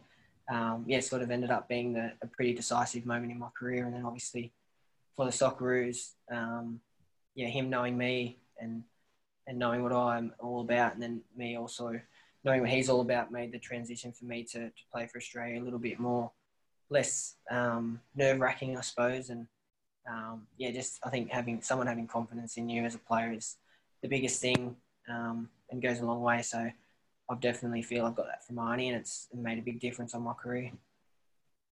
um, 0.49 0.85
yeah, 0.87 0.99
it 0.99 1.05
sort 1.05 1.23
of 1.23 1.31
ended 1.31 1.49
up 1.49 1.67
being 1.67 1.93
the, 1.93 2.13
a 2.21 2.27
pretty 2.27 2.53
decisive 2.53 3.05
moment 3.05 3.31
in 3.31 3.39
my 3.39 3.49
career. 3.57 3.85
And 3.85 3.95
then 3.95 4.05
obviously 4.05 4.53
for 5.15 5.25
the 5.25 5.31
Socceroos, 5.31 6.11
um, 6.31 6.79
yeah, 7.33 7.47
him 7.47 7.69
knowing 7.69 7.97
me 7.97 8.37
and 8.59 8.83
and 9.47 9.59
knowing 9.59 9.83
what 9.83 9.93
I'm 9.93 10.33
all 10.39 10.61
about, 10.61 10.93
and 10.93 11.03
then 11.03 11.21
me 11.35 11.57
also 11.57 11.99
knowing 12.43 12.61
what 12.61 12.69
he's 12.69 12.89
all 12.89 13.01
about 13.01 13.31
made 13.31 13.51
the 13.51 13.59
transition 13.59 14.11
for 14.11 14.25
me 14.25 14.43
to, 14.43 14.69
to 14.69 14.81
play 14.91 15.07
for 15.07 15.17
Australia 15.17 15.59
a 15.59 15.63
little 15.63 15.79
bit 15.79 15.99
more 15.99 16.31
less 16.89 17.35
um, 17.49 17.99
nerve 18.15 18.39
wracking, 18.39 18.77
I 18.77 18.81
suppose. 18.81 19.29
And 19.29 19.47
um, 20.09 20.47
yeah, 20.57 20.71
just 20.71 20.99
I 21.03 21.09
think 21.09 21.31
having 21.31 21.61
someone 21.61 21.87
having 21.87 22.07
confidence 22.07 22.57
in 22.57 22.69
you 22.69 22.83
as 22.83 22.95
a 22.95 22.99
player 22.99 23.33
is 23.33 23.55
the 24.01 24.07
biggest 24.07 24.41
thing 24.41 24.75
um, 25.09 25.49
and 25.69 25.81
goes 25.81 25.99
a 25.99 26.05
long 26.05 26.21
way. 26.21 26.41
So 26.43 26.69
I 27.29 27.35
definitely 27.39 27.81
feel 27.81 28.05
I've 28.05 28.15
got 28.15 28.27
that 28.27 28.45
from 28.45 28.57
Arnie, 28.57 28.87
and 28.87 28.97
it's 28.97 29.27
made 29.33 29.57
a 29.57 29.63
big 29.63 29.79
difference 29.79 30.13
on 30.13 30.21
my 30.21 30.33
career. 30.33 30.71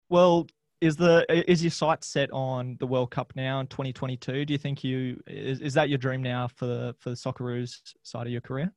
well, 0.10 0.48
is 0.84 0.98
the 0.98 1.26
is 1.50 1.64
your 1.64 1.72
sight 1.72 2.04
set 2.04 2.30
on 2.32 2.76
the 2.80 2.86
World 2.86 3.12
Cup 3.12 3.32
now 3.36 3.62
in 3.62 3.68
2022? 3.68 4.46
Do 4.46 4.54
you 4.54 4.58
think 4.58 4.84
you 4.84 5.22
is, 5.28 5.62
is 5.62 5.74
that 5.76 5.88
your 5.90 5.98
dream 5.98 6.22
now 6.22 6.48
for 6.48 6.66
the 6.66 6.96
for 7.00 7.10
the 7.10 7.16
Socceroos 7.16 7.80
side 8.04 8.28
of 8.28 8.34
your 8.34 8.42
career? 8.42 8.72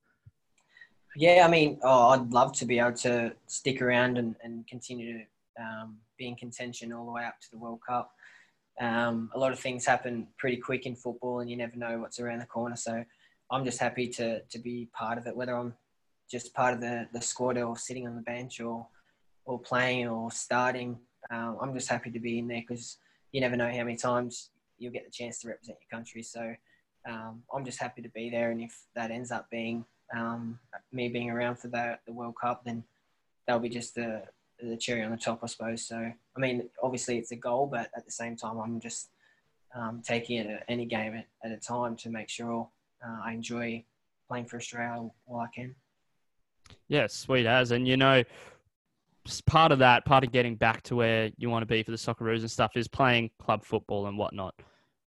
Yeah, 1.17 1.45
I 1.47 1.51
mean, 1.51 1.79
oh, 1.83 2.09
I'd 2.11 2.31
love 2.31 2.53
to 2.55 2.67
be 2.67 2.79
able 2.79 2.93
to 2.99 3.33
stick 3.47 3.81
around 3.83 4.19
and, 4.19 4.37
and 4.43 4.67
continue 4.67 5.19
to 5.19 5.63
um, 5.63 5.97
be 6.19 6.29
in 6.29 6.37
contention 6.37 6.93
all 6.93 7.07
the 7.07 7.13
way 7.13 7.25
up 7.25 7.41
to 7.41 7.51
the 7.51 7.59
World 7.59 7.81
Cup. 7.87 8.13
Um, 8.81 9.31
a 9.35 9.39
lot 9.39 9.53
of 9.53 9.59
things 9.59 9.87
happen 9.87 10.29
pretty 10.39 10.59
quick 10.59 10.87
in 10.87 10.95
football, 10.95 11.41
and 11.41 11.51
you 11.51 11.57
never 11.57 11.77
know 11.77 11.99
what's 11.99 12.21
around 12.21 12.39
the 12.39 12.47
corner. 12.47 12.77
So 12.77 13.05
I'm 13.51 13.65
just 13.65 13.81
happy 13.81 14.09
to 14.11 14.41
to 14.43 14.59
be 14.59 14.89
part 14.93 15.19
of 15.19 15.27
it, 15.27 15.37
whether 15.37 15.57
I'm 15.57 15.75
just 16.31 16.55
part 16.55 16.75
of 16.75 16.81
the, 16.81 17.09
the 17.13 17.21
squad 17.21 17.59
or 17.59 17.77
sitting 17.77 18.07
on 18.07 18.15
the 18.15 18.23
bench 18.23 18.61
or 18.61 18.87
or 19.45 19.59
playing 19.59 20.07
or 20.07 20.31
starting. 20.31 20.99
Um, 21.31 21.59
I'm 21.61 21.75
just 21.75 21.89
happy 21.89 22.11
to 22.11 22.21
be 22.21 22.39
in 22.39 22.49
there 22.49 22.63
because 22.67 22.99
you 23.33 23.41
never 23.41 23.57
know 23.57 23.71
how 23.71 23.85
many 23.85 23.97
times 23.97 24.51
you'll 24.79 24.93
get 24.93 25.05
the 25.05 25.11
chance 25.11 25.41
to 25.41 25.49
represent 25.49 25.79
your 25.81 25.99
country. 25.99 26.23
So 26.23 26.55
um, 27.09 27.43
I'm 27.55 27.65
just 27.65 27.81
happy 27.81 28.03
to 28.03 28.09
be 28.09 28.31
there, 28.31 28.51
and 28.51 28.61
if 28.61 28.77
that 28.95 29.11
ends 29.11 29.31
up 29.31 29.49
being 29.51 29.85
um, 30.15 30.59
me 30.93 31.09
being 31.09 31.31
around 31.31 31.57
for 31.57 31.69
the, 31.69 31.99
World 32.09 32.35
Cup, 32.41 32.65
then 32.65 32.85
that'll 33.47 33.61
be 33.61 33.69
just 33.69 33.95
the, 33.95 34.23
the 34.61 34.77
cherry 34.77 35.03
on 35.03 35.11
the 35.11 35.17
top, 35.17 35.41
I 35.43 35.47
suppose. 35.47 35.87
So, 35.87 35.97
I 35.97 36.41
mean, 36.41 36.69
obviously 36.83 37.19
it's 37.19 37.33
a 37.33 37.37
goal, 37.37 37.67
but 37.67 37.91
at 37.97 38.05
the 38.05 38.13
same 38.13 38.37
time, 38.37 38.59
I'm 38.59 38.81
just 38.81 39.11
um, 39.75 40.03
taking 40.05 40.39
it 40.39 40.47
at 40.47 40.65
any 40.69 40.87
game 40.87 41.15
at, 41.15 41.27
at, 41.45 41.53
a 41.53 41.61
time 41.61 41.97
to 41.97 42.11
make 42.11 42.29
sure 42.29 42.69
uh, 43.07 43.19
I 43.25 43.33
enjoy 43.33 43.85
playing 44.29 44.47
for 44.47 44.57
Australia 44.57 45.11
while 45.27 45.41
I 45.41 45.49
can. 45.55 45.75
Yeah, 46.89 47.07
sweet 47.07 47.47
as. 47.47 47.71
And, 47.71 47.87
you 47.87 47.97
know, 47.97 48.25
part 49.47 49.73
of 49.73 49.79
that, 49.81 50.05
part 50.05 50.25
of 50.25 50.33
getting 50.33 50.57
back 50.57 50.83
to 50.85 50.97
where 50.97 51.31
you 51.37 51.51
want 51.51 51.63
to 51.63 51.67
be 51.67 51.83
for 51.83 51.91
the 51.91 51.97
Socceroos 51.97 52.41
and 52.41 52.51
stuff 52.51 52.77
is 52.77 52.89
playing 52.89 53.31
club 53.39 53.65
football 53.65 54.07
and 54.07 54.17
whatnot 54.17 54.55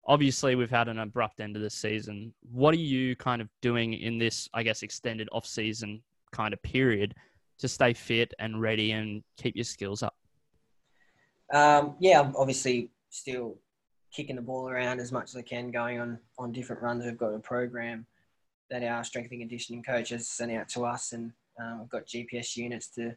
obviously 0.07 0.55
we've 0.55 0.71
had 0.71 0.87
an 0.87 0.99
abrupt 0.99 1.39
end 1.39 1.55
of 1.55 1.61
the 1.61 1.69
season. 1.69 2.33
What 2.51 2.73
are 2.73 2.79
you 2.79 3.15
kind 3.15 3.41
of 3.41 3.49
doing 3.61 3.93
in 3.93 4.17
this, 4.17 4.49
I 4.53 4.63
guess, 4.63 4.81
extended 4.81 5.27
off 5.31 5.45
season 5.45 6.01
kind 6.31 6.53
of 6.53 6.63
period 6.63 7.13
to 7.59 7.67
stay 7.67 7.93
fit 7.93 8.33
and 8.39 8.61
ready 8.61 8.91
and 8.91 9.23
keep 9.37 9.55
your 9.55 9.65
skills 9.65 10.01
up? 10.01 10.15
Um, 11.53 11.95
yeah, 11.99 12.21
I'm 12.21 12.35
obviously 12.35 12.89
still 13.09 13.57
kicking 14.13 14.35
the 14.35 14.41
ball 14.41 14.69
around 14.69 14.99
as 14.99 15.11
much 15.11 15.25
as 15.29 15.35
I 15.35 15.41
can, 15.41 15.71
going 15.71 15.99
on 15.99 16.19
on 16.37 16.51
different 16.51 16.81
runs. 16.81 17.05
We've 17.05 17.17
got 17.17 17.33
a 17.33 17.39
program 17.39 18.05
that 18.69 18.83
our 18.83 19.03
strength 19.03 19.31
and 19.31 19.41
conditioning 19.41 19.83
coach 19.83 20.09
has 20.09 20.27
sent 20.27 20.51
out 20.51 20.69
to 20.69 20.85
us, 20.85 21.13
and 21.13 21.31
um, 21.59 21.79
we've 21.79 21.89
got 21.89 22.05
GPS 22.05 22.55
units 22.55 22.87
to 22.95 23.15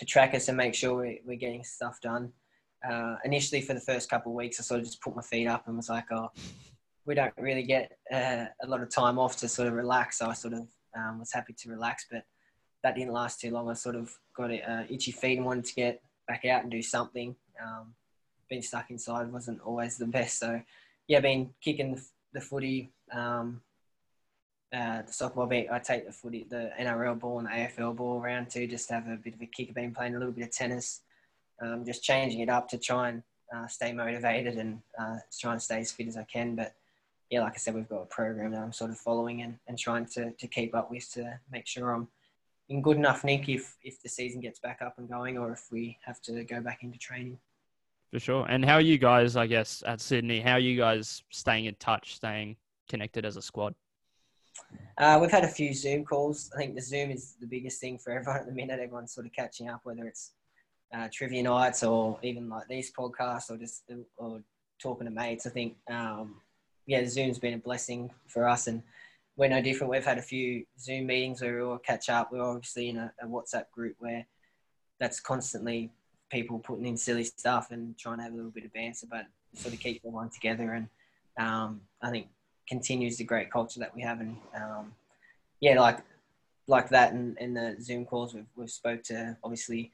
to 0.00 0.06
track 0.06 0.34
us 0.34 0.48
and 0.48 0.56
make 0.56 0.74
sure 0.74 1.02
we, 1.02 1.20
we're 1.26 1.36
getting 1.36 1.62
stuff 1.62 2.00
done 2.00 2.32
uh, 2.88 3.16
initially 3.24 3.60
for 3.60 3.74
the 3.74 3.80
first 3.80 4.08
couple 4.08 4.32
of 4.32 4.36
weeks, 4.36 4.58
I 4.58 4.62
sort 4.62 4.80
of 4.80 4.86
just 4.86 5.02
put 5.02 5.14
my 5.14 5.22
feet 5.22 5.46
up 5.46 5.66
and 5.66 5.76
was 5.76 5.90
like, 5.90 6.10
oh, 6.10 6.30
we 7.04 7.14
don't 7.14 7.34
really 7.38 7.62
get 7.62 7.98
uh, 8.12 8.46
a 8.62 8.66
lot 8.66 8.82
of 8.82 8.88
time 8.88 9.18
off 9.18 9.36
to 9.38 9.48
sort 9.48 9.68
of 9.68 9.74
relax. 9.74 10.18
So 10.18 10.26
I 10.26 10.32
sort 10.32 10.54
of 10.54 10.66
um, 10.96 11.18
was 11.18 11.32
happy 11.32 11.52
to 11.52 11.68
relax, 11.68 12.06
but 12.10 12.24
that 12.82 12.94
didn't 12.94 13.12
last 13.12 13.40
too 13.40 13.50
long. 13.50 13.68
I 13.68 13.74
sort 13.74 13.96
of 13.96 14.10
got 14.34 14.50
uh, 14.50 14.84
itchy 14.88 15.12
feet 15.12 15.36
and 15.36 15.46
wanted 15.46 15.66
to 15.66 15.74
get 15.74 16.02
back 16.26 16.46
out 16.46 16.62
and 16.62 16.70
do 16.70 16.80
something. 16.82 17.36
Um, 17.62 17.94
being 18.48 18.62
stuck 18.62 18.90
inside 18.90 19.30
wasn't 19.30 19.60
always 19.60 19.98
the 19.98 20.06
best. 20.06 20.38
So 20.38 20.62
yeah, 21.08 21.20
been 21.20 21.50
kicking 21.62 21.94
the, 21.94 22.02
the 22.32 22.40
footy, 22.40 22.90
um, 23.12 23.60
uh, 24.72 25.02
the 25.02 25.12
softball 25.12 25.48
ball. 25.48 25.64
I 25.72 25.78
take 25.78 26.06
the 26.06 26.12
footy, 26.12 26.46
the 26.48 26.70
NRL 26.80 27.18
ball 27.18 27.38
and 27.38 27.48
the 27.48 27.52
AFL 27.52 27.96
ball 27.96 28.20
around 28.20 28.50
too, 28.50 28.66
just 28.66 28.88
to 28.88 28.94
have 28.94 29.08
a 29.08 29.16
bit 29.16 29.34
of 29.34 29.40
a 29.40 29.46
kick. 29.46 29.68
I've 29.68 29.74
been 29.74 29.94
playing 29.94 30.14
a 30.14 30.18
little 30.18 30.32
bit 30.32 30.44
of 30.44 30.52
tennis 30.52 31.02
um, 31.60 31.84
just 31.84 32.02
changing 32.02 32.40
it 32.40 32.48
up 32.48 32.68
to 32.68 32.78
try 32.78 33.10
and 33.10 33.22
uh, 33.54 33.66
stay 33.66 33.92
motivated 33.92 34.56
and 34.56 34.80
uh, 34.98 35.16
try 35.38 35.52
and 35.52 35.62
stay 35.62 35.80
as 35.80 35.92
fit 35.92 36.08
as 36.08 36.16
I 36.16 36.24
can. 36.24 36.54
But 36.54 36.74
yeah, 37.30 37.42
like 37.42 37.54
I 37.54 37.58
said, 37.58 37.74
we've 37.74 37.88
got 37.88 38.02
a 38.02 38.06
program 38.06 38.52
that 38.52 38.62
I'm 38.62 38.72
sort 38.72 38.90
of 38.90 38.98
following 38.98 39.42
and, 39.42 39.58
and 39.68 39.78
trying 39.78 40.06
to, 40.06 40.32
to 40.32 40.46
keep 40.46 40.74
up 40.74 40.90
with 40.90 41.10
to 41.12 41.38
make 41.50 41.66
sure 41.66 41.92
I'm 41.92 42.08
in 42.68 42.82
good 42.82 42.96
enough 42.96 43.24
nick 43.24 43.48
if, 43.48 43.76
if 43.82 44.02
the 44.02 44.08
season 44.08 44.40
gets 44.40 44.58
back 44.58 44.80
up 44.80 44.94
and 44.98 45.08
going 45.08 45.36
or 45.36 45.52
if 45.52 45.68
we 45.70 45.98
have 46.04 46.20
to 46.22 46.44
go 46.44 46.60
back 46.60 46.82
into 46.82 46.98
training. 46.98 47.38
For 48.12 48.18
sure. 48.18 48.46
And 48.48 48.64
how 48.64 48.74
are 48.74 48.80
you 48.80 48.98
guys, 48.98 49.36
I 49.36 49.46
guess, 49.46 49.82
at 49.86 50.00
Sydney? 50.00 50.40
How 50.40 50.54
are 50.54 50.60
you 50.60 50.76
guys 50.76 51.22
staying 51.30 51.66
in 51.66 51.76
touch, 51.76 52.16
staying 52.16 52.56
connected 52.88 53.24
as 53.24 53.36
a 53.36 53.42
squad? 53.42 53.74
Uh, 54.98 55.18
we've 55.20 55.30
had 55.30 55.44
a 55.44 55.48
few 55.48 55.72
Zoom 55.72 56.04
calls. 56.04 56.50
I 56.54 56.58
think 56.58 56.74
the 56.74 56.82
Zoom 56.82 57.10
is 57.10 57.36
the 57.40 57.46
biggest 57.46 57.80
thing 57.80 57.98
for 57.98 58.12
everyone 58.12 58.40
at 58.40 58.46
the 58.46 58.52
minute. 58.52 58.80
Everyone's 58.80 59.12
sort 59.12 59.26
of 59.26 59.32
catching 59.32 59.68
up, 59.68 59.80
whether 59.84 60.04
it's 60.04 60.32
uh, 60.94 61.08
trivia 61.12 61.42
nights 61.42 61.82
or 61.82 62.18
even 62.22 62.48
like 62.48 62.68
these 62.68 62.92
podcasts 62.92 63.50
or 63.50 63.56
just 63.56 63.84
or 64.16 64.42
talking 64.80 65.06
to 65.06 65.10
mates. 65.10 65.46
I 65.46 65.50
think 65.50 65.76
um, 65.88 66.36
yeah, 66.86 67.06
Zoom's 67.06 67.38
been 67.38 67.54
a 67.54 67.58
blessing 67.58 68.10
for 68.26 68.48
us, 68.48 68.66
and 68.66 68.82
we're 69.36 69.48
no 69.48 69.62
different. 69.62 69.90
We've 69.90 70.04
had 70.04 70.18
a 70.18 70.22
few 70.22 70.66
Zoom 70.78 71.06
meetings 71.06 71.40
where 71.40 71.54
we 71.54 71.62
all 71.62 71.78
catch 71.78 72.08
up. 72.08 72.32
We're 72.32 72.42
obviously 72.42 72.88
in 72.88 72.98
a, 72.98 73.12
a 73.22 73.26
WhatsApp 73.26 73.70
group 73.72 73.96
where 74.00 74.26
that's 74.98 75.20
constantly 75.20 75.90
people 76.30 76.58
putting 76.58 76.86
in 76.86 76.96
silly 76.96 77.24
stuff 77.24 77.70
and 77.70 77.96
trying 77.98 78.18
to 78.18 78.24
have 78.24 78.32
a 78.32 78.36
little 78.36 78.50
bit 78.50 78.64
of 78.64 78.72
banter, 78.72 79.06
but 79.10 79.26
sort 79.54 79.74
of 79.74 79.80
keep 79.80 80.02
everyone 80.04 80.30
together. 80.30 80.72
And 80.72 80.88
um, 81.38 81.80
I 82.02 82.10
think 82.10 82.28
continues 82.70 83.18
the 83.18 83.24
great 83.24 83.50
culture 83.50 83.80
that 83.80 83.94
we 83.94 84.00
have. 84.00 84.20
And 84.20 84.36
um, 84.54 84.92
yeah, 85.60 85.78
like 85.78 85.98
like 86.66 86.88
that, 86.90 87.12
and 87.12 87.36
in, 87.38 87.52
the 87.52 87.76
Zoom 87.80 88.06
calls, 88.06 88.32
we've 88.32 88.46
we've 88.56 88.70
spoke 88.70 89.02
to 89.04 89.36
obviously 89.42 89.90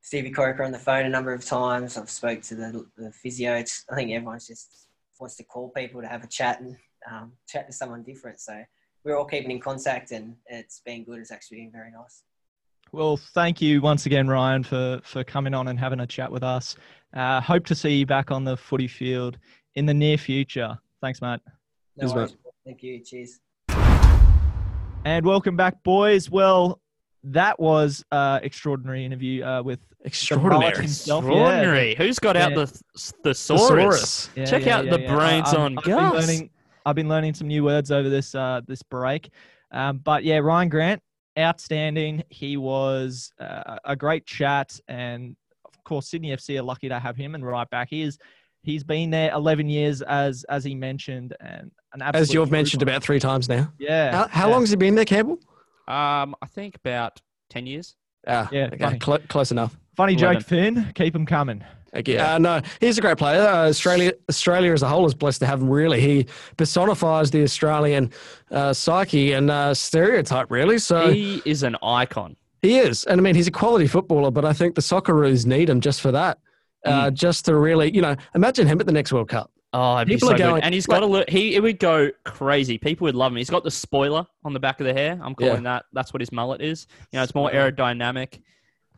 Stevie 0.00 0.32
Corica 0.32 0.64
on 0.64 0.72
the 0.72 0.78
phone 0.78 1.04
a 1.04 1.08
number 1.08 1.32
of 1.32 1.44
times. 1.44 1.98
I've 1.98 2.10
spoke 2.10 2.40
to 2.42 2.54
the, 2.54 2.86
the 2.96 3.12
physio. 3.12 3.54
It's, 3.54 3.84
I 3.90 3.94
think 3.94 4.10
everyone's 4.10 4.46
just 4.46 4.88
wants 5.20 5.36
to 5.36 5.44
call 5.44 5.68
people 5.70 6.00
to 6.00 6.08
have 6.08 6.24
a 6.24 6.28
chat 6.28 6.60
and 6.60 6.76
um, 7.10 7.32
chat 7.46 7.66
to 7.66 7.72
someone 7.72 8.02
different. 8.04 8.40
So 8.40 8.62
we're 9.04 9.16
all 9.16 9.26
keeping 9.26 9.50
in 9.50 9.60
contact, 9.60 10.10
and 10.12 10.34
it's 10.46 10.80
been 10.84 11.04
good. 11.04 11.18
It's 11.18 11.30
actually 11.30 11.58
been 11.58 11.72
very 11.72 11.90
nice. 11.90 12.22
Well, 12.90 13.18
thank 13.18 13.60
you 13.60 13.82
once 13.82 14.06
again, 14.06 14.26
Rhyan, 14.26 14.64
for 14.64 15.00
for 15.04 15.22
coming 15.24 15.52
on 15.52 15.68
and 15.68 15.78
having 15.78 16.00
a 16.00 16.06
chat 16.06 16.32
with 16.32 16.42
us. 16.42 16.74
Uh, 17.12 17.40
hope 17.40 17.66
to 17.66 17.74
see 17.74 17.96
you 17.96 18.06
back 18.06 18.30
on 18.30 18.44
the 18.44 18.56
footy 18.56 18.88
field 18.88 19.38
in 19.74 19.84
the 19.84 19.94
near 19.94 20.16
future. 20.16 20.78
Thanks, 21.02 21.20
Matt. 21.20 21.40
No 21.98 22.02
Cheers, 22.02 22.14
worries. 22.14 22.36
Thank 22.64 22.82
you. 22.84 23.00
Cheers. 23.00 23.40
And 25.04 25.26
welcome 25.26 25.56
back, 25.56 25.82
boys. 25.82 26.30
Well, 26.30 26.80
that 27.24 27.58
was 27.58 28.04
uh 28.12 28.38
extraordinary 28.44 29.04
interview 29.04 29.44
uh, 29.44 29.60
with 29.60 29.80
extraordinary 30.04 30.76
himself. 30.76 31.24
extraordinary 31.24 31.90
yeah. 31.90 31.98
who's 31.98 32.20
got 32.20 32.36
yeah. 32.36 32.46
out 32.46 32.54
the 32.54 32.66
thesaurus 33.24 34.30
yeah, 34.36 34.44
check 34.44 34.68
out 34.68 34.88
the 34.88 34.98
brains 34.98 35.52
on 35.52 35.76
I've 35.78 35.84
Gus. 35.84 36.12
Been 36.12 36.20
learning, 36.20 36.50
I've 36.86 36.94
been 36.94 37.08
learning 37.08 37.34
some 37.34 37.48
new 37.48 37.64
words 37.64 37.90
over 37.90 38.08
this 38.08 38.36
uh 38.36 38.60
this 38.68 38.84
break 38.84 39.30
um 39.72 39.98
but 39.98 40.22
yeah 40.22 40.38
Rhyan 40.38 40.70
Grant 40.70 41.02
outstanding 41.36 42.22
he 42.30 42.56
was 42.56 43.32
uh, 43.40 43.78
a 43.84 43.96
great 43.96 44.24
chat 44.24 44.78
and 44.86 45.34
of 45.64 45.82
course 45.82 46.08
sydney 46.08 46.30
fc 46.36 46.56
are 46.56 46.62
lucky 46.62 46.88
to 46.88 47.00
have 47.00 47.16
him 47.16 47.34
and 47.34 47.44
right 47.44 47.68
back 47.68 47.88
he 47.90 48.02
is 48.02 48.16
he's 48.62 48.84
been 48.84 49.10
there 49.10 49.32
11 49.32 49.68
years 49.68 50.02
as 50.02 50.44
as 50.48 50.62
he 50.62 50.76
mentioned 50.76 51.36
and 51.40 51.72
an 51.92 52.02
as 52.02 52.32
you've 52.32 52.50
mentioned 52.50 52.82
about 52.82 53.02
three 53.02 53.18
times 53.18 53.48
now 53.48 53.72
yeah 53.78 54.12
how, 54.12 54.28
how 54.28 54.50
long 54.50 54.60
has 54.60 54.70
he 54.70 54.76
been 54.76 54.94
there 54.94 55.04
campbell 55.04 55.38
um, 55.88 56.36
I 56.42 56.46
think 56.46 56.76
about 56.76 57.20
ten 57.48 57.66
years. 57.66 57.96
Ah, 58.26 58.48
yeah, 58.52 58.68
okay. 58.72 58.98
Cl- 59.02 59.20
close 59.28 59.50
enough. 59.50 59.76
Funny 59.96 60.12
11. 60.12 60.34
joke, 60.34 60.46
Finn. 60.46 60.92
Keep 60.94 61.16
him 61.16 61.24
coming. 61.24 61.64
Okay. 61.96 62.18
Uh, 62.18 62.36
no, 62.36 62.60
he's 62.78 62.98
a 62.98 63.00
great 63.00 63.16
player. 63.16 63.40
Uh, 63.40 63.68
Australia, 63.68 64.12
Australia 64.28 64.72
as 64.74 64.82
a 64.82 64.88
whole 64.88 65.06
is 65.06 65.14
blessed 65.14 65.40
to 65.40 65.46
have 65.46 65.62
him. 65.62 65.70
Really, 65.70 66.00
he 66.00 66.26
personifies 66.58 67.30
the 67.30 67.42
Australian 67.42 68.12
uh, 68.50 68.74
psyche 68.74 69.32
and 69.32 69.50
uh, 69.50 69.72
stereotype. 69.72 70.50
Really, 70.50 70.78
so 70.78 71.10
he 71.10 71.40
is 71.46 71.62
an 71.62 71.76
icon. 71.82 72.36
He 72.60 72.78
is, 72.78 73.04
and 73.04 73.18
I 73.18 73.22
mean, 73.22 73.34
he's 73.34 73.46
a 73.46 73.52
quality 73.52 73.86
footballer. 73.86 74.30
But 74.30 74.44
I 74.44 74.52
think 74.52 74.74
the 74.74 74.82
Socceroos 74.82 75.46
need 75.46 75.70
him 75.70 75.80
just 75.80 76.02
for 76.02 76.12
that, 76.12 76.38
mm. 76.84 77.14
just 77.14 77.46
to 77.46 77.56
really, 77.56 77.94
you 77.94 78.02
know, 78.02 78.14
imagine 78.34 78.66
him 78.66 78.78
at 78.78 78.84
the 78.84 78.92
next 78.92 79.10
World 79.10 79.30
Cup. 79.30 79.50
Oh, 79.72 80.02
people 80.06 80.28
so 80.28 80.34
are 80.34 80.38
going, 80.38 80.54
good. 80.56 80.64
and 80.64 80.74
he's 80.74 80.86
got 80.86 81.02
a 81.02 81.06
look. 81.06 81.28
He 81.28 81.54
it 81.54 81.62
would 81.62 81.78
go 81.78 82.10
crazy. 82.24 82.78
People 82.78 83.04
would 83.04 83.14
love 83.14 83.32
him. 83.32 83.36
He's 83.36 83.50
got 83.50 83.64
the 83.64 83.70
spoiler 83.70 84.26
on 84.44 84.54
the 84.54 84.60
back 84.60 84.80
of 84.80 84.86
the 84.86 84.94
hair. 84.94 85.18
I'm 85.22 85.34
calling 85.34 85.56
yeah. 85.56 85.74
that. 85.74 85.84
That's 85.92 86.12
what 86.12 86.20
his 86.20 86.32
mullet 86.32 86.62
is. 86.62 86.86
You 87.12 87.18
know, 87.18 87.22
it's 87.22 87.34
more 87.34 87.50
aerodynamic. 87.50 88.40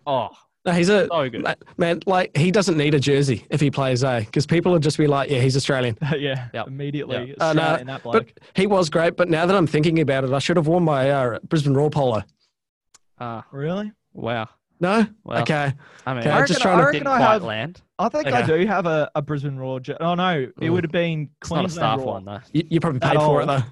Oh, 0.06 0.30
no, 0.64 0.72
he's 0.72 0.88
a 0.90 1.06
so 1.08 1.28
good. 1.28 1.46
man. 1.78 2.00
Like 2.06 2.36
he 2.36 2.50
doesn't 2.50 2.76
need 2.76 2.94
a 2.94 3.00
jersey 3.00 3.46
if 3.50 3.60
he 3.60 3.70
plays 3.70 4.04
A, 4.04 4.20
because 4.20 4.46
people 4.46 4.72
would 4.72 4.82
just 4.82 4.98
be 4.98 5.06
like, 5.06 5.30
"Yeah, 5.30 5.40
he's 5.40 5.56
Australian." 5.56 5.96
yeah, 6.18 6.48
yep. 6.52 6.66
immediately. 6.66 7.28
Yep. 7.30 7.36
Uh, 7.40 7.52
no, 7.54 7.84
that 7.84 8.02
bloke. 8.02 8.12
But 8.12 8.44
he 8.54 8.66
was 8.66 8.90
great. 8.90 9.16
But 9.16 9.30
now 9.30 9.46
that 9.46 9.56
I'm 9.56 9.66
thinking 9.66 10.00
about 10.00 10.24
it, 10.24 10.32
I 10.32 10.38
should 10.38 10.56
have 10.56 10.66
worn 10.66 10.84
my 10.84 11.10
uh, 11.10 11.38
Brisbane 11.48 11.74
Roar 11.74 11.88
polo. 11.88 12.22
Ah, 13.18 13.38
uh, 13.38 13.42
really? 13.52 13.90
Wow. 14.12 14.48
No. 14.80 15.06
Well, 15.24 15.42
okay. 15.42 15.72
I 16.06 16.14
mean, 16.14 16.20
okay. 16.20 16.30
I 16.30 16.46
just 16.46 16.60
trying 16.60 16.84
to 16.84 16.92
didn't 16.92 17.06
quite 17.06 17.20
have, 17.20 17.42
land. 17.42 17.80
I 18.00 18.08
think 18.08 18.26
okay. 18.26 18.36
I 18.36 18.46
do 18.46 18.66
have 18.66 18.86
a, 18.86 19.10
a 19.14 19.22
Brisbane 19.22 19.56
Roar. 19.56 19.80
Oh 20.00 20.14
no, 20.14 20.50
it 20.60 20.70
would 20.70 20.84
have 20.84 20.92
been 20.92 21.28
Queensland 21.40 21.66
it's 21.66 21.76
not 21.76 21.98
a 21.98 21.98
staff 21.98 21.98
Roar. 21.98 22.14
one 22.14 22.24
though. 22.24 22.40
You, 22.52 22.64
you 22.70 22.80
probably 22.80 23.00
paid 23.00 23.16
for 23.16 23.42
it 23.42 23.46
though. 23.46 23.62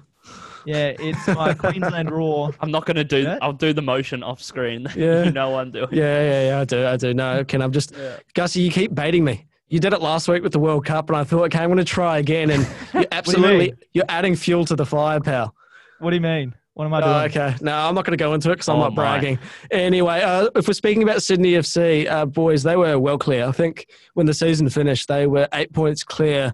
Yeah, 0.65 0.93
it's 0.99 1.27
my 1.27 1.53
Queensland 1.55 2.11
Roar. 2.11 2.53
I'm 2.59 2.69
not 2.69 2.85
going 2.85 2.97
to 2.97 3.03
do. 3.03 3.23
Yeah? 3.23 3.39
I'll 3.41 3.53
do 3.53 3.73
the 3.73 3.81
motion 3.81 4.23
off 4.23 4.41
screen. 4.41 4.87
Yeah. 4.99 5.23
you 5.23 5.31
know 5.31 5.51
what 5.51 5.61
I'm 5.61 5.71
doing. 5.71 5.87
Yeah, 5.91 6.21
yeah, 6.21 6.47
yeah. 6.49 6.59
I 6.59 6.65
do. 6.65 6.85
I 6.85 6.97
do. 6.97 7.13
No, 7.13 7.43
can 7.47 7.61
I'm 7.61 7.71
just 7.71 7.93
Gussie. 8.33 8.61
You 8.61 8.69
keep 8.69 8.93
baiting 8.93 9.23
me. 9.23 9.45
You 9.69 9.79
did 9.79 9.93
it 9.93 10.01
last 10.01 10.27
week 10.27 10.43
with 10.43 10.51
the 10.51 10.59
World 10.59 10.85
Cup, 10.85 11.09
and 11.09 11.17
I 11.17 11.23
thought, 11.23 11.45
okay, 11.45 11.59
I'm 11.59 11.69
going 11.69 11.77
to 11.77 11.85
try 11.85 12.17
again. 12.17 12.49
And 12.49 12.67
you're 12.93 13.05
absolutely, 13.11 13.57
mean? 13.57 13.77
you're 13.93 14.05
adding 14.09 14.35
fuel 14.35 14.65
to 14.65 14.75
the 14.75 14.85
fire, 14.85 15.19
pal. 15.19 15.55
What 15.99 16.09
do 16.09 16.15
you 16.15 16.21
mean? 16.21 16.53
What 16.75 16.85
am 16.85 16.93
I 16.93 17.01
doing? 17.01 17.11
Oh, 17.11 17.19
okay. 17.25 17.55
No, 17.61 17.73
I'm 17.75 17.93
not 17.95 18.05
going 18.05 18.17
to 18.17 18.23
go 18.23 18.33
into 18.33 18.49
it 18.51 18.55
because 18.55 18.69
I'm 18.69 18.77
Oh, 18.77 18.81
not 18.83 18.93
my. 18.93 18.95
bragging. 18.95 19.39
Anyway, 19.71 20.21
uh, 20.21 20.49
if 20.55 20.67
we're 20.67 20.73
speaking 20.73 21.03
about 21.03 21.21
Sydney 21.21 21.53
FC, 21.53 22.09
uh, 22.09 22.25
boys, 22.25 22.63
they 22.63 22.75
were 22.77 22.97
well 22.97 23.17
clear. 23.17 23.45
I 23.45 23.51
think 23.51 23.87
when 24.13 24.25
the 24.25 24.33
season 24.33 24.69
finished, 24.69 25.07
they 25.09 25.27
were 25.27 25.47
eight 25.53 25.73
points 25.73 26.03
clear 26.03 26.53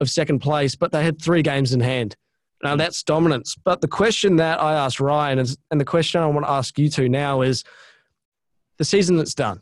of 0.00 0.08
second 0.10 0.38
place, 0.40 0.76
but 0.76 0.92
they 0.92 1.02
had 1.02 1.20
three 1.20 1.42
games 1.42 1.72
in 1.72 1.80
hand. 1.80 2.16
Now, 2.62 2.76
that's 2.76 3.02
dominance. 3.02 3.56
But 3.64 3.80
the 3.80 3.88
question 3.88 4.36
that 4.36 4.62
I 4.62 4.74
asked 4.74 4.98
Rhyan 4.98 5.38
is, 5.40 5.56
and 5.70 5.80
the 5.80 5.84
question 5.84 6.20
I 6.20 6.26
want 6.26 6.46
to 6.46 6.50
ask 6.50 6.78
you 6.78 6.88
two 6.88 7.08
now 7.08 7.42
is 7.42 7.64
the 8.78 8.84
season 8.84 9.16
that's 9.16 9.34
done. 9.34 9.60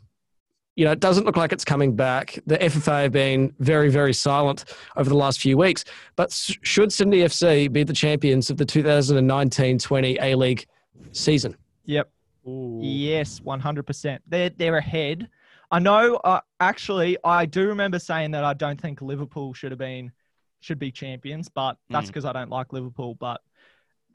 You 0.75 0.83
know, 0.85 0.91
it 0.91 0.99
doesn't 0.99 1.25
look 1.25 1.37
like 1.37 1.53
it's 1.53 1.63
coming 1.63 1.95
back. 1.95 2.37
The 2.47 2.57
FFA 2.57 3.03
have 3.03 3.11
been 3.13 3.53
very, 3.59 3.89
very 3.89 4.11
silent 4.13 4.65
over 4.97 5.09
the 5.09 5.15
last 5.15 5.39
few 5.39 5.57
weeks. 5.57 5.85
But 6.17 6.33
should 6.33 6.91
Sydney 6.91 7.19
FC 7.19 7.71
be 7.71 7.83
the 7.83 7.93
champions 7.93 8.49
of 8.49 8.57
the 8.57 8.65
2019-20 8.65 10.17
A 10.21 10.35
League 10.35 10.65
season? 11.11 11.55
Yep. 11.85 12.09
Yes, 12.47 13.41
one 13.41 13.59
hundred 13.59 13.87
percent. 13.87 14.21
They're 14.27 14.49
they're 14.51 14.77
ahead. 14.77 15.27
I 15.71 15.79
know. 15.79 16.17
Uh, 16.17 16.41
actually, 16.59 17.17
I 17.23 17.47
do 17.47 17.67
remember 17.67 17.97
saying 17.97 18.31
that 18.31 18.43
I 18.43 18.53
don't 18.53 18.79
think 18.79 19.01
Liverpool 19.01 19.53
should 19.53 19.71
have 19.71 19.79
been 19.79 20.11
should 20.59 20.77
be 20.77 20.91
champions, 20.91 21.49
but 21.49 21.77
that's 21.89 22.05
Mm. 22.05 22.09
because 22.09 22.25
I 22.25 22.33
don't 22.33 22.51
like 22.51 22.71
Liverpool. 22.71 23.15
But 23.15 23.41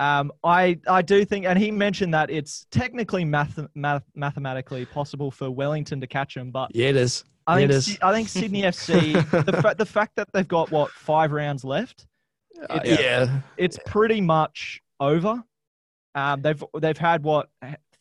um, 0.01 0.33
I 0.43 0.79
I 0.89 1.03
do 1.03 1.25
think, 1.25 1.45
and 1.47 1.59
he 1.59 1.71
mentioned 1.71 2.13
that 2.15 2.31
it's 2.31 2.67
technically 2.71 3.25
math, 3.25 3.59
math 3.75 4.03
mathematically 4.15 4.87
possible 4.87 5.31
for 5.31 5.51
Wellington 5.51 6.01
to 6.01 6.07
catch 6.07 6.35
them, 6.35 6.51
but 6.51 6.75
Yeah, 6.75 6.89
it 6.89 6.97
is. 6.97 7.25
I 7.47 7.55
Yeah, 7.55 7.59
think 7.69 7.71
it 7.71 7.75
is. 7.77 7.99
I 8.03 8.13
think 8.13 8.29
Sydney 8.29 8.63
FC 8.63 9.13
the 9.47 9.53
fa- 9.63 9.75
the 9.77 9.87
fact 9.87 10.17
that 10.17 10.29
they've 10.33 10.49
got 10.49 10.71
what 10.71 10.91
five 10.91 11.33
rounds 11.33 11.65
left, 11.65 12.07
Uh, 12.69 12.81
It's- 12.85 12.99
yeah. 13.01 13.41
it's 13.57 13.79
pretty 13.87 14.21
much 14.21 14.81
over. 15.01 15.43
Um, 16.15 16.43
they've 16.43 16.65
they've 16.81 16.99
had 16.99 17.23
what 17.23 17.49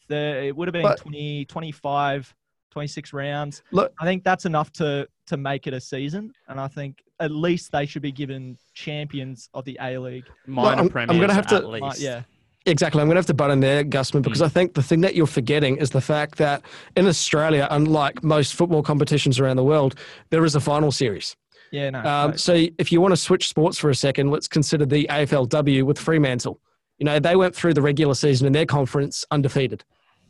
the 0.08 0.45
it 0.47 0.56
would 0.56 0.68
have 0.68 0.74
been 0.74 0.82
But- 0.84 1.00
20, 1.00 1.45
25, 1.45 2.34
26 2.72 3.14
rounds. 3.14 3.64
Look- 3.72 3.94
I 4.00 4.06
think 4.06 4.24
that's 4.24 4.46
enough 4.46 4.72
to 4.74 5.08
to 5.28 5.38
make 5.38 5.68
it 5.68 5.74
a 5.76 5.80
season, 5.80 6.34
and 6.48 6.60
I 6.60 6.68
think 6.68 7.04
at 7.20 7.30
least 7.30 7.72
they 7.72 7.86
should 7.86 8.02
be 8.02 8.12
given 8.12 8.58
champions 8.74 9.48
of 9.54 9.64
the 9.66 9.78
A 9.80 9.98
League. 10.00 10.26
Minor 10.48 10.70
I'm- 10.70 10.80
I'm 10.80 10.90
premiers 10.90 11.20
gonna 11.20 11.34
have 11.34 11.46
to- 11.48 11.56
at 11.58 11.64
Uh, 11.66 11.68
least. 11.68 12.00
yeah, 12.00 12.24
Exactly. 12.66 13.00
I'm 13.02 13.08
going 13.08 13.16
to 13.16 13.20
have 13.20 13.26
to 13.28 13.34
butt 13.34 13.52
in 13.52 13.62
there, 13.62 13.84
Gusman, 13.86 14.22
because 14.22 14.42
I 14.42 14.48
think 14.50 14.74
the 14.74 14.84
thing 14.84 15.00
that 15.02 15.16
you're 15.16 15.26
forgetting 15.28 15.78
is 15.78 15.92
the 15.92 16.02
fact 16.02 16.38
that 16.40 16.62
in 16.98 17.08
Australia, 17.08 17.68
unlike 17.72 18.22
most 18.24 18.54
football 18.54 18.84
competitions 18.84 19.40
around 19.40 19.56
the 19.56 19.64
world, 19.64 19.96
there 20.30 20.44
is 20.44 20.56
a 20.56 20.60
final 20.60 20.92
series. 20.92 21.36
yeah, 21.72 21.90
no. 21.92 22.00
Um, 22.00 22.32
no. 22.32 22.36
so 22.36 22.66
if 22.78 22.92
you 22.92 23.00
want 23.02 23.12
to 23.14 23.18
switch 23.18 23.48
sports 23.48 23.78
for 23.78 23.90
a 23.90 23.96
second, 23.96 24.30
let's 24.30 24.48
consider 24.48 24.86
the 24.86 25.08
AFLW 25.10 25.84
with 25.84 25.98
Fremantle. 26.00 26.60
You 26.98 27.06
know, 27.06 27.18
they 27.20 27.36
went 27.38 27.56
through 27.56 27.76
the 27.76 27.82
regular 27.82 28.14
season 28.14 28.46
in 28.46 28.54
their 28.54 28.66
conference 28.66 29.24
undefeated 29.32 29.84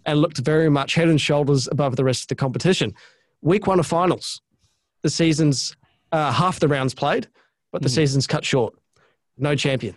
and 0.10 0.20
looked 0.20 0.40
very 0.40 0.70
much 0.70 0.96
head 0.96 1.08
and 1.08 1.22
shoulders 1.22 1.68
above 1.72 1.96
the 1.96 2.04
rest 2.04 2.24
of 2.24 2.28
the 2.30 2.36
competition. 2.36 2.94
Week 3.42 3.68
one 3.68 3.80
of 3.80 3.86
finals, 3.88 4.42
the 5.04 5.10
season's 5.10 5.76
uh, 6.12 6.32
half 6.32 6.60
the 6.60 6.68
rounds 6.68 6.94
played, 6.96 7.28
but 7.72 7.84
the 7.84 7.88
Mhm. 7.90 7.96
season's 7.96 8.26
cut 8.28 8.44
short. 8.44 8.74
No 9.38 9.56
champion 9.56 9.96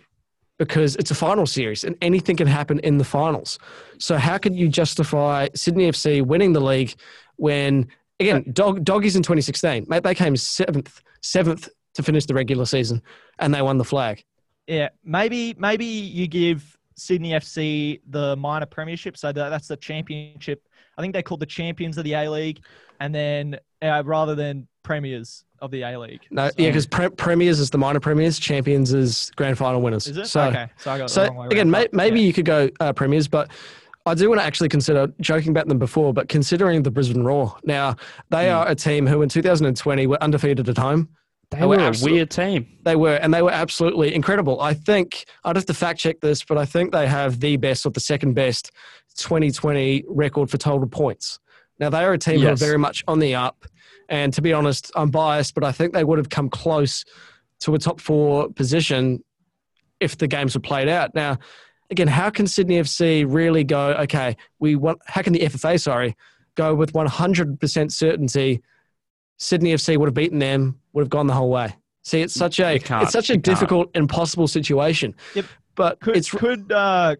because 0.59 0.95
it's 0.97 1.09
a 1.09 1.15
final 1.15 1.47
series 1.47 1.83
and 1.83 1.95
anything 2.01 2.35
can 2.35 2.45
happen 2.47 2.77
in 2.79 2.99
the 2.99 3.03
finals. 3.03 3.57
So 3.97 4.17
how 4.17 4.37
can 4.37 4.53
you 4.53 4.69
justify 4.69 5.47
Sydney 5.55 5.87
FC 5.89 6.21
winning 6.21 6.53
the 6.53 6.61
league 6.61 6.93
when 7.37 7.87
again 8.19 8.45
dog, 8.53 8.83
doggies 8.85 9.15
in 9.15 9.23
2016 9.23 9.87
mate 9.89 10.03
they 10.03 10.13
came 10.13 10.37
seventh 10.37 11.01
seventh 11.21 11.67
to 11.95 12.03
finish 12.03 12.27
the 12.27 12.33
regular 12.35 12.65
season 12.65 13.01
and 13.39 13.51
they 13.53 13.61
won 13.63 13.79
the 13.79 13.83
flag. 13.83 14.23
Yeah, 14.67 14.89
maybe 15.03 15.55
maybe 15.57 15.85
you 15.85 16.27
give 16.27 16.77
Sydney 16.95 17.31
FC 17.31 17.99
the 18.09 18.35
minor 18.35 18.65
premiership, 18.65 19.17
so 19.17 19.31
that, 19.31 19.49
that's 19.49 19.67
the 19.67 19.77
championship. 19.77 20.63
I 20.97 21.01
think 21.01 21.13
they're 21.13 21.23
called 21.23 21.39
the 21.39 21.45
champions 21.45 21.97
of 21.97 22.03
the 22.03 22.13
A 22.13 22.29
League, 22.29 22.61
and 22.99 23.13
then 23.13 23.57
uh, 23.81 24.03
rather 24.05 24.35
than 24.35 24.67
premiers 24.83 25.43
of 25.59 25.71
the 25.71 25.81
A 25.83 25.97
League. 25.97 26.21
No, 26.29 26.49
So- 26.49 26.55
yeah, 26.57 26.69
because 26.69 26.85
pre- 26.85 27.09
premiers 27.09 27.59
is 27.59 27.69
the 27.69 27.77
minor 27.77 27.99
premiers, 27.99 28.37
champions 28.39 28.93
is 28.93 29.31
grand 29.35 29.57
final 29.57 29.81
winners. 29.81 30.07
is 30.07 30.17
it 30.17 30.27
So, 30.27 30.41
okay? 30.43 30.67
So 30.77 30.91
I 30.91 30.97
got 30.97 31.03
it 31.05 31.07
the 31.07 31.13
so 31.13 31.23
wrong 31.25 31.35
way 31.37 31.47
again, 31.47 31.71
may- 31.71 31.87
maybe 31.93 32.19
yeah. 32.19 32.27
you 32.27 32.33
could 32.33 32.45
go 32.45 32.69
uh, 32.79 32.93
premiers, 32.93 33.27
but 33.27 33.49
I 34.05 34.13
do 34.13 34.27
want 34.27 34.41
to 34.41 34.45
actually 34.45 34.67
consider 34.69 35.07
joking 35.21 35.51
about 35.51 35.69
them 35.69 35.79
before, 35.79 36.13
but 36.13 36.27
considering 36.27 36.83
the 36.83 36.91
Brisbane 36.91 37.23
Roar. 37.23 37.55
Now 37.63 37.95
they 38.29 38.49
Hmm. 38.49 38.55
are 38.57 38.67
a 38.67 38.75
team 38.75 39.07
who 39.07 39.21
in 39.21 39.29
2020 39.29 40.07
were 40.07 40.21
undefeated 40.21 40.67
at 40.67 40.77
home. 40.77 41.07
They 41.53 41.61
Oh, 41.61 41.67
were 41.67 41.77
a 41.77 41.93
weird 42.01 42.31
team. 42.31 42.67
They 42.83 42.95
were, 42.95 43.15
and 43.15 43.33
they 43.33 43.41
were 43.41 43.51
absolutely 43.51 44.13
incredible. 44.13 44.59
I 44.61 44.73
think 44.73 45.25
I'd 45.43 45.55
have 45.55 45.65
to 45.67 45.73
fact 45.73 45.99
check 45.99 46.19
this, 46.19 46.43
but 46.43 46.57
I 46.57 46.65
think 46.65 46.91
they 46.91 47.07
have 47.07 47.39
the 47.39 47.57
best 47.57 47.85
or 47.85 47.89
the 47.91 47.99
second 47.99 48.33
best 48.33 48.71
2020 49.17 50.03
record 50.07 50.49
for 50.49 50.57
total 50.57 50.87
points. 50.87 51.39
Now 51.79 51.89
they 51.89 52.03
are 52.03 52.13
a 52.13 52.17
team 52.17 52.39
who 52.39 52.43
Yes. 52.47 52.61
are 52.61 52.65
very 52.65 52.77
much 52.77 53.03
on 53.07 53.19
the 53.19 53.35
up, 53.35 53.65
and 54.09 54.33
to 54.33 54.41
be 54.41 54.53
honest, 54.53 54.91
I'm 54.95 55.11
biased, 55.11 55.53
but 55.55 55.63
I 55.63 55.71
think 55.71 55.93
they 55.93 56.03
would 56.03 56.17
have 56.17 56.29
come 56.29 56.49
close 56.49 57.03
to 57.61 57.75
a 57.75 57.79
top 57.79 57.99
four 58.01 58.49
position 58.49 59.23
if 59.99 60.17
the 60.17 60.27
games 60.27 60.55
were 60.55 60.61
played 60.61 60.89
out. 60.89 61.13
Now, 61.15 61.37
again, 61.89 62.07
how 62.07 62.29
can 62.29 62.47
Sydney 62.47 62.79
FC 62.79 63.25
really 63.27 63.63
go? 63.63 63.91
Okay, 63.93 64.35
we 64.59 64.75
want. 64.75 64.99
How 65.07 65.21
can 65.21 65.33
the 65.33 65.39
FFA, 65.41 65.79
sorry, 65.79 66.15
go 66.55 66.73
with 66.75 66.93
100% 66.93 67.91
certainty? 67.91 68.61
Sydney 69.43 69.73
FC 69.73 69.97
would 69.97 70.07
have 70.07 70.13
beaten 70.13 70.39
them, 70.39 70.79
would 70.93 71.01
have 71.01 71.09
gone 71.09 71.27
the 71.27 71.33
whole 71.33 71.49
way. 71.49 71.75
See, 72.03 72.21
it's 72.21 72.33
such 72.33 72.59
a 72.59 72.75
it's 72.75 73.11
such 73.11 73.29
a 73.29 73.33
you 73.33 73.41
can't. 73.41 73.43
difficult, 73.43 73.91
impossible 73.95 74.47
situation. 74.47 75.13
Yep. 75.35 75.45
But 75.75 75.99
Could 75.99 76.17
it's 76.17 76.29
could 76.31 76.71
uh 76.71 77.15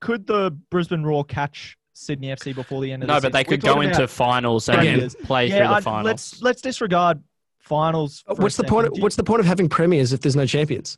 could 0.00 0.26
the 0.26 0.50
Brisbane 0.70 1.04
Roar 1.04 1.24
catch 1.24 1.76
Sydney 1.92 2.28
FC 2.28 2.54
before 2.54 2.80
the 2.82 2.92
end 2.92 3.02
of 3.02 3.08
No, 3.08 3.14
the 3.16 3.20
but 3.22 3.32
they 3.32 3.44
could 3.44 3.60
go 3.60 3.80
into 3.80 4.06
finals 4.08 4.68
and 4.68 4.80
Again, 4.80 5.10
play 5.24 5.48
through 5.50 5.58
yeah, 5.58 5.68
the 5.68 5.74
I- 5.74 5.80
finals. 5.80 6.06
let's 6.06 6.42
let's 6.42 6.60
disregard 6.62 7.22
finals. 7.60 8.22
for 8.26 8.32
a 8.32 8.34
what's 8.36 8.56
the 8.56 8.64
point? 8.64 8.86
Of, 8.88 8.98
what's 9.02 9.16
the 9.16 9.24
point 9.24 9.40
of 9.40 9.46
having 9.46 9.68
premiers 9.68 10.12
if 10.12 10.20
there's 10.20 10.36
no 10.36 10.46
champions? 10.46 10.96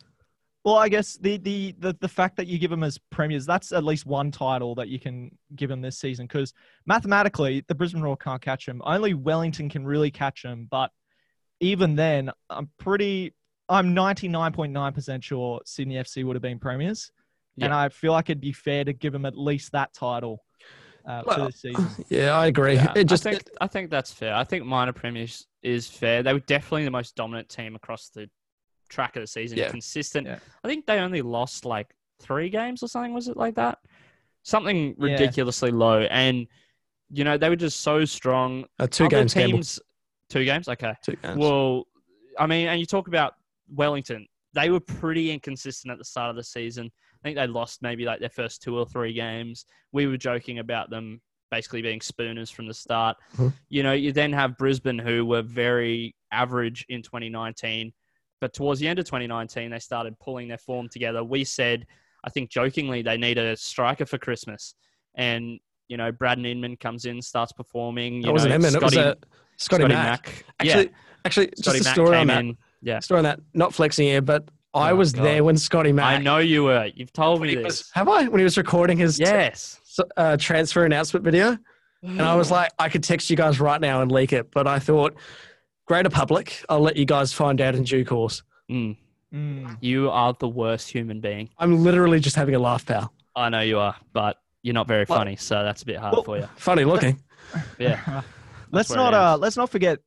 Well, 0.65 0.77
I 0.77 0.89
guess 0.89 1.15
the, 1.15 1.39
the, 1.39 1.75
the, 1.79 1.97
the 2.01 2.09
fact 2.09 2.37
that 2.37 2.47
you 2.47 2.59
give 2.59 2.71
them 2.71 2.83
as 2.83 2.99
premiers, 3.11 3.47
that's 3.47 3.73
at 3.73 3.83
least 3.83 4.05
one 4.05 4.31
title 4.31 4.75
that 4.75 4.89
you 4.89 5.01
can 5.01 5.31
give 5.57 5.71
them 5.71 5.81
this 5.81 5.99
season. 5.99 6.27
Because 6.27 6.53
mathematically, 6.85 7.65
the 7.67 7.75
Brisbane 7.75 8.03
Roar 8.03 8.17
can't 8.17 8.43
catch 8.43 8.67
them. 8.67 8.83
Only 8.85 9.15
Wellington 9.15 9.71
can 9.71 9.87
really 9.87 10.11
catch 10.11 10.43
them. 10.43 10.69
But 10.71 10.91
even 11.61 11.97
then, 11.97 12.31
I'm 12.51 12.69
pretty, 12.79 13.35
I'm 13.71 13.95
99.9% 13.95 15.23
sure 15.23 15.61
Sydney 15.65 15.95
FC 15.95 16.25
would 16.25 16.37
have 16.37 16.43
been 16.43 16.59
premiers. 16.59 17.11
And 17.63 17.75
I 17.75 17.89
feel 17.91 18.13
like 18.13 18.31
it'd 18.31 18.41
be 18.41 18.53
fair 18.53 18.85
to 18.85 18.93
give 18.93 19.13
them 19.13 19.27
at 19.27 19.37
least 19.37 19.73
that 19.73 19.93
title 19.93 20.43
uh, 21.07 21.23
Well, 21.27 21.37
for 21.37 21.45
this 21.47 21.61
season. 21.61 21.89
Yeah, 22.09 22.31
I 22.31 22.47
agree. 22.47 22.75
Yeah, 22.75 22.93
it 22.97 23.05
just 23.05 23.27
I 23.27 23.33
think 23.33 23.43
I 23.61 23.67
think 23.67 23.91
that's 23.91 24.13
fair. 24.13 24.35
I 24.35 24.45
think 24.45 24.65
minor 24.65 24.93
premiers 24.93 25.47
is 25.63 25.87
fair. 25.87 26.23
They 26.23 26.33
were 26.33 26.41
definitely 26.41 26.85
the 26.85 26.91
most 26.91 27.17
dominant 27.17 27.49
team 27.49 27.77
across 27.77 28.09
the 28.11 28.29
track 28.91 29.17
of 29.17 29.23
the 29.23 29.27
season. 29.27 29.57
Yeah. 29.57 29.71
Consistent. 29.71 30.27
Yeah. 30.27 30.39
I 30.63 30.69
think 30.69 30.85
they 30.85 30.99
only 30.99 31.23
lost 31.23 31.65
like 31.65 31.95
three 32.21 32.51
games 32.51 32.83
or 32.83 32.89
something. 32.89 33.15
Was 33.15 33.29
it 33.29 33.37
like 33.37 33.55
that? 33.55 33.79
Something 34.43 34.89
Yeah. 34.99 35.13
ridiculously 35.13 35.71
low. 35.71 36.03
And 36.03 36.47
you 37.13 37.25
know 37.25 37.37
they 37.39 37.49
were 37.49 37.57
just 37.57 37.81
so 37.81 38.05
strong. 38.05 38.67
uh, 38.79 38.87
two 38.87 39.07
Other 39.07 39.17
games. 39.21 39.35
Teams. 39.35 39.81
Two 40.29 40.45
games. 40.45 40.69
Okay. 40.69 40.95
Two 41.03 41.17
games. 41.17 41.39
Well, 41.39 41.85
I 42.39 42.47
mean, 42.47 42.69
and 42.69 42.79
you 42.79 42.87
talk 42.87 43.09
about 43.09 43.35
Wellington. 43.69 44.27
They 44.53 44.71
were 44.71 44.81
pretty 44.81 45.31
inconsistent 45.31 45.91
at 45.93 45.99
the 45.99 46.05
start 46.05 46.31
of 46.31 46.37
the 46.37 46.45
season. 46.45 46.91
I 47.15 47.19
think 47.23 47.37
they 47.37 47.47
lost 47.47 47.83
maybe 47.83 48.05
like 48.05 48.21
their 48.21 48.29
first 48.31 48.63
two 48.63 48.79
or 48.79 48.87
three 48.87 49.13
games. 49.13 49.65
We 49.93 50.07
were 50.07 50.17
joking 50.17 50.59
about 50.61 50.91
them 50.91 51.21
basically 51.51 51.83
being 51.83 52.01
spooners 52.01 52.49
from 52.51 52.67
the 52.69 52.75
start. 52.75 53.17
Mhm. 53.37 53.53
You 53.69 53.83
know, 53.83 53.93
you 53.93 54.13
then 54.13 54.33
have 54.33 54.57
Brisbane, 54.57 54.99
who 54.99 55.25
were 55.27 55.43
very 55.43 56.15
average 56.31 56.87
in 56.89 57.03
2019. 57.03 57.93
But 58.41 58.53
towards 58.55 58.81
the 58.81 58.89
end 58.89 58.99
of 58.99 59.05
2019, 59.05 59.71
they 59.71 59.79
started 59.79 60.19
pulling 60.19 60.49
their 60.49 60.59
form 60.59 60.89
together. 60.89 61.23
We 61.23 61.45
said, 61.45 61.87
I 62.25 62.31
think 62.31 62.51
jokingly, 62.51 63.03
they 63.03 63.17
need 63.17 63.39
a 63.39 63.57
striker 63.57 64.07
for 64.07 64.19
Christmas. 64.19 64.75
And, 65.15 65.59
you 65.89 65.97
know, 65.97 66.11
Brad 66.13 66.39
Inman 66.39 66.77
comes 66.77 67.05
in, 67.05 67.21
starts 67.21 67.53
performing. 67.53 68.17
You 68.17 68.23
that 68.25 68.33
wasn't 68.33 68.51
know, 68.51 68.55
Emin. 68.57 68.75
It 68.75 68.83
was 68.83 68.93
Scotty- 68.93 69.09
uh, 69.09 69.15
Scotty, 69.57 69.89
Mack. 69.89 70.45
Yeah. 70.63 70.73
Actually, 70.73 70.91
actually, 71.25 71.47
just 71.49 71.63
Scotty 71.65 71.79
a 71.81 71.83
Mack 71.85 71.95
story 71.95 72.17
on 72.17 72.27
that. 72.29 72.41
in. 72.41 72.57
Yeah. 72.83 73.01
Story 73.01 73.19
on 73.19 73.25
that. 73.25 73.41
Not 73.53 73.75
flexing 73.75 74.07
here, 74.07 74.23
but 74.23 74.49
I 74.73 74.93
Oh, 74.93 74.97
was 74.97 75.13
God. 75.13 75.25
there 75.27 75.45
when 75.45 75.57
Scotty 75.59 75.93
Mack. 75.93 76.19
I 76.19 76.23
know 76.23 76.39
you 76.39 76.65
were. 76.65 76.91
You've 76.95 77.13
told 77.13 77.43
me 77.43 77.55
this. 77.57 77.65
was, 77.65 77.91
have 77.93 78.09
I? 78.09 78.27
When 78.29 78.39
he 78.39 78.45
was 78.45 78.57
recording 78.57 78.97
his 78.97 79.19
t- 79.19 79.25
yes. 79.25 79.81
uh, 80.17 80.37
transfer 80.39 80.85
announcement 80.87 81.25
video, 81.25 81.59
and 82.03 82.23
I 82.23 82.37
was 82.37 82.51
like, 82.53 82.71
I 82.79 82.89
could 82.89 83.03
text 83.03 83.29
you 83.29 83.37
guys 83.37 83.61
right 83.61 83.81
now 83.81 84.01
and 84.01 84.11
leak 84.11 84.33
it, 84.33 84.51
but 84.51 84.67
I 84.67 84.79
thought, 84.79 85.15
greater 85.91 86.09
public, 86.09 86.65
I'll 86.69 86.79
let 86.79 86.95
you 86.95 87.05
guys 87.05 87.33
find 87.33 87.61
out 87.61 87.75
in 87.75 87.83
due 87.83 88.05
course. 88.05 88.45
Mm. 88.71 88.97
Mm. 89.35 89.77
You 89.81 90.09
are 90.09 90.33
the 90.39 90.47
worst 90.49 90.89
human 90.89 91.21
being. 91.21 91.49
I'm 91.59 91.83
literally 91.83 92.21
just 92.21 92.37
having 92.37 92.55
a 92.55 92.61
laugh, 92.61 92.87
pal. 92.87 93.13
I 93.35 93.49
know 93.49 93.63
you 93.63 93.81
are, 93.81 93.97
but 94.13 94.41
you're 94.63 94.73
not 94.73 94.87
very 94.87 95.05
Well- 95.09 95.19
funny, 95.19 95.35
so 95.35 95.65
that's 95.65 95.83
a 95.83 95.87
bit 95.87 95.97
hard 95.97 96.13
Well- 96.13 96.23
for 96.23 96.39
you. 96.39 96.49
Funny 96.55 96.85
looking. 96.85 97.21
Yeah. 97.81 98.23
let's 98.71 98.93
not 98.93 99.13
uh 99.13 99.37
let's 99.37 99.57
not 99.57 99.69
forget 99.71 99.99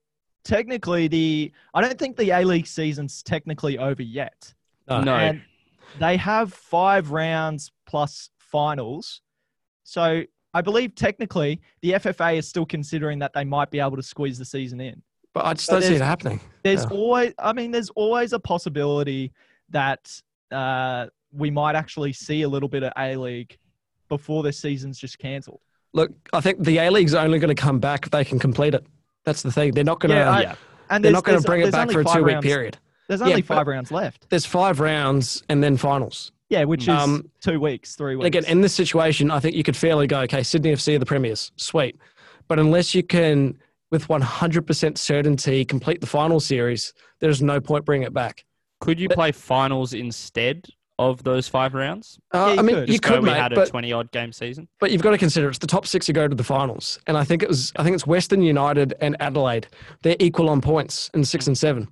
technically 0.45 1.09
the 1.09 1.51
I 1.73 1.81
don't 1.81 1.99
think 1.99 2.15
the 2.15 2.29
A 2.29 2.45
League 2.45 2.67
season's 2.67 3.21
technically 3.21 3.77
over 3.77 4.01
yet. 4.01 4.53
No. 4.87 5.01
no. 5.01 5.15
And 5.17 5.41
they 5.99 6.15
have 6.15 6.53
five 6.53 7.11
rounds 7.11 7.73
plus 7.85 8.29
finals. 8.37 9.19
So 9.83 10.23
I 10.53 10.61
believe 10.61 10.95
technically 10.95 11.59
the 11.81 11.93
FFA 11.93 12.37
is 12.37 12.47
still 12.47 12.65
considering 12.65 13.19
that 13.19 13.33
they 13.33 13.43
might 13.43 13.69
be 13.69 13.81
able 13.81 13.97
to 13.97 14.03
squeeze 14.03 14.37
the 14.37 14.45
season 14.45 14.79
in. 14.79 15.01
But 15.33 15.45
I 15.45 15.53
just 15.53 15.67
But 15.69 15.79
don't 15.79 15.89
see 15.89 15.95
it 15.95 16.01
happening. 16.01 16.39
There's 16.63 16.83
Yeah. 16.83 16.89
always 16.97 17.33
I 17.39 17.53
mean 17.53 17.71
there's 17.71 17.89
always 17.91 18.33
a 18.33 18.39
possibility 18.39 19.31
that 19.69 20.21
uh, 20.51 21.07
we 21.31 21.49
might 21.49 21.75
actually 21.75 22.13
see 22.13 22.43
a 22.43 22.49
little 22.49 22.69
bit 22.69 22.83
of 22.83 22.93
A 22.97 23.15
League 23.15 23.57
before 24.09 24.43
this 24.43 24.59
season's 24.59 24.99
just 24.99 25.17
cancelled. 25.17 25.61
Look, 25.93 26.11
I 26.31 26.41
think 26.41 26.63
the 26.63 26.77
A 26.77 26.89
League's 26.91 27.15
only 27.15 27.39
going 27.39 27.55
to 27.55 27.59
come 27.61 27.79
back 27.79 28.05
if 28.05 28.11
they 28.11 28.23
can 28.23 28.37
complete 28.39 28.75
it. 28.75 28.85
That's 29.25 29.41
the 29.41 29.51
thing. 29.51 29.73
They're 29.73 29.83
not 29.83 29.99
going 29.99 30.09
to. 30.11 30.15
Yeah, 30.17 30.39
yeah. 30.39 30.55
And 30.89 31.03
they're 31.03 31.11
not 31.11 31.23
going 31.23 31.39
to 31.41 31.45
bring 31.45 31.61
it 31.61 31.71
back 31.71 31.89
for 31.89 32.01
a 32.01 32.05
two-week 32.05 32.41
period. 32.41 32.77
There's 33.07 33.21
only 33.21 33.41
but- 33.41 33.45
five 33.55 33.67
rounds 33.67 33.91
left. 33.91 34.29
There's 34.29 34.45
five 34.45 34.79
rounds 34.79 35.41
and 35.49 35.63
then 35.63 35.77
finals. 35.77 36.31
Yeah, 36.49 36.65
which 36.65 36.83
is 36.83 36.89
Um, 36.89 37.29
two 37.41 37.59
weeks, 37.59 37.95
three 37.95 38.15
weeks. 38.15 38.27
again, 38.27 38.45
in 38.45 38.61
this 38.61 38.73
situation, 38.75 39.31
I 39.31 39.39
think 39.39 39.55
you 39.55 39.63
could 39.63 39.77
fairly 39.77 40.05
go, 40.05 40.19
okay, 40.21 40.43
Sydney 40.43 40.71
FC 40.71 40.95
are 40.95 40.99
the 40.99 41.05
premiers, 41.05 41.51
sweet. 41.55 41.97
But 42.47 42.59
unless 42.59 42.93
you 42.93 43.01
can, 43.01 43.57
with 43.93 44.07
100% 44.07 44.97
certainty, 44.97 45.63
complete 45.63 46.01
the 46.01 46.07
final 46.07 46.39
series, 46.39 46.93
there's 47.19 47.41
no 47.43 47.61
point 47.61 47.85
bringing 47.85 48.07
it 48.07 48.13
back. 48.13 48.43
Could 48.81 48.99
you 48.99 49.07
but- 49.07 49.15
play 49.15 49.31
finals 49.31 49.93
instead 49.93 50.65
of 50.99 51.23
those 51.23 51.47
five 51.47 51.75
rounds? 51.75 52.17
Uh, 52.33 52.37
Yeah, 52.47 52.53
you 52.53 52.59
I 52.59 52.61
mean, 52.63 52.75
could. 52.75 52.89
you 52.89 52.93
Just 52.95 53.05
where 53.05 53.13
could, 53.19 53.23
we 53.23 53.29
mate, 53.29 53.39
had 53.39 53.51
a 53.53 53.55
but, 53.55 53.69
20 53.69 53.93
odd 53.93 54.11
game 54.11 54.33
season. 54.33 54.67
but 54.79 54.91
you've 54.91 55.03
got 55.03 55.11
to 55.11 55.17
consider 55.19 55.47
it's 55.47 55.59
the 55.59 55.67
top 55.67 55.85
six 55.85 56.07
who 56.07 56.13
go 56.13 56.27
to 56.27 56.35
the 56.35 56.43
finals, 56.43 56.99
and 57.07 57.15
I 57.15 57.23
think 57.23 57.43
it 57.43 57.47
was, 57.49 57.71
I 57.75 57.83
think 57.83 57.93
it's 57.93 58.05
Western 58.07 58.41
United 58.41 58.95
and 58.99 59.15
Adelaide. 59.19 59.67
They're 60.01 60.17
equal 60.19 60.49
on 60.49 60.59
points 60.59 61.11
in 61.13 61.23
six 61.23 61.45
and 61.45 61.55
seven. 61.57 61.87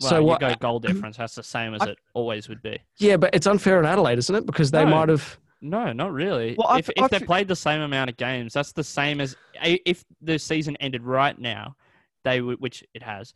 Well, 0.00 0.10
so 0.10 0.18
you 0.20 0.24
what? 0.24 0.40
go 0.40 0.54
goal 0.60 0.78
difference. 0.78 1.16
That's 1.16 1.34
the 1.34 1.42
same 1.42 1.74
as 1.74 1.82
I- 1.82 1.90
it 1.90 1.98
always 2.14 2.48
would 2.48 2.62
be. 2.62 2.78
Yeah, 2.98 3.16
but 3.16 3.34
it's 3.34 3.46
unfair 3.48 3.78
in 3.80 3.86
Adelaide, 3.86 4.18
isn't 4.18 4.34
it? 4.34 4.46
Because 4.46 4.70
they 4.70 4.84
No. 4.84 4.90
might 4.92 5.08
have. 5.08 5.36
No, 5.62 5.92
not 5.92 6.12
really. 6.12 6.54
Well, 6.58 6.76
if 6.76 6.88
if 6.96 7.10
they 7.10 7.20
played 7.20 7.48
the 7.48 7.56
same 7.56 7.80
amount 7.82 8.10
of 8.10 8.16
games, 8.16 8.52
that's 8.54 8.72
the 8.72 8.84
same 8.84 9.20
as 9.20 9.36
if 9.62 10.04
the 10.22 10.38
season 10.38 10.76
ended 10.80 11.02
right 11.02 11.38
now, 11.38 11.76
they 12.24 12.40
would, 12.40 12.60
which 12.60 12.82
it 12.94 13.02
has, 13.02 13.34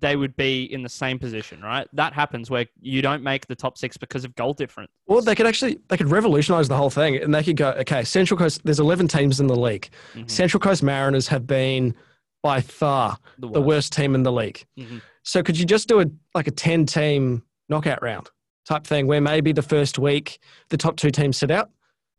they 0.00 0.16
would 0.16 0.34
be 0.36 0.64
in 0.64 0.82
the 0.82 0.88
same 0.88 1.18
position, 1.18 1.60
right? 1.60 1.86
That 1.92 2.12
happens 2.12 2.50
where 2.50 2.66
you 2.80 3.02
don't 3.02 3.22
make 3.22 3.46
the 3.46 3.54
top 3.54 3.78
six 3.78 3.96
because 3.96 4.24
of 4.24 4.34
goal 4.34 4.52
difference. 4.54 4.90
Well, 5.06 5.20
they 5.20 5.34
could 5.34 5.46
actually 5.46 5.78
they 5.88 5.96
could 5.96 6.10
revolutionise 6.10 6.68
the 6.68 6.76
whole 6.76 6.90
thing, 6.90 7.16
and 7.16 7.34
they 7.34 7.42
could 7.44 7.56
go, 7.56 7.70
okay, 7.72 8.02
Central 8.02 8.36
Coast. 8.38 8.62
There's 8.64 8.80
11 8.80 9.08
teams 9.08 9.38
in 9.40 9.46
the 9.46 9.56
league. 9.56 9.88
Mhm. 10.14 10.30
Central 10.30 10.60
Coast 10.60 10.82
Mariners 10.82 11.28
have 11.28 11.46
been 11.46 11.94
by 12.42 12.60
far 12.60 13.16
The 13.38 13.50
the 13.50 13.62
worst 13.62 13.92
team 13.92 14.14
in 14.14 14.22
the 14.22 14.32
league. 14.32 14.64
Mhm. 14.78 15.00
So 15.22 15.42
could 15.42 15.58
you 15.58 15.64
just 15.64 15.88
do 15.88 16.00
a 16.00 16.06
like 16.34 16.46
a 16.46 16.50
10 16.50 16.84
team 16.86 17.42
knockout 17.68 18.02
round 18.02 18.30
type 18.64 18.84
thing 18.86 19.06
where 19.06 19.20
maybe 19.20 19.52
the 19.52 19.62
first 19.62 19.98
week 19.98 20.38
the 20.70 20.76
top 20.76 20.96
two 20.96 21.10
teams 21.10 21.36
sit 21.36 21.50
out, 21.50 21.70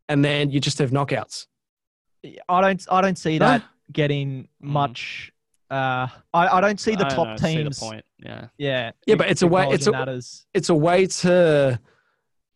and 0.09 0.23
then 0.23 0.49
you 0.51 0.59
just 0.59 0.77
have 0.79 0.91
knockouts. 0.91 1.47
I 2.49 2.61
don't 2.61 2.85
I 2.91 3.01
don't 3.01 3.17
see 3.17 3.37
No? 3.37 3.45
that 3.47 3.63
getting 3.91 4.47
much. 4.59 5.31
Uh, 5.69 6.07
I, 6.33 6.47
I 6.57 6.61
don't 6.61 6.79
see 6.79 6.91
the 6.95 7.05
I 7.05 7.09
don't 7.09 7.15
top 7.15 7.27
know, 7.27 7.35
see 7.47 7.63
the 7.63 7.71
point. 7.71 8.05
Yeah. 8.19 8.47
Yeah, 8.57 8.91
Yeah, 9.07 9.15
but 9.15 9.29
it's 9.29 9.41
a 9.41 9.47
way- 9.47 9.67
it's 9.71 9.87
a- 9.87 9.89
acknowledging 9.89 10.13
that 10.13 10.17
as 10.17 10.45
It's 10.53 10.69
a 10.69 10.75
way 10.75 11.07
to 11.07 11.79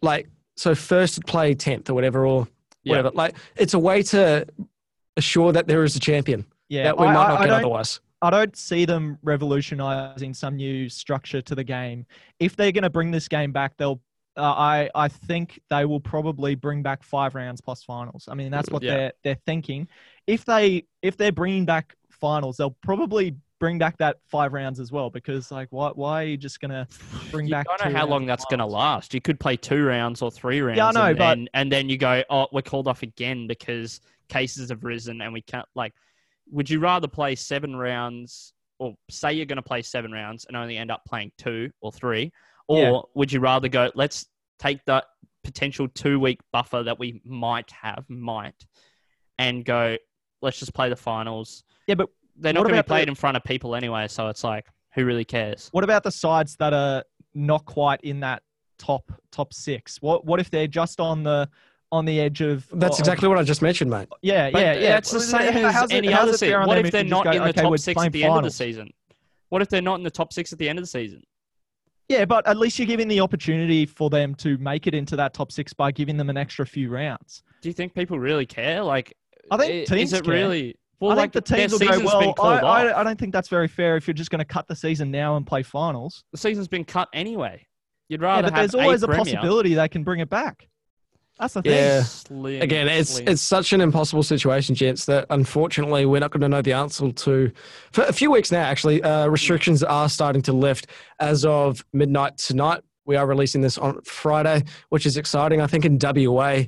like 0.01 0.27
so 0.55 0.75
first 0.75 1.25
play 1.25 1.55
10th 1.55 1.89
or 1.89 1.93
whatever 1.95 2.25
or 2.25 2.47
Yeah. 2.83 2.91
whatever. 2.91 3.11
Like 3.15 3.35
it's 3.55 3.73
a 3.73 3.79
way 3.79 4.03
to 4.03 4.45
assure 5.17 5.51
that 5.53 5.67
there 5.67 5.83
is 5.83 5.95
a 5.95 5.99
champion 5.99 6.45
yeah. 6.69 6.83
that 6.83 6.97
we 6.99 7.07
I, 7.07 7.13
might 7.13 7.25
I- 7.25 7.27
not 7.29 7.39
I 7.41 7.43
get 7.45 7.49
don't, 7.49 7.59
otherwise. 7.59 7.99
I 8.21 8.29
don't 8.29 8.55
see 8.55 8.85
them 8.85 9.17
revolutionizing 9.23 10.33
some 10.33 10.55
new 10.55 10.89
structure 10.89 11.41
to 11.41 11.55
the 11.55 11.63
game. 11.63 12.05
If 12.39 12.55
they're 12.55 12.71
going 12.71 12.83
to 12.83 12.89
bring 12.89 13.11
this 13.11 13.27
game 13.27 13.51
back, 13.51 13.73
they'll. 13.77 14.01
Uh, 14.37 14.41
I 14.55 14.89
I 14.95 15.07
think 15.09 15.59
they 15.69 15.83
will 15.85 15.99
probably 15.99 16.55
bring 16.55 16.81
back 16.81 17.03
five 17.03 17.35
rounds 17.35 17.59
plus 17.59 17.83
finals. 17.83 18.25
I 18.29 18.35
mean, 18.35 18.51
that's 18.51 18.69
what 18.69 18.81
Yeah. 18.83 18.95
they're 18.95 19.13
they're 19.23 19.37
thinking. 19.45 19.87
If 20.27 20.45
they 20.45 20.85
if 21.01 21.17
they're 21.17 21.31
bringing 21.33 21.65
back 21.65 21.95
finals, 22.09 22.57
they'll 22.57 22.77
probably 22.83 23.35
bring 23.59 23.77
back 23.77 23.97
that 23.97 24.17
five 24.27 24.53
rounds 24.53 24.79
as 24.79 24.91
well. 24.93 25.09
Because 25.09 25.51
like, 25.51 25.67
why 25.71 25.89
why 25.89 26.23
are 26.23 26.27
you 26.27 26.37
just 26.37 26.61
going 26.61 26.71
to 26.71 26.87
bring 27.31 27.47
You 27.47 27.51
back? 27.51 27.65
I 27.69 27.77
don't 27.83 27.91
know 27.91 27.99
how 27.99 28.05
long 28.07 28.25
that's 28.27 28.45
going 28.45 28.59
to 28.59 28.65
last. 28.65 29.13
You 29.13 29.19
could 29.19 29.39
play 29.39 29.57
two 29.57 29.83
rounds 29.83 30.21
or 30.21 30.31
three 30.31 30.61
rounds. 30.61 30.79
I 30.79 30.91
know, 30.91 31.05
and, 31.09 31.17
but- 31.17 31.37
and, 31.37 31.49
and 31.53 31.71
then 31.71 31.89
you 31.89 31.97
go, 31.97 32.23
oh, 32.29 32.47
we're 32.53 32.61
called 32.61 32.87
off 32.87 33.01
again 33.03 33.45
because 33.47 33.99
cases 34.29 34.69
have 34.69 34.83
risen 34.85 35.21
and 35.21 35.33
we 35.33 35.41
can't. 35.41 35.67
Like, 35.75 35.93
would 36.51 36.69
you 36.69 36.79
rather 36.79 37.07
play 37.07 37.35
seven 37.35 37.75
rounds, 37.75 38.53
or 38.79 38.95
say 39.09 39.33
you're 39.33 39.45
going 39.45 39.57
to 39.57 39.61
play 39.61 39.81
seven 39.81 40.11
rounds 40.11 40.45
and 40.45 40.55
only 40.57 40.77
end 40.77 40.91
up 40.91 41.01
playing 41.07 41.31
two 41.37 41.69
or 41.81 41.91
three, 41.91 42.31
or 42.67 42.77
Yeah. 42.77 42.99
would 43.15 43.31
you 43.31 43.39
rather 43.39 43.67
go? 43.67 43.91
Let's 43.95 44.25
take 44.57 44.83
that 44.85 45.05
potential 45.43 45.87
two 45.89 46.19
week 46.19 46.39
buffer 46.51 46.83
that 46.83 46.99
we 46.99 47.21
might 47.25 47.69
have, 47.71 48.05
might, 48.09 48.55
and 49.37 49.63
go. 49.65 49.97
Let's 50.41 50.59
just 50.59 50.73
play 50.73 50.89
the 50.89 50.95
finals. 50.95 51.63
Yeah, 51.87 51.95
but 51.95 52.09
They're 52.35 52.53
not 52.53 52.63
going 52.63 52.75
to 52.75 52.83
be 52.83 52.87
played 52.87 53.07
the- 53.07 53.11
in 53.11 53.15
front 53.15 53.35
of 53.37 53.43
people 53.43 53.75
anyway, 53.75 54.07
so 54.07 54.27
it's 54.29 54.43
like, 54.43 54.65
who 54.95 55.05
really 55.05 55.25
cares? 55.25 55.69
What 55.71 55.83
about 55.83 56.03
the 56.03 56.11
sides 56.11 56.55
that 56.57 56.73
are 56.73 57.03
not 57.33 57.65
quite 57.65 58.01
in 58.01 58.21
that 58.21 58.41
top 58.77 59.11
top 59.31 59.53
six? 59.53 60.01
What 60.01 60.25
what 60.25 60.39
if 60.39 60.49
they're 60.49 60.67
just 60.67 60.99
on 61.01 61.23
the 61.23 61.49
on 61.91 62.05
the 62.05 62.19
edge 62.19 62.41
of? 62.41 62.67
That's 62.73 62.95
of- 62.97 62.99
exactly 62.99 63.27
what 63.27 63.37
I 63.37 63.43
just 63.43 63.61
mentioned, 63.61 63.89
mate. 63.91 64.07
Yeah, 64.21 64.49
But 64.51 64.61
yeah, 64.61 64.73
yeah. 64.73 64.97
It's 64.97 65.11
the 65.11 65.17
Well, 65.19 65.27
same 65.27 65.65
as 65.65 65.73
how's 65.73 65.91
it- 65.91 65.95
any 65.95 66.11
how's 66.11 66.21
other 66.29 66.31
fair 66.37 66.37
season. 66.61 66.67
What 66.67 66.77
if 66.85 66.91
they're 66.91 67.03
not 67.03 67.23
go, 67.25 67.31
in 67.31 67.37
the 67.43 67.49
okay, 67.49 67.61
top 67.61 67.77
six 67.79 68.03
at 68.03 68.11
the 68.11 68.23
end 68.23 68.37
of 68.37 68.43
the 68.43 68.51
season? 68.51 68.91
What 69.49 69.61
if 69.61 69.69
they're 69.69 69.81
not 69.81 69.95
in 69.95 70.03
the 70.03 70.11
top 70.11 70.31
six 70.33 70.53
at 70.53 70.59
the 70.59 70.69
end 70.69 70.77
of 70.79 70.83
the 70.83 70.87
season? 70.87 71.23
Yeah, 72.07 72.25
but 72.25 72.47
at 72.47 72.57
least 72.57 72.79
you're 72.79 72.87
giving 72.87 73.07
the 73.07 73.19
opportunity 73.19 73.85
for 73.85 74.09
them 74.09 74.33
to 74.35 74.57
make 74.57 74.87
it 74.87 74.93
into 74.95 75.15
that 75.15 75.33
top 75.33 75.51
six 75.51 75.73
by 75.73 75.91
giving 75.91 76.17
them 76.17 76.29
an 76.29 76.37
extra 76.37 76.65
few 76.65 76.89
rounds. 76.89 77.43
Do 77.61 77.69
you 77.69 77.73
think 77.73 77.93
people 77.93 78.17
really 78.19 78.45
care? 78.47 78.81
Like, 78.83 79.13
I 79.51 79.57
think 79.57 79.71
i- 79.91 79.95
teams 79.95 80.13
is 80.13 80.19
it 80.19 80.25
care. 80.25 80.33
really? 80.33 80.75
Well, 80.99 81.11
I 81.11 81.15
like 81.15 81.31
think 81.33 81.45
the 81.45 81.55
teams 81.55 81.71
will 81.71 81.79
go, 81.79 81.85
season's 81.85 82.11
been 82.11 82.33
well, 82.37 82.65
I. 82.65 82.87
I, 82.87 82.99
I 82.99 83.03
don't 83.03 83.17
think 83.17 83.31
that's 83.31 83.47
very 83.47 83.67
fair 83.69 83.95
if 83.95 84.05
you're 84.07 84.13
just 84.13 84.31
going 84.31 84.39
to 84.39 84.45
cut 84.45 84.67
the 84.67 84.75
season 84.75 85.09
now 85.11 85.37
and 85.37 85.47
play 85.47 85.63
finals. 85.63 86.23
the 86.31 86.37
season's 86.37 86.67
been 86.67 86.83
cut 86.83 87.07
anyway. 87.13 87.65
You'd 88.09 88.19
Yeah, 88.21 88.27
rather 88.27 88.41
but 88.49 88.53
have 88.53 88.71
there's 88.71 88.75
always 88.83 89.01
a, 89.03 89.05
a 89.05 89.07
premier. 89.07 89.23
possibility 89.35 89.75
they 89.75 89.87
can 89.87 90.03
bring 90.03 90.19
it 90.19 90.29
back. 90.29 90.67
That's 91.39 91.53
the 91.53 91.61
thing. 91.61 91.71
Yeah. 91.71 92.03
Slim, 92.03 92.61
Again, 92.61 92.89
it's 92.89 93.11
slim. 93.11 93.29
it's 93.29 93.41
such 93.41 93.71
an 93.71 93.79
impossible 93.79 94.23
situation, 94.23 94.75
gents, 94.75 95.05
that 95.05 95.25
unfortunately 95.29 96.05
we're 96.05 96.19
not 96.19 96.31
going 96.31 96.41
to 96.41 96.49
know 96.49 96.61
the 96.61 96.73
answer 96.73 97.11
to 97.11 97.51
for 97.93 98.03
a 98.03 98.13
few 98.13 98.29
weeks 98.29 98.51
now. 98.51 98.61
Actually, 98.61 99.01
uh, 99.01 99.27
restrictions 99.27 99.81
are 99.81 100.09
starting 100.09 100.41
to 100.43 100.53
lift 100.53 100.87
as 101.19 101.45
of 101.45 101.83
midnight 101.93 102.37
tonight. 102.37 102.81
We 103.05 103.15
are 103.15 103.25
releasing 103.25 103.61
this 103.61 103.77
on 103.77 104.01
Friday, 104.01 104.63
which 104.89 105.05
is 105.05 105.15
exciting. 105.15 105.61
I 105.61 105.67
think 105.67 105.85
in 105.85 105.97
WA, 106.01 106.63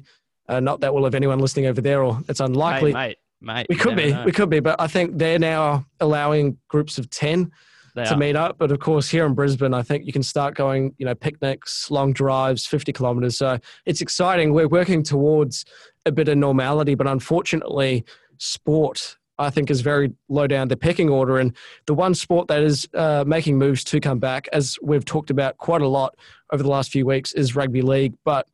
uh, 0.48 0.62
not 0.62 0.80
that 0.80 0.94
we'll 0.94 1.04
have 1.04 1.16
anyone 1.16 1.40
listening 1.40 1.66
over 1.66 1.82
there, 1.82 2.02
or 2.02 2.22
it's 2.30 2.40
unlikely. 2.40 2.94
mate, 2.94 3.18
mate, 3.42 3.54
mate. 3.54 3.66
we 3.70 3.76
could 3.76 3.98
be, 3.98 4.14
know. 4.14 4.24
we 4.24 4.32
could 4.32 4.50
be, 4.50 4.62
but 4.62 4.80
I 4.80 4.88
think 4.88 5.18
they're 5.18 5.38
now 5.38 5.86
allowing 6.00 6.58
groups 6.70 6.98
of 6.98 7.10
ten 7.10 7.52
They 7.96 8.04
to 8.06 8.14
are. 8.14 8.18
meet 8.18 8.36
up. 8.36 8.58
But 8.58 8.72
of 8.72 8.80
course, 8.80 9.10
here 9.10 9.26
in 9.26 9.34
Brisbane, 9.34 9.74
I 9.74 9.82
think 9.82 10.06
you 10.06 10.14
can 10.14 10.24
start 10.24 10.56
going, 10.56 10.94
you 10.98 11.06
know, 11.06 11.16
picnics, 11.16 11.92
long 11.92 12.14
drives, 12.14 12.66
50 12.66 12.94
kilometers. 12.94 13.38
So 13.38 13.60
it's 13.86 14.02
exciting. 14.02 14.54
We're 14.54 14.68
working 14.68 15.04
towards 15.04 15.66
a 16.06 16.12
bit 16.12 16.28
of 16.28 16.38
normality, 16.38 16.96
but 16.96 17.08
unfortunately, 17.08 18.06
sport, 18.38 19.18
I 19.38 19.50
think, 19.50 19.70
is 19.70 19.82
very 19.82 20.14
low 20.30 20.48
down 20.48 20.68
the 20.68 20.78
pecking 20.78 21.10
order. 21.10 21.38
And 21.40 21.56
the 21.86 21.94
one 21.94 22.16
sport 22.16 22.48
that 22.48 22.64
is 22.64 22.88
uh, 22.94 23.24
making 23.28 23.58
moves 23.58 23.84
to 23.86 24.00
come 24.00 24.20
back, 24.20 24.48
as 24.54 24.78
we've 24.82 25.06
talked 25.06 25.30
about 25.30 25.58
quite 25.58 25.82
a 25.82 25.88
lot 25.88 26.16
over 26.52 26.64
the 26.64 26.70
last 26.70 26.92
few 26.92 27.06
weeks, 27.06 27.34
is 27.34 27.56
rugby 27.56 27.82
league. 27.82 28.14
But 28.24 28.48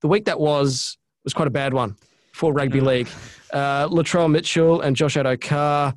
the 0.00 0.08
week 0.08 0.24
that 0.26 0.40
was 0.40 0.98
was 1.24 1.32
quite 1.32 1.48
a 1.48 1.50
bad 1.50 1.72
one 1.72 1.96
for 2.32 2.52
rugby 2.52 2.80
league. 2.80 3.08
Uh, 3.52 3.88
Latrell 3.88 4.30
Mitchell 4.30 4.80
and 4.80 4.96
Josh 4.96 5.14
Addo-Carr 5.14 5.94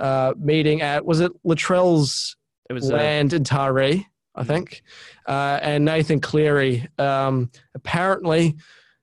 uh, 0.00 0.32
meeting 0.38 0.82
at 0.82 1.04
was 1.04 1.20
it 1.20 1.30
Latrell's 1.44 2.36
It 2.68 2.72
was 2.72 2.90
uh, 2.90 2.94
land 2.96 3.32
in 3.32 3.44
Taree, 3.44 4.04
I 4.34 4.42
Mm. 4.42 4.46
think, 4.46 4.82
uh, 5.28 5.58
and 5.62 5.84
Nathan 5.84 6.20
Cleary 6.20 6.88
um, 6.98 7.50
apparently 7.74 8.56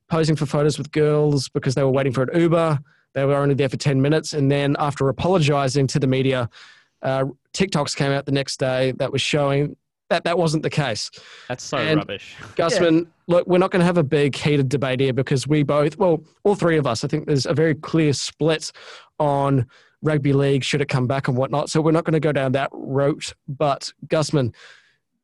posing 0.10 0.36
for 0.36 0.46
photos 0.46 0.78
with 0.78 0.92
girls 0.92 1.50
because 1.50 1.76
they 1.76 1.84
were 1.84 1.92
waiting 1.92 2.14
for 2.14 2.24
an 2.24 2.30
Uber. 2.40 2.80
They 3.14 3.26
were 3.26 3.36
only 3.36 3.56
there 3.56 3.70
for 3.70 3.78
ten 3.78 4.02
minutes, 4.02 4.34
and 4.34 4.52
then 4.52 4.76
after 4.80 5.08
apologizing 5.10 5.88
to 5.88 6.00
the 6.00 6.08
media, 6.08 6.50
uh, 7.02 7.26
TikToks 7.54 7.96
came 7.96 8.12
out 8.12 8.26
the 8.26 8.32
next 8.32 8.58
day 8.60 8.94
that 9.00 9.12
was 9.12 9.22
showing 9.22 9.76
that 10.10 10.24
that 10.24 10.38
wasn't 10.38 10.64
the 10.64 10.70
case. 10.70 11.12
that's 11.50 11.64
so 11.64 11.78
and- 11.78 11.98
rubbish. 11.98 12.36
Gusman, 12.56 13.08
look, 13.28 13.46
we're 13.48 13.58
not 13.58 13.72
going 13.72 13.82
to 13.82 13.86
have 13.86 13.98
a 13.98 14.04
big 14.04 14.36
heated 14.36 14.70
debate 14.70 15.02
here 15.02 15.12
because 15.14 15.46
we 15.48 15.64
both, 15.64 15.98
well, 15.98 16.24
all 16.46 16.56
three 16.56 16.78
of 16.78 16.88
us, 16.88 17.04
I 17.04 17.08
think 17.10 17.28
there's 17.28 17.46
a 17.46 17.54
very 17.54 17.76
clear 17.76 18.14
split 18.14 18.72
on 19.20 19.66
rugby 20.02 20.34
league, 20.34 20.64
should 20.64 20.82
it 20.82 20.90
come 20.90 21.08
back 21.08 21.28
and 21.28 21.38
whatnot. 21.38 21.70
So 21.70 21.82
we're 21.82 21.92
not 21.92 22.04
going 22.04 22.14
to 22.14 22.20
go 22.20 22.32
down 22.32 22.52
that 22.54 22.70
route. 22.72 23.34
But 23.48 23.92
Gusman, 24.08 24.54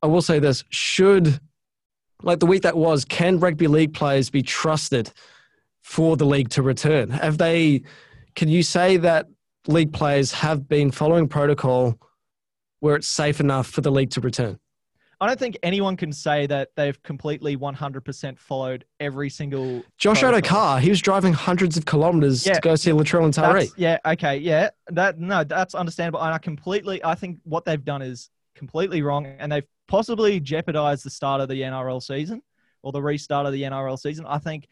I 0.01 0.07
will 0.07 0.21
say 0.21 0.39
this: 0.39 0.63
should 0.69 1.39
like 2.21 2.39
the 2.39 2.45
week 2.45 2.63
that 2.63 2.77
was, 2.77 3.05
can 3.05 3.39
rugby 3.39 3.67
league 3.67 3.93
players 3.93 4.29
be 4.29 4.41
trusted 4.41 5.11
for 5.81 6.15
the 6.17 6.25
league 6.25 6.49
to 6.49 6.61
return? 6.61 7.09
Have 7.09 7.37
they? 7.37 7.83
Can 8.35 8.49
you 8.49 8.63
say 8.63 8.97
that 8.97 9.27
league 9.67 9.93
players 9.93 10.31
have 10.31 10.67
been 10.67 10.91
following 10.91 11.27
protocol 11.27 11.99
where 12.79 12.95
it's 12.95 13.07
safe 13.07 13.39
enough 13.39 13.67
for 13.67 13.81
the 13.81 13.91
league 13.91 14.09
to 14.11 14.21
return? 14.21 14.57
I 15.23 15.27
don't 15.27 15.39
think 15.39 15.57
anyone 15.63 15.95
can 15.95 16.11
say 16.11 16.47
that 16.47 16.71
they've 16.75 17.01
completely 17.03 17.55
100% 17.55 18.37
followed 18.37 18.83
every 18.99 19.29
single. 19.29 19.81
Josh 19.97 20.19
protocol. 20.19 20.49
car. 20.59 20.79
he 20.81 20.89
was 20.89 21.01
driving 21.01 21.31
hundreds 21.31 21.77
of 21.77 21.85
kilometres 21.85 22.45
Yeah. 22.45 22.55
to 22.55 22.59
go 22.61 22.75
see 22.75 22.91
Latrell 22.91 23.23
and 23.23 23.33
Taree. 23.33 23.53
That's- 23.53 23.73
Yeah. 23.77 23.97
Okay. 24.05 24.37
Yeah. 24.37 24.69
That 24.87 25.19
no, 25.19 25.45
that's 25.45 25.75
understandable. 25.75 26.21
And 26.21 26.33
I 26.33 26.37
completely, 26.39 27.01
I 27.05 27.15
think 27.15 27.39
what 27.43 27.63
they've 27.63 27.83
done 27.83 28.01
is 28.01 28.29
completely 28.53 29.01
wrong, 29.01 29.25
and 29.25 29.49
they've 29.49 29.65
possibly 29.87 30.41
jeopardized 30.41 31.05
the 31.05 31.09
start 31.09 31.39
of 31.39 31.47
the 31.47 31.61
NRL 31.61 32.01
season 32.01 32.41
or 32.81 32.91
the 32.91 33.01
restart 33.01 33.45
of 33.45 33.53
the 33.53 33.63
NRL 33.63 33.97
season. 33.97 34.25
I 34.27 34.39
think 34.39 34.67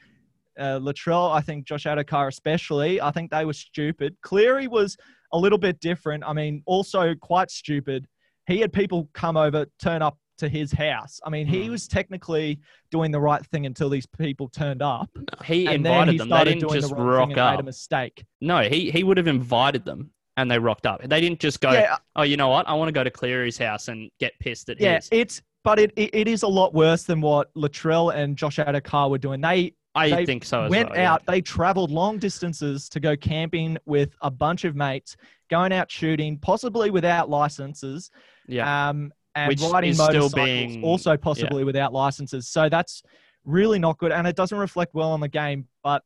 uh, 0.59 0.79
Latrell, 0.79 1.31
I 1.31 1.39
think 1.39 1.65
Josh 1.65 1.85
Addo-Carr 1.85 2.27
especially, 2.27 2.99
I 2.99 3.11
think 3.11 3.31
they 3.31 3.45
were 3.45 3.53
stupid. 3.53 4.17
Cleary 4.21 4.67
was 4.67 4.97
a 5.31 5.37
little 5.37 5.57
bit 5.57 5.79
different. 5.79 6.25
I 6.27 6.33
mean, 6.33 6.61
also 6.65 7.15
quite 7.15 7.49
stupid. 7.49 8.05
He 8.47 8.59
had 8.59 8.73
people 8.73 9.09
come 9.13 9.37
over, 9.37 9.65
turn 9.81 10.01
up 10.01 10.17
to 10.41 10.49
his 10.49 10.71
house. 10.71 11.19
I 11.25 11.29
mean, 11.29 11.47
he 11.47 11.65
Hmm. 11.65 11.71
was 11.71 11.87
technically 11.87 12.59
doing 12.91 13.09
the 13.11 13.19
right 13.19 13.43
thing 13.47 13.65
until 13.65 13.89
these 13.89 14.05
people 14.05 14.49
turned 14.49 14.81
up. 14.81 15.09
He 15.45 15.65
and 15.67 15.85
then 15.85 15.93
invited 15.93 16.11
he 16.11 16.17
them. 16.19 16.27
They 16.27 16.35
started 16.35 16.49
didn't 16.51 16.67
doing 16.69 16.81
just 16.81 16.89
the 16.89 16.95
wrong 16.95 17.05
rock 17.05 17.29
thing 17.29 17.37
and 17.39 17.51
made 17.57 17.59
a 17.61 17.63
mistake. 17.63 18.25
No, 18.41 18.61
he, 18.63 18.91
he 18.91 19.03
would 19.03 19.17
have 19.17 19.27
invited 19.27 19.85
them 19.85 20.11
and 20.37 20.49
they 20.51 20.59
rocked 20.59 20.85
up. 20.85 21.01
They 21.03 21.21
didn't 21.21 21.39
just 21.39 21.61
go, 21.61 21.71
Yeah, 21.71 21.97
oh, 22.15 22.23
you 22.23 22.37
know 22.37 22.49
what? 22.49 22.67
I 22.67 22.73
want 22.73 22.89
to 22.89 22.93
go 22.93 23.03
to 23.03 23.11
Cleary's 23.11 23.57
house 23.57 23.87
and 23.87 24.09
get 24.19 24.33
pissed 24.39 24.69
at 24.69 24.79
Yeah, 24.81 24.95
his. 24.95 25.09
it's 25.11 25.41
but 25.63 25.77
it, 25.79 25.91
it, 25.95 26.09
it 26.13 26.27
is 26.27 26.41
a 26.43 26.47
lot 26.47 26.73
worse 26.73 27.03
than 27.03 27.21
what 27.21 27.53
Latrell 27.53 28.13
and 28.15 28.35
Josh 28.35 28.57
Addo-Carr 28.57 29.09
were 29.09 29.17
doing. 29.19 29.41
They 29.41 29.73
I 29.93 30.09
they 30.09 30.25
think 30.25 30.43
so 30.45 30.63
as 30.63 30.71
went 30.71 30.89
well. 30.89 30.97
yeah. 30.97 31.13
out, 31.13 31.25
they 31.27 31.41
traveled 31.41 31.91
long 31.91 32.17
distances 32.17 32.87
to 32.89 32.99
go 32.99 33.15
camping 33.15 33.77
with 33.85 34.15
a 34.21 34.31
bunch 34.31 34.63
of 34.63 34.75
mates, 34.75 35.17
going 35.49 35.71
out 35.73 35.91
shooting, 35.91 36.37
possibly 36.39 36.89
without 36.89 37.29
licenses, 37.29 38.09
Yeah. 38.47 38.89
um, 38.89 39.11
and 39.35 39.47
Which 39.49 39.61
riding 39.61 39.91
is 39.91 39.95
still 39.97 40.07
motorcycles, 40.07 40.33
being- 40.33 40.83
also 40.83 41.17
possibly 41.17 41.63
without 41.63 41.93
licenses. 41.93 42.47
So 42.47 42.69
that's 42.69 43.03
really 43.45 43.79
not 43.79 43.97
good, 43.97 44.11
and 44.11 44.27
it 44.27 44.35
doesn't 44.35 44.57
reflect 44.57 44.93
well 44.93 45.11
on 45.11 45.19
the 45.19 45.27
game. 45.27 45.67
But 45.83 46.03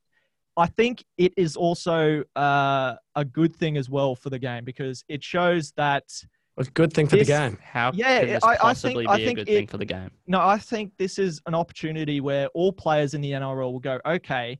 I 0.57 0.67
think 0.67 1.03
it 1.17 1.33
is 1.35 1.55
also 1.55 2.23
uh, 2.35 2.95
a 3.15 3.25
good 3.25 3.55
thing 3.55 3.77
as 3.77 3.89
well 3.89 4.15
for 4.15 4.29
the 4.29 4.39
game 4.39 4.63
because 4.63 5.03
it 5.09 5.23
shows 5.23 5.71
that 5.75 6.03
A 6.57 6.63
good 6.63 6.93
thing 6.93 7.07
for 7.07 7.17
This- 7.17 7.27
the 7.27 7.33
game. 7.33 7.57
How 7.61 7.91
yeah, 7.93 8.19
can 8.19 8.27
this 8.29 8.43
I- 8.43 8.47
I 8.47 8.51
think- 8.53 8.61
possibly 8.61 9.07
I 9.07 9.17
be 9.17 9.23
a 9.23 9.25
think 9.25 9.39
good 9.39 9.49
it- 9.49 9.55
thing 9.57 9.67
for 9.67 9.77
the 9.77 9.85
game? 9.85 10.11
No, 10.27 10.39
I 10.39 10.57
think 10.57 10.93
this 10.97 11.19
is 11.19 11.41
an 11.47 11.53
opportunity 11.55 12.21
where 12.21 12.47
all 12.49 12.71
players 12.71 13.13
in 13.13 13.19
the 13.21 13.31
NRL 13.33 13.73
will 13.73 13.79
go, 13.79 13.99
okay, 14.05 14.59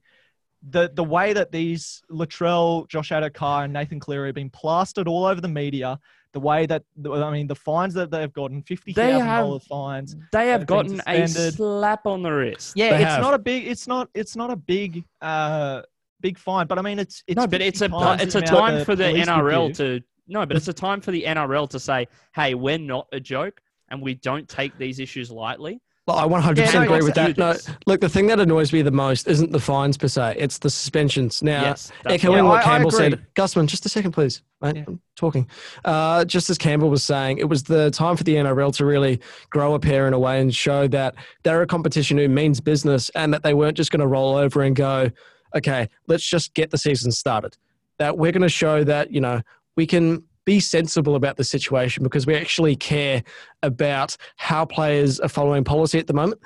the 0.69 0.91
the 0.93 1.03
way 1.03 1.33
that 1.33 1.51
these 1.51 2.01
Latrell, 2.09 2.87
Josh 2.87 3.09
Addo-Carr, 3.09 3.65
and 3.65 3.73
Nathan 3.73 3.99
Cleary 3.99 4.29
have 4.29 4.35
been 4.35 4.49
plastered 4.49 5.07
all 5.07 5.25
over 5.25 5.39
the 5.39 5.47
media, 5.47 5.99
the 6.33 6.39
way 6.39 6.65
that 6.65 6.83
I 7.05 7.31
mean, 7.31 7.47
the 7.47 7.55
fines 7.55 7.93
that 7.93 8.09
they've 8.09 8.31
gotten, 8.33 8.61
fifty 8.63 8.93
thousand 8.93 9.27
dollars 9.27 9.63
fines. 9.67 10.15
They 10.31 10.47
have 10.49 10.65
gotten 10.65 11.01
a 11.07 11.27
slap 11.27 12.05
on 12.05 12.23
the 12.23 12.31
wrist. 12.31 12.73
Yeah, 12.75 12.91
They 12.91 13.03
it's 13.03 13.05
have. 13.05 13.21
not 13.21 13.33
a 13.33 13.39
big, 13.39 13.67
it's 13.67 13.87
not, 13.87 14.09
it's 14.13 14.35
not 14.35 14.51
a 14.51 14.55
big, 14.55 15.03
uh, 15.21 15.83
big 16.21 16.37
fine, 16.37 16.67
but 16.67 16.79
I 16.79 16.81
mean, 16.81 16.99
it's 16.99 17.23
it's 17.27 17.37
no, 17.37 17.47
but 17.47 17.61
it's 17.61 17.81
a 17.81 17.89
it's 18.19 18.35
a 18.35 18.41
time 18.41 18.83
for 18.85 18.95
the 18.95 19.03
NRL 19.03 19.67
give. 19.67 19.77
to 19.77 20.01
no, 20.27 20.45
but 20.45 20.57
it's 20.57 20.67
a 20.67 20.73
time 20.73 21.01
for 21.01 21.11
the 21.11 21.23
NRL 21.23 21.69
to 21.69 21.79
say, 21.79 22.07
hey, 22.33 22.55
we're 22.55 22.79
not 22.79 23.07
a 23.11 23.19
joke 23.19 23.61
and 23.89 24.01
we 24.01 24.15
don't 24.15 24.49
take 24.49 24.77
these 24.77 24.99
issues 24.99 25.29
lightly. 25.29 25.79
Well, 26.07 26.17
I 26.17 26.27
100% 26.27 26.57
Yeah, 26.57 26.71
no, 26.71 26.81
agree 26.83 27.01
with 27.01 27.15
that. 27.15 27.35
No, 27.35 27.55
look, 27.87 27.99
the 27.99 28.09
thing 28.09 28.27
that 28.27 28.39
annoys 28.39 28.71
me 28.71 28.83
the 28.83 28.91
most 28.91 29.27
isn't 29.27 29.51
the 29.51 29.59
fines 29.59 29.97
per 29.97 30.07
se; 30.07 30.35
it's 30.37 30.59
the 30.59 30.69
suspensions. 30.69 31.41
Now, 31.41 31.63
yes, 31.63 31.91
echoing 32.05 32.37
Yeah, 32.37 32.41
what 32.43 32.57
I- 32.57 32.59
I 32.59 32.63
Campbell 32.63 32.89
agree. 32.89 33.09
said, 33.09 33.25
Gusman, 33.35 33.65
just 33.65 33.87
a 33.87 33.89
second, 33.89 34.11
please. 34.11 34.43
Mate, 34.61 34.75
Yeah. 34.75 34.83
I'm 34.87 35.01
talking. 35.15 35.47
Uh, 35.83 36.23
just 36.25 36.47
as 36.51 36.59
Campbell 36.59 36.91
was 36.91 37.01
saying, 37.01 37.39
it 37.39 37.49
was 37.49 37.63
the 37.63 37.89
time 37.89 38.17
for 38.17 38.23
the 38.23 38.35
NRL 38.35 38.71
to 38.73 38.85
really 38.85 39.19
grow 39.49 39.73
a 39.73 39.79
pair 39.79 40.07
in 40.07 40.13
a 40.13 40.19
way 40.19 40.39
and 40.39 40.53
show 40.53 40.87
that 40.89 41.15
they're 41.43 41.63
a 41.63 41.67
competition 41.67 42.19
who 42.19 42.29
means 42.29 42.61
business 42.61 43.09
and 43.15 43.33
that 43.33 43.41
they 43.41 43.55
weren't 43.55 43.75
just 43.75 43.89
going 43.89 43.99
to 44.01 44.07
roll 44.07 44.35
over 44.35 44.61
and 44.61 44.75
go, 44.75 45.09
okay, 45.55 45.89
let's 46.07 46.27
just 46.29 46.53
get 46.53 46.69
the 46.69 46.77
season 46.77 47.11
started. 47.11 47.57
That 47.97 48.17
we're 48.19 48.31
going 48.31 48.43
to 48.43 48.49
show 48.49 48.83
that, 48.83 49.11
you 49.11 49.21
know, 49.21 49.41
we 49.75 49.87
can 49.87 50.23
be 50.45 50.59
sensible 50.59 51.15
about 51.15 51.37
the 51.37 51.43
situation 51.43 52.03
because 52.03 52.25
we 52.25 52.35
actually 52.35 52.75
care 52.75 53.23
about 53.63 54.15
how 54.37 54.65
players 54.65 55.19
are 55.19 55.29
following 55.29 55.63
policy 55.63 55.99
at 55.99 56.07
the 56.07 56.13
moment. 56.13 56.39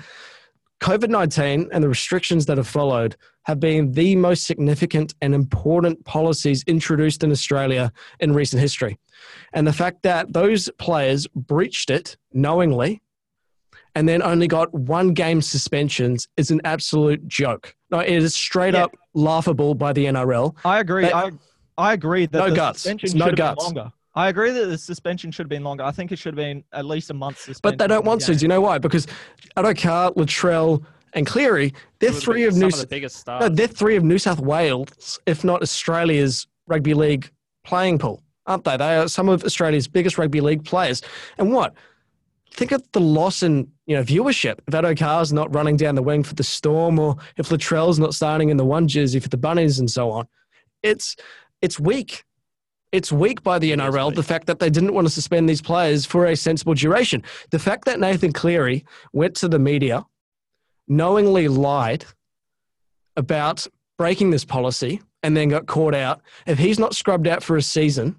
COVID 0.82 1.10
19 1.10 1.70
and 1.74 1.84
the 1.84 1.90
restrictions 1.90 2.46
that 2.46 2.58
have 2.58 2.68
followed 2.68 3.18
have 3.44 3.60
been 3.60 3.92
the 3.92 4.16
most 4.16 4.46
significant 4.46 5.14
and 5.22 5.36
important 5.36 6.06
policies 6.06 6.64
introduced 6.68 7.24
in 7.24 7.32
Australia 7.32 7.92
in 8.22 8.34
recent 8.34 8.62
history. 8.62 8.98
And 9.54 9.68
the 9.68 9.74
fact 9.74 10.04
that 10.04 10.32
those 10.32 10.70
players 10.78 11.28
breached 11.36 11.90
it 11.90 12.16
knowingly 12.32 13.02
and 13.96 14.08
then 14.08 14.22
only 14.22 14.48
got 14.48 14.74
one 14.74 15.14
game 15.14 15.42
suspensions 15.42 16.28
is 16.38 16.52
an 16.52 16.62
absolute 16.64 17.28
joke. 17.28 17.76
No, 17.92 18.00
it 18.00 18.10
is 18.12 18.34
straight 18.36 18.76
Yeah. 18.76 18.86
up 18.86 18.92
laughable 19.14 19.76
by 19.76 19.92
the 19.92 20.06
NRL. 20.06 20.56
I 20.64 20.80
agree. 20.80 21.04
That- 21.04 21.16
I 21.16 21.32
I 21.80 21.94
agree 21.94 22.26
that 22.28 22.38
No 22.38 22.50
the 22.50 22.56
guts. 22.56 22.82
suspension 22.82 23.08
It's 23.08 23.14
no 23.16 23.26
should 23.26 23.40
have 23.40 23.56
guts. 23.56 23.66
been 23.68 23.76
longer. 23.76 23.94
I 24.16 24.28
agree 24.30 24.52
that 24.52 24.66
the 24.66 24.78
suspension 24.78 25.32
should 25.32 25.44
have 25.46 25.50
been 25.50 25.64
longer. 25.64 25.84
I 25.84 25.92
think 25.92 26.12
it 26.12 26.20
should 26.20 26.32
have 26.34 26.36
been 26.36 26.64
at 26.74 26.86
least 26.86 27.10
a 27.10 27.14
month 27.14 27.38
suspension. 27.38 27.60
But 27.64 27.78
they 27.78 27.88
don't 27.88 28.06
want 28.06 28.22
to. 28.22 28.32
game. 28.32 28.38
Do 28.38 28.44
you 28.44 28.48
know 28.50 28.62
why? 28.62 28.78
Because 28.78 29.08
Addo-Carr, 29.56 30.12
Latrell, 30.12 30.84
and 31.14 31.26
Cleary, 31.26 31.74
they're 32.00 32.10
Some 32.10 32.16
the 32.16 32.22
three 32.22 32.42
big- 32.42 32.48
of 32.48 32.54
some 32.54 32.60
New 32.62 32.68
of 32.68 32.80
the 32.80 32.88
biggest 32.88 33.16
stars. 33.18 33.42
No, 33.42 33.50
they're 33.50 33.68
three 33.68 33.96
of 33.96 34.04
New 34.04 34.18
South 34.20 34.40
Wales, 34.40 35.20
if 35.26 35.44
not 35.44 35.62
Australia's 35.62 36.48
rugby 36.68 36.94
league 36.94 37.32
playing 37.66 37.98
pool, 38.00 38.22
aren't 38.46 38.64
they? 38.64 38.78
They 38.78 38.98
are 38.98 39.08
some 39.08 39.30
of 39.30 39.44
Australia's 39.44 39.88
biggest 39.88 40.18
rugby 40.18 40.42
league 40.42 40.66
players. 40.66 41.02
And 41.38 41.52
what? 41.54 41.74
Think 42.54 42.72
of 42.72 42.84
the 42.92 43.00
loss 43.00 43.42
in 43.44 43.72
you 43.86 43.96
know 43.96 44.04
viewership 44.04 44.56
if 44.68 44.74
Addo-Carr's 44.74 45.32
not 45.32 45.54
running 45.54 45.78
down 45.78 45.96
the 45.96 46.02
wing 46.04 46.24
for 46.24 46.34
the 46.34 46.44
Storm, 46.44 47.00
or 47.00 47.16
if 47.38 47.50
Latrell's 47.50 48.00
not 48.00 48.14
starting 48.16 48.50
in 48.50 48.58
the 48.58 48.66
one 48.66 48.88
jersey 48.88 49.20
for 49.20 49.30
the 49.30 49.38
Bunnies, 49.38 49.80
and 49.80 49.90
so 49.90 50.12
on. 50.12 50.28
It's 50.84 51.16
it's 51.62 51.80
weak. 51.80 52.24
It's 52.92 53.12
weak 53.12 53.44
by 53.44 53.60
the 53.60 53.72
NRL. 53.72 54.16
The 54.16 54.24
fact 54.24 54.48
that 54.48 54.60
they 54.60 54.70
didn't 54.70 54.94
want 54.94 55.06
to 55.06 55.14
suspend 55.14 55.48
these 55.48 55.62
players 55.62 56.06
for 56.06 56.26
a 56.26 56.36
sensible 56.36 56.74
duration. 56.74 57.22
The 57.52 57.60
fact 57.60 57.86
that 57.86 58.00
Nathan 58.00 58.34
Cleary 58.34 58.84
went 59.14 59.36
to 59.38 59.48
the 59.48 59.60
media, 59.60 60.06
knowingly 60.88 61.48
lied 61.48 62.06
about 63.16 63.68
breaking 63.98 64.32
this 64.32 64.46
policy 64.46 65.02
and 65.24 65.36
then 65.36 65.50
got 65.50 65.68
caught 65.68 65.94
out. 65.94 66.22
If 66.48 66.58
he's 66.58 66.80
not 66.80 66.96
scrubbed 66.96 67.28
out 67.28 67.44
for 67.44 67.58
a 67.58 67.62
season, 67.62 68.16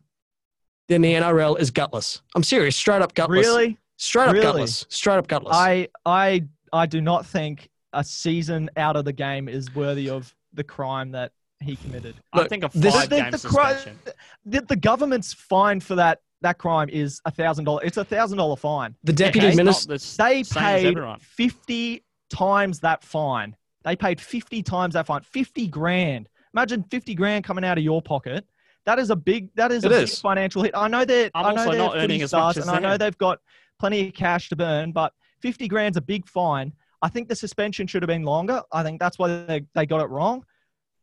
then 0.89 1.01
the 1.03 1.15
NRL 1.15 1.59
is 1.59 1.71
gutless. 1.71 2.21
I'm 2.35 2.43
serious, 2.43 2.77
straight 2.77 3.03
up 3.03 3.15
gutless. 3.15 3.47
Really, 3.47 3.79
Straight 3.97 4.29
up 4.29 4.33
Really? 4.33 4.45
gutless. 4.45 4.87
Straight 4.89 5.17
up 5.19 5.27
gutless. 5.29 5.55
I 5.57 5.89
I 6.07 6.45
I 6.73 6.87
do 6.87 7.01
not 7.01 7.27
think 7.27 7.69
a 7.93 8.03
season 8.05 8.71
out 8.77 8.97
of 8.97 9.05
the 9.05 9.13
game 9.13 9.49
is 9.49 9.75
worthy 9.75 10.09
of 10.09 10.35
the 10.55 10.65
crime 10.65 11.11
that 11.13 11.33
he 11.61 11.77
committed. 11.77 12.15
I 12.33 12.49
think 12.49 12.65
a 12.65 12.71
this- 12.75 12.95
five 12.95 13.09
the, 13.11 13.17
game 13.17 13.31
the, 13.31 13.39
cri- 13.39 13.51
suspension. 13.51 13.99
the, 14.47 14.61
the 14.63 14.77
government's 14.77 15.33
fine 15.33 15.81
for 15.81 15.95
that 15.97 16.21
that 16.43 16.57
crime 16.57 16.89
is 16.89 17.21
a 17.27 17.31
thousand 17.31 17.65
dollars. 17.65 17.83
It's 17.87 17.97
a 17.99 18.05
thousand 18.05 18.39
dollar 18.39 18.57
fine. 18.57 18.95
the 19.05 19.13
deputy 19.13 19.47
It's 19.49 19.57
not 19.57 19.65
minister. 19.65 19.89
the 19.89 19.95
s- 19.95 20.17
They 20.17 20.43
paid 20.43 20.97
fifty 21.21 22.05
times 22.31 22.81
that 22.81 23.05
fine. 23.05 23.55
They 23.85 23.95
paid 23.97 24.21
fifty 24.21 24.63
times 24.63 24.95
that 24.95 25.07
fine. 25.07 25.21
Fifty 25.23 25.67
grand. 25.67 26.29
Imagine 26.55 26.83
fifty 26.85 27.15
grand 27.15 27.45
coming 27.45 27.65
out 27.65 27.77
of 27.79 27.85
your 27.85 28.01
pocket. 28.03 28.47
That 28.87 28.99
is 28.99 29.11
a 29.11 29.17
big. 29.17 29.55
That 29.57 29.71
is 29.71 29.85
It 29.85 29.93
a 29.93 30.01
big 30.01 30.09
financial 30.09 30.63
hit. 30.63 30.73
I 30.75 30.89
know 30.89 31.05
that. 31.05 31.31
I'm 31.35 31.45
I 31.47 31.51
know 31.53 31.57
also 31.59 31.71
they're 31.71 31.79
not 31.79 31.93
footy 31.93 32.05
earning 32.05 32.23
as 32.23 32.33
much 32.33 32.41
stars, 32.41 32.57
as 32.59 32.67
and 32.69 32.77
I 32.77 32.81
know 32.81 32.91
them. 32.97 32.99
they've 33.07 33.19
got 33.19 33.39
plenty 33.79 34.09
of 34.09 34.15
cash 34.15 34.49
to 34.49 34.57
burn. 34.57 34.93
But 34.93 35.13
fifty 35.41 35.69
grand's 35.69 35.99
a 35.99 36.01
big 36.01 36.27
fine. 36.27 36.73
I 37.03 37.09
think 37.09 37.29
the 37.29 37.37
suspension 37.37 37.87
should 37.87 38.03
have 38.03 38.09
been 38.09 38.25
longer. 38.25 38.63
I 38.73 38.83
think 38.83 38.99
that's 39.01 39.19
why 39.19 39.29
they, 39.45 39.65
they 39.75 39.87
got 39.87 40.01
it 40.01 40.09
wrong. 40.09 40.45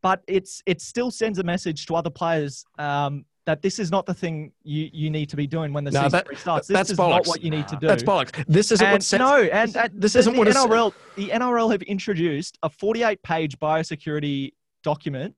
But 0.02 0.22
it's 0.28 0.62
it 0.66 0.82
still 0.82 1.12
sends 1.12 1.40
a 1.40 1.44
message 1.44 1.86
to 1.88 1.96
other 1.96 2.10
players 2.10 2.64
um, 2.78 3.26
that 3.46 3.62
this 3.62 3.80
is 3.80 3.90
not 3.92 4.06
the 4.06 4.14
thing 4.14 4.52
you, 4.64 4.90
you 4.94 5.10
need 5.10 5.30
to 5.30 5.36
be 5.36 5.48
doing 5.48 5.74
when 5.74 5.84
the 5.84 5.92
No, 5.92 6.02
season 6.04 6.12
that- 6.12 6.28
restarts. 6.28 6.68
This 6.68 6.76
that's 6.78 6.90
is 6.92 6.98
not 6.98 7.26
what 7.28 7.42
you 7.44 7.50
need 7.50 7.68
to 7.70 7.78
do. 7.78 7.88
That's 7.88 8.04
bollocks. 8.04 8.46
This 8.48 8.72
isn't 8.72 8.86
And 8.86 8.94
what 8.96 9.04
sets. 9.04 9.20
no, 9.20 9.38
and, 9.42 9.76
and 9.78 10.02
this 10.02 10.16
isn't 10.16 10.34
the 10.34 10.40
what 10.40 10.48
NRL. 10.50 10.94
The 11.16 11.30
NRL 11.30 11.72
have 11.72 11.82
introduced 11.84 12.58
a 12.64 12.70
48-page 12.70 13.58
biosecurity 13.60 14.52
document 14.84 15.36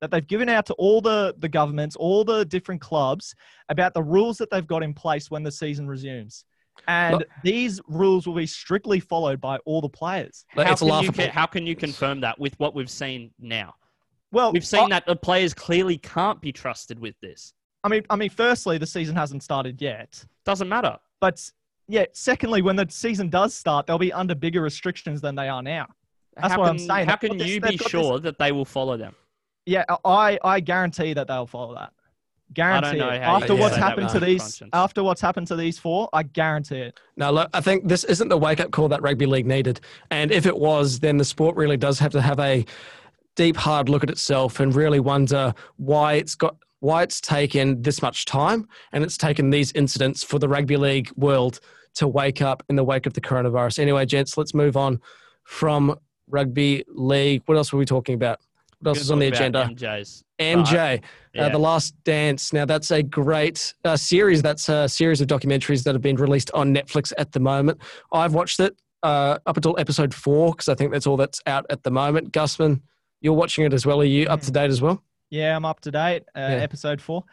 that 0.00 0.10
they've 0.10 0.26
given 0.26 0.48
out 0.48 0.66
to 0.66 0.74
all 0.74 1.00
the 1.00 1.34
the 1.38 1.48
governments, 1.48 1.96
all 1.96 2.24
the 2.24 2.44
different 2.46 2.80
clubs 2.80 3.34
about 3.68 3.94
the 3.94 4.02
rules 4.02 4.38
that 4.38 4.50
they've 4.50 4.66
got 4.66 4.82
in 4.82 4.92
place 4.94 5.30
when 5.30 5.42
the 5.42 5.52
season 5.52 5.86
resumes. 5.86 6.44
And 6.88 7.18
Look- 7.18 7.28
these 7.44 7.80
rules 7.88 8.26
will 8.26 8.34
be 8.34 8.46
strictly 8.46 9.00
followed 9.00 9.40
by 9.40 9.58
all 9.66 9.80
the 9.82 9.88
players. 9.88 10.44
How 10.48 10.62
it's 10.62 10.80
can, 10.80 10.88
you, 10.88 10.94
laughable. 10.94 11.24
ca- 11.24 11.30
how 11.30 11.46
can 11.46 11.66
you 11.66 11.76
confirm 11.76 12.20
that 12.22 12.38
with 12.38 12.58
what 12.58 12.74
we've 12.74 12.90
seen 12.90 13.30
now? 13.38 13.74
Well, 14.32 14.52
We've 14.52 14.64
seen 14.66 14.84
I, 14.84 14.88
that 14.90 15.06
the 15.06 15.16
players 15.16 15.54
clearly 15.54 15.98
can't 15.98 16.40
be 16.40 16.52
trusted 16.52 16.98
with 16.98 17.14
this. 17.20 17.52
I 17.82 17.88
mean, 17.88 18.02
I 18.10 18.16
mean, 18.16 18.30
firstly, 18.30 18.78
the 18.78 18.86
season 18.86 19.16
hasn't 19.16 19.42
started 19.42 19.80
yet, 19.80 20.24
Doesn't 20.44 20.68
matter. 20.68 20.98
but 21.20 21.50
yeah. 21.88 22.04
Secondly, 22.12 22.62
when 22.62 22.76
the 22.76 22.86
season 22.90 23.28
does 23.30 23.54
start, 23.54 23.86
they'll 23.86 23.98
be 23.98 24.12
under 24.12 24.34
bigger 24.34 24.60
restrictions 24.62 25.20
than 25.20 25.34
they 25.34 25.48
are 25.48 25.62
now. 25.62 25.86
That's 26.36 26.52
how 26.52 26.58
what 26.60 26.66
can, 26.66 26.72
I'm 26.74 26.78
saying. 26.78 27.08
How 27.08 27.16
can 27.16 27.36
this- 27.38 27.48
you 27.48 27.60
be 27.60 27.76
got 27.76 27.78
this- 27.78 27.88
sure 27.88 28.18
that 28.20 28.38
they 28.38 28.52
will 28.52 28.64
follow 28.64 28.96
them? 28.96 29.14
Yeah, 29.66 29.84
I 30.04 30.38
I 30.42 30.60
guarantee 30.60 31.12
that 31.14 31.26
they'll 31.26 31.46
follow 31.46 31.74
that. 31.74 31.92
Guarantee 32.52 32.98
know 32.98 33.06
how 33.08 33.14
you 33.14 33.20
After 33.20 33.46
can 33.48 33.58
what's 33.58 33.74
say 33.74 33.80
that 33.80 33.88
happened 33.88 34.08
to 34.10 34.20
these, 34.20 34.40
conscience. 34.42 34.70
after 34.72 35.02
what's 35.04 35.20
happened 35.20 35.46
to 35.48 35.56
these 35.56 35.78
four, 35.78 36.08
I 36.12 36.24
guarantee 36.24 36.78
it. 36.78 36.98
Now, 37.16 37.30
look, 37.30 37.48
I 37.54 37.60
think 37.60 37.86
this 37.86 38.02
isn't 38.04 38.28
the 38.28 38.38
wake 38.38 38.58
up 38.58 38.72
call 38.72 38.88
that 38.88 39.02
rugby 39.02 39.26
league 39.26 39.46
needed. 39.46 39.80
And 40.10 40.32
if 40.32 40.46
it 40.46 40.56
was, 40.58 40.98
then 41.00 41.16
the 41.18 41.24
sport 41.24 41.54
really 41.56 41.76
does 41.76 41.98
have 42.00 42.10
to 42.12 42.20
have 42.20 42.40
a 42.40 42.64
deep, 43.36 43.56
hard 43.56 43.88
look 43.88 44.02
at 44.02 44.10
itself 44.10 44.60
and 44.60 44.74
really 44.74 45.00
wonder 45.00 45.54
why 45.76 46.14
it's 46.14 46.34
got 46.34 46.56
why 46.80 47.02
it's 47.02 47.20
taken 47.20 47.82
this 47.82 48.00
much 48.00 48.24
time 48.24 48.66
and 48.92 49.04
it's 49.04 49.18
taken 49.18 49.50
these 49.50 49.70
incidents 49.72 50.24
for 50.24 50.38
the 50.38 50.48
rugby 50.48 50.78
league 50.78 51.10
world 51.14 51.60
to 51.94 52.08
wake 52.08 52.40
up 52.40 52.62
in 52.70 52.76
the 52.76 52.84
wake 52.84 53.06
of 53.06 53.12
the 53.12 53.20
coronavirus. 53.20 53.78
Anyway, 53.78 54.06
gents, 54.06 54.38
let's 54.38 54.54
move 54.54 54.76
on 54.76 54.98
from 55.44 55.94
rugby 56.28 56.84
league. 56.88 57.42
What 57.46 57.56
else 57.58 57.72
were 57.72 57.78
we 57.78 57.84
talking 57.84 58.14
about? 58.14 58.40
What 58.80 58.90
else 58.90 59.00
is 59.00 59.10
on 59.10 59.18
the 59.18 59.26
agenda? 59.26 59.68
MJs. 59.70 60.22
MJ, 60.38 60.98
uh, 60.98 61.00
Yeah. 61.34 61.48
The 61.50 61.58
Last 61.58 61.94
Dance. 62.04 62.52
Now, 62.52 62.64
that's 62.64 62.90
a 62.90 63.02
great 63.02 63.74
uh, 63.84 63.96
series. 63.96 64.40
That's 64.40 64.70
a 64.70 64.88
series 64.88 65.20
of 65.20 65.26
documentaries 65.26 65.84
that 65.84 65.94
have 65.94 66.00
been 66.00 66.16
released 66.16 66.50
on 66.52 66.74
Netflix 66.74 67.12
at 67.18 67.32
the 67.32 67.40
moment. 67.40 67.78
I've 68.10 68.32
watched 68.32 68.58
it 68.58 68.74
uh, 69.02 69.38
up 69.44 69.56
until 69.56 69.78
episode 69.78 70.14
four 70.14 70.52
because 70.52 70.68
I 70.68 70.74
think 70.74 70.92
that's 70.92 71.06
all 71.06 71.18
that's 71.18 71.42
out 71.46 71.66
at 71.68 71.82
the 71.82 71.90
moment. 71.90 72.32
Gusman, 72.32 72.80
you're 73.20 73.34
watching 73.34 73.64
it 73.64 73.72
as 73.72 73.84
well. 73.86 74.00
Are 74.00 74.04
you 74.04 74.26
up 74.26 74.40
to 74.42 74.50
date 74.50 74.70
as 74.70 74.80
well? 74.80 75.02
Yeah, 75.30 75.54
I'm 75.54 75.64
up 75.64 75.80
to 75.82 75.90
date. 75.90 76.24
Uh, 76.34 76.40
Yeah. 76.40 76.48
Episode 76.56 77.00
four. 77.00 77.24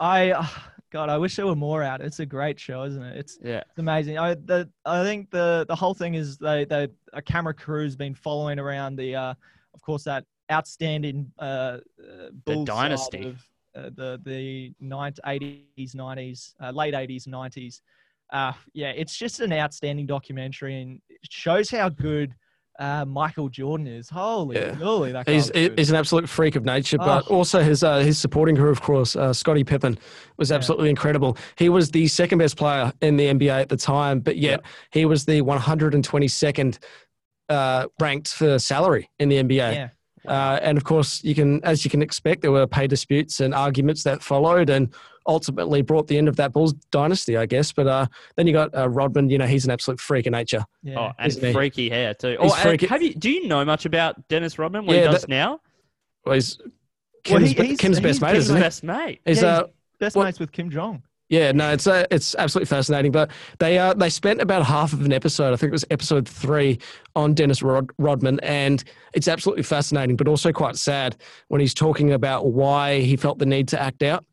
I 0.00 0.32
uh, 0.32 0.46
God, 0.90 1.08
I 1.08 1.18
wish 1.18 1.36
there 1.36 1.46
were 1.46 1.56
more 1.56 1.82
out. 1.82 2.00
It's 2.00 2.20
a 2.20 2.26
great 2.26 2.58
show, 2.58 2.84
isn't 2.84 3.02
it? 3.02 3.16
It's 3.16 3.38
Yeah. 3.42 3.62
It's 3.70 3.78
amazing. 3.78 4.18
I 4.18 4.34
the 4.34 4.68
I 4.84 5.02
think 5.04 5.30
the 5.30 5.64
the 5.68 5.74
whole 5.74 5.94
thing 5.94 6.14
is 6.14 6.38
they 6.38 6.64
they 6.64 6.88
a 7.12 7.22
camera 7.22 7.54
crew's 7.54 7.96
been 7.96 8.14
following 8.14 8.58
around 8.58 8.96
the 8.96 9.14
uh 9.16 9.34
of 9.74 9.82
course 9.82 10.04
that 10.04 10.24
outstanding 10.52 11.32
uh, 11.38 11.42
uh 11.42 11.78
Bulls 12.44 12.66
dynasty. 12.66 13.24
of, 13.28 13.46
uh, 13.76 13.90
the 13.94 14.20
the 14.24 14.72
80s 14.82 15.94
90s 15.94 16.54
uh, 16.62 16.70
late 16.70 16.94
80s 16.94 17.26
90s. 17.28 17.80
Uh 18.32 18.52
yeah, 18.72 18.90
it's 18.90 19.16
just 19.16 19.40
an 19.40 19.52
outstanding 19.52 20.06
documentary 20.06 20.80
and 20.80 21.00
it 21.08 21.30
shows 21.30 21.70
how 21.70 21.88
good 21.88 22.34
uh, 22.78 23.04
Michael 23.04 23.48
Jordan 23.48 23.86
is. 23.86 24.08
Holy 24.08 24.56
Yeah. 24.56 24.74
moly, 24.74 25.12
that 25.12 25.28
He's, 25.28 25.50
he's 25.50 25.90
an 25.90 25.96
absolute 25.96 26.28
freak 26.28 26.56
of 26.56 26.64
nature, 26.64 26.98
but 26.98 27.24
Oh. 27.28 27.34
also 27.36 27.62
his 27.62 27.82
uh, 27.84 27.98
his 27.98 28.18
supporting 28.18 28.56
crew, 28.56 28.70
of 28.70 28.80
course, 28.82 29.14
uh, 29.16 29.32
Scottie 29.32 29.64
Pippen 29.64 29.98
was 30.38 30.50
Yeah. 30.50 30.56
absolutely 30.56 30.90
incredible. 30.90 31.36
He 31.56 31.68
was 31.68 31.90
the 31.90 32.06
second 32.08 32.38
best 32.38 32.56
player 32.56 32.92
in 33.00 33.16
the 33.16 33.26
NBA 33.26 33.60
at 33.60 33.68
the 33.68 33.76
time, 33.76 34.20
but 34.20 34.36
yet 34.36 34.60
he 34.90 35.04
was 35.04 35.24
the 35.24 35.40
122nd 35.42 36.78
uh, 37.48 37.86
ranked 38.00 38.28
for 38.28 38.58
salary 38.58 39.10
in 39.18 39.28
the 39.28 39.36
NBA. 39.36 39.90
Yeah. 40.24 40.32
Uh, 40.52 40.58
and 40.62 40.78
of 40.78 40.84
course, 40.84 41.22
you 41.24 41.34
can, 41.34 41.62
as 41.64 41.84
you 41.84 41.90
can 41.90 42.02
expect, 42.02 42.42
there 42.42 42.52
were 42.52 42.66
pay 42.66 42.86
disputes 42.86 43.40
and 43.40 43.54
arguments 43.54 44.02
that 44.04 44.22
followed, 44.22 44.70
and 44.70 44.92
ultimately 45.26 45.80
brought 45.80 46.06
the 46.06 46.18
end 46.18 46.28
of 46.28 46.36
that 46.36 46.52
Bulls 46.52 46.74
dynasty, 46.90 47.36
I 47.36 47.46
guess. 47.46 47.72
But 47.72 47.86
uh, 47.86 48.06
then 48.36 48.46
you 48.46 48.52
got 48.52 48.74
uh, 48.76 48.88
Rodman. 48.88 49.30
You 49.30 49.38
know, 49.38 49.46
he's 49.46 49.64
an 49.64 49.70
absolute 49.70 49.98
freak 50.00 50.26
of 50.26 50.32
nature. 50.32 50.64
Yeah. 50.82 50.98
Oh, 50.98 51.12
and 51.18 51.28
Isn't 51.28 51.46
he? 51.46 51.52
freaky 51.52 51.88
hair 51.88 52.14
too. 52.14 52.36
He's 52.40 52.52
Oh, 52.52 52.54
freaky- 52.56 52.86
have 52.86 53.02
you? 53.02 53.14
Do 53.14 53.30
you 53.30 53.46
know 53.48 53.64
much 53.64 53.86
about 53.86 54.28
Dennis 54.28 54.58
Rodman? 54.58 54.86
What 54.86 54.96
Yeah, 54.96 55.02
he 55.06 55.08
does 55.12 55.20
that- 55.22 55.30
now? 55.30 55.60
Well, 56.24 56.34
he's 56.34 56.58
Well, 56.58 56.68
Kim's, 57.24 57.50
he- 57.50 57.54
he's- 57.66 57.80
Kim's 57.80 57.96
he's 57.98 58.02
best 58.02 58.20
mate, 58.20 58.28
been 58.28 58.34
He's 58.36 58.44
isn't 58.44 58.54
the 58.54 58.60
he? 58.60 58.64
best 58.64 58.84
mate. 58.84 59.20
He's, 59.24 59.42
Yeah, 59.42 59.48
uh, 59.48 59.66
Best 59.98 60.16
what- 60.16 60.24
mates 60.24 60.40
with 60.40 60.52
Kim 60.52 60.68
Jong. 60.70 61.02
Yeah, 61.34 61.50
no, 61.50 61.72
it's 61.72 61.88
uh, 61.88 62.06
it's 62.12 62.36
absolutely 62.36 62.68
fascinating. 62.68 63.10
But 63.10 63.28
they 63.58 63.76
uh, 63.76 63.92
they 63.94 64.08
spent 64.08 64.40
about 64.40 64.64
half 64.64 64.92
of 64.92 65.04
an 65.04 65.12
episode, 65.12 65.52
I 65.52 65.56
think 65.56 65.70
it 65.70 65.72
was 65.72 65.84
episode 65.90 66.28
three, 66.28 66.78
on 67.16 67.34
Dennis 67.34 67.60
Rod- 67.60 67.90
Rodman, 67.98 68.38
and 68.44 68.84
it's 69.14 69.26
absolutely 69.26 69.64
fascinating, 69.64 70.14
but 70.14 70.28
also 70.28 70.52
quite 70.52 70.76
sad 70.76 71.16
when 71.48 71.60
he's 71.60 71.74
talking 71.74 72.12
about 72.12 72.52
why 72.52 73.00
he 73.00 73.16
felt 73.16 73.40
the 73.40 73.46
need 73.46 73.66
to 73.68 73.82
act 73.82 74.04
out. 74.04 74.24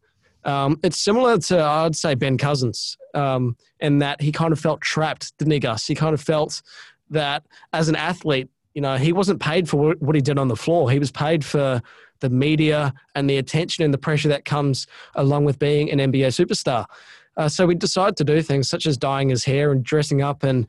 Um, 0.43 0.79
it's 0.83 0.99
similar 0.99 1.39
to 1.39 1.63
I'd 1.63 1.95
say 1.95 2.13
Ben 2.13 2.37
Cousins, 2.37 2.95
um, 3.15 3.57
in 3.79 3.97
that 3.97 4.21
he 4.21 4.31
kind 4.31 4.53
of 4.53 4.59
felt 4.59 4.81
trapped, 4.81 5.35
didn't 5.39 5.53
he, 5.53 5.59
Gus? 5.59 5.87
He 5.87 5.95
kind 5.95 6.13
of 6.13 6.21
felt 6.21 6.61
that 7.09 7.43
as 7.73 7.89
an 7.89 7.95
athlete, 7.95 8.51
you 8.73 8.81
know, 8.81 8.95
he 8.97 9.11
wasn't 9.11 9.39
paid 9.41 9.67
for 9.69 9.77
what- 9.77 10.01
what 10.01 10.15
he 10.15 10.21
did 10.21 10.37
on 10.39 10.47
the 10.47 10.55
floor. 10.55 10.89
He 10.91 10.99
was 10.99 11.11
paid 11.11 11.43
for 11.43 11.81
the 12.21 12.29
media 12.29 12.93
and 13.15 13.29
the 13.29 13.37
attention 13.37 13.83
and 13.83 13.93
the 13.93 13.97
pressure 13.97 14.29
that 14.29 14.45
comes 14.45 14.87
along 15.15 15.45
with 15.45 15.57
being 15.59 15.91
an 15.91 15.99
NBA 15.99 16.27
superstar. 16.27 16.85
Uh, 17.37 17.49
so 17.49 17.65
we 17.65 17.75
decided 17.75 18.15
to 18.17 18.23
do 18.23 18.41
things 18.41 18.69
such 18.69 18.85
as 18.85 18.97
dyeing 18.97 19.29
his 19.29 19.43
hair 19.45 19.71
and 19.71 19.83
dressing 19.83 20.21
up 20.21 20.43
and 20.43 20.67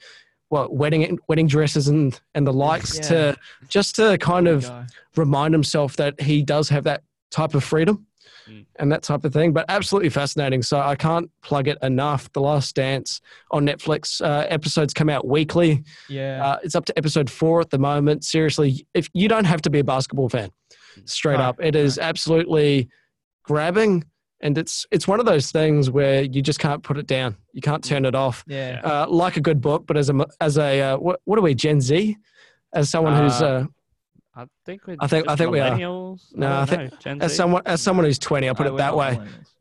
well, 0.50 0.68
wedding 0.70 1.18
wedding 1.28 1.46
dresses 1.46 1.88
and 1.88 2.20
and 2.34 2.46
the 2.46 2.52
likes 2.52 2.96
Yeah. 2.96 3.02
to 3.02 3.36
just 3.68 3.96
to 3.96 4.18
kind 4.18 4.46
of 4.48 4.70
remind 5.16 5.54
himself 5.54 5.96
that 5.96 6.20
he 6.20 6.42
does 6.42 6.68
have 6.68 6.84
that 6.84 7.02
type 7.30 7.54
of 7.54 7.64
freedom 7.64 8.06
Mm. 8.48 8.66
and 8.76 8.90
that 8.92 9.02
type 9.02 9.24
of 9.24 9.32
thing. 9.32 9.52
But 9.52 9.66
absolutely 9.68 10.08
fascinating. 10.10 10.62
So 10.62 10.80
I 10.80 10.96
can't 10.96 11.30
plug 11.42 11.68
it 11.68 11.78
enough. 11.82 12.32
The 12.32 12.40
Last 12.40 12.74
Dance 12.74 13.20
on 13.50 13.64
Netflix. 13.66 14.20
Uh, 14.20 14.46
episodes 14.48 14.92
come 14.92 15.08
out 15.08 15.26
weekly. 15.26 15.84
Yeah. 16.08 16.44
Uh, 16.44 16.58
it's 16.62 16.74
up 16.74 16.84
to 16.86 16.98
episode 16.98 17.30
four 17.30 17.60
at 17.60 17.70
the 17.70 17.78
moment. 17.78 18.24
Seriously, 18.24 18.86
if 18.94 19.08
you 19.14 19.28
don't 19.28 19.44
have 19.44 19.62
to 19.62 19.70
be 19.70 19.78
a 19.78 19.84
basketball 19.84 20.28
fan, 20.28 20.50
straight 21.04 21.38
No, 21.38 21.44
up, 21.44 21.56
it 21.62 21.76
is 21.76 21.98
absolutely 21.98 22.88
grabbing, 23.44 24.04
and 24.40 24.58
it's 24.58 24.86
it's 24.90 25.06
one 25.06 25.20
of 25.20 25.26
those 25.26 25.50
things 25.52 25.90
where 25.90 26.22
you 26.22 26.42
just 26.42 26.58
can't 26.58 26.82
put 26.82 26.98
it 26.98 27.06
down. 27.06 27.36
You 27.52 27.60
can't 27.60 27.82
turn 27.84 28.04
it 28.04 28.14
off. 28.14 28.44
yeah. 28.46 28.80
Uh, 28.82 29.06
like 29.08 29.36
a 29.36 29.40
good 29.40 29.60
book, 29.60 29.84
but 29.86 29.96
as 29.96 30.10
a 30.10 30.26
as 30.40 30.58
a 30.58 30.80
uh, 30.80 30.96
what 30.98 31.20
what 31.24 31.38
are 31.38 31.42
we 31.42 31.54
Gen 31.54 31.80
Z? 31.80 32.16
As 32.74 32.88
someone 32.90 33.14
who's 33.22 33.40
Uh, 33.42 33.46
uh, 33.46 33.64
I 34.34 34.46
think 34.64 34.86
we're 34.86 34.96
I 34.98 35.06
think- 35.06 35.28
I 35.28 35.36
think 35.36 35.50
we 35.50 35.60
are. 35.60 35.76
No, 35.78 36.16
I, 36.46 36.62
I 36.62 36.64
think- 36.66 37.04
know, 37.04 37.16
as 37.20 37.34
someone 37.36 37.62
as 37.66 37.82
someone 37.82 38.06
who's 38.06 38.18
twenty, 38.18 38.48
I'll 38.48 38.54
put 38.54 38.66
No, 38.66 38.74
it 38.74 38.78
that 38.78 38.96
way. 38.96 39.18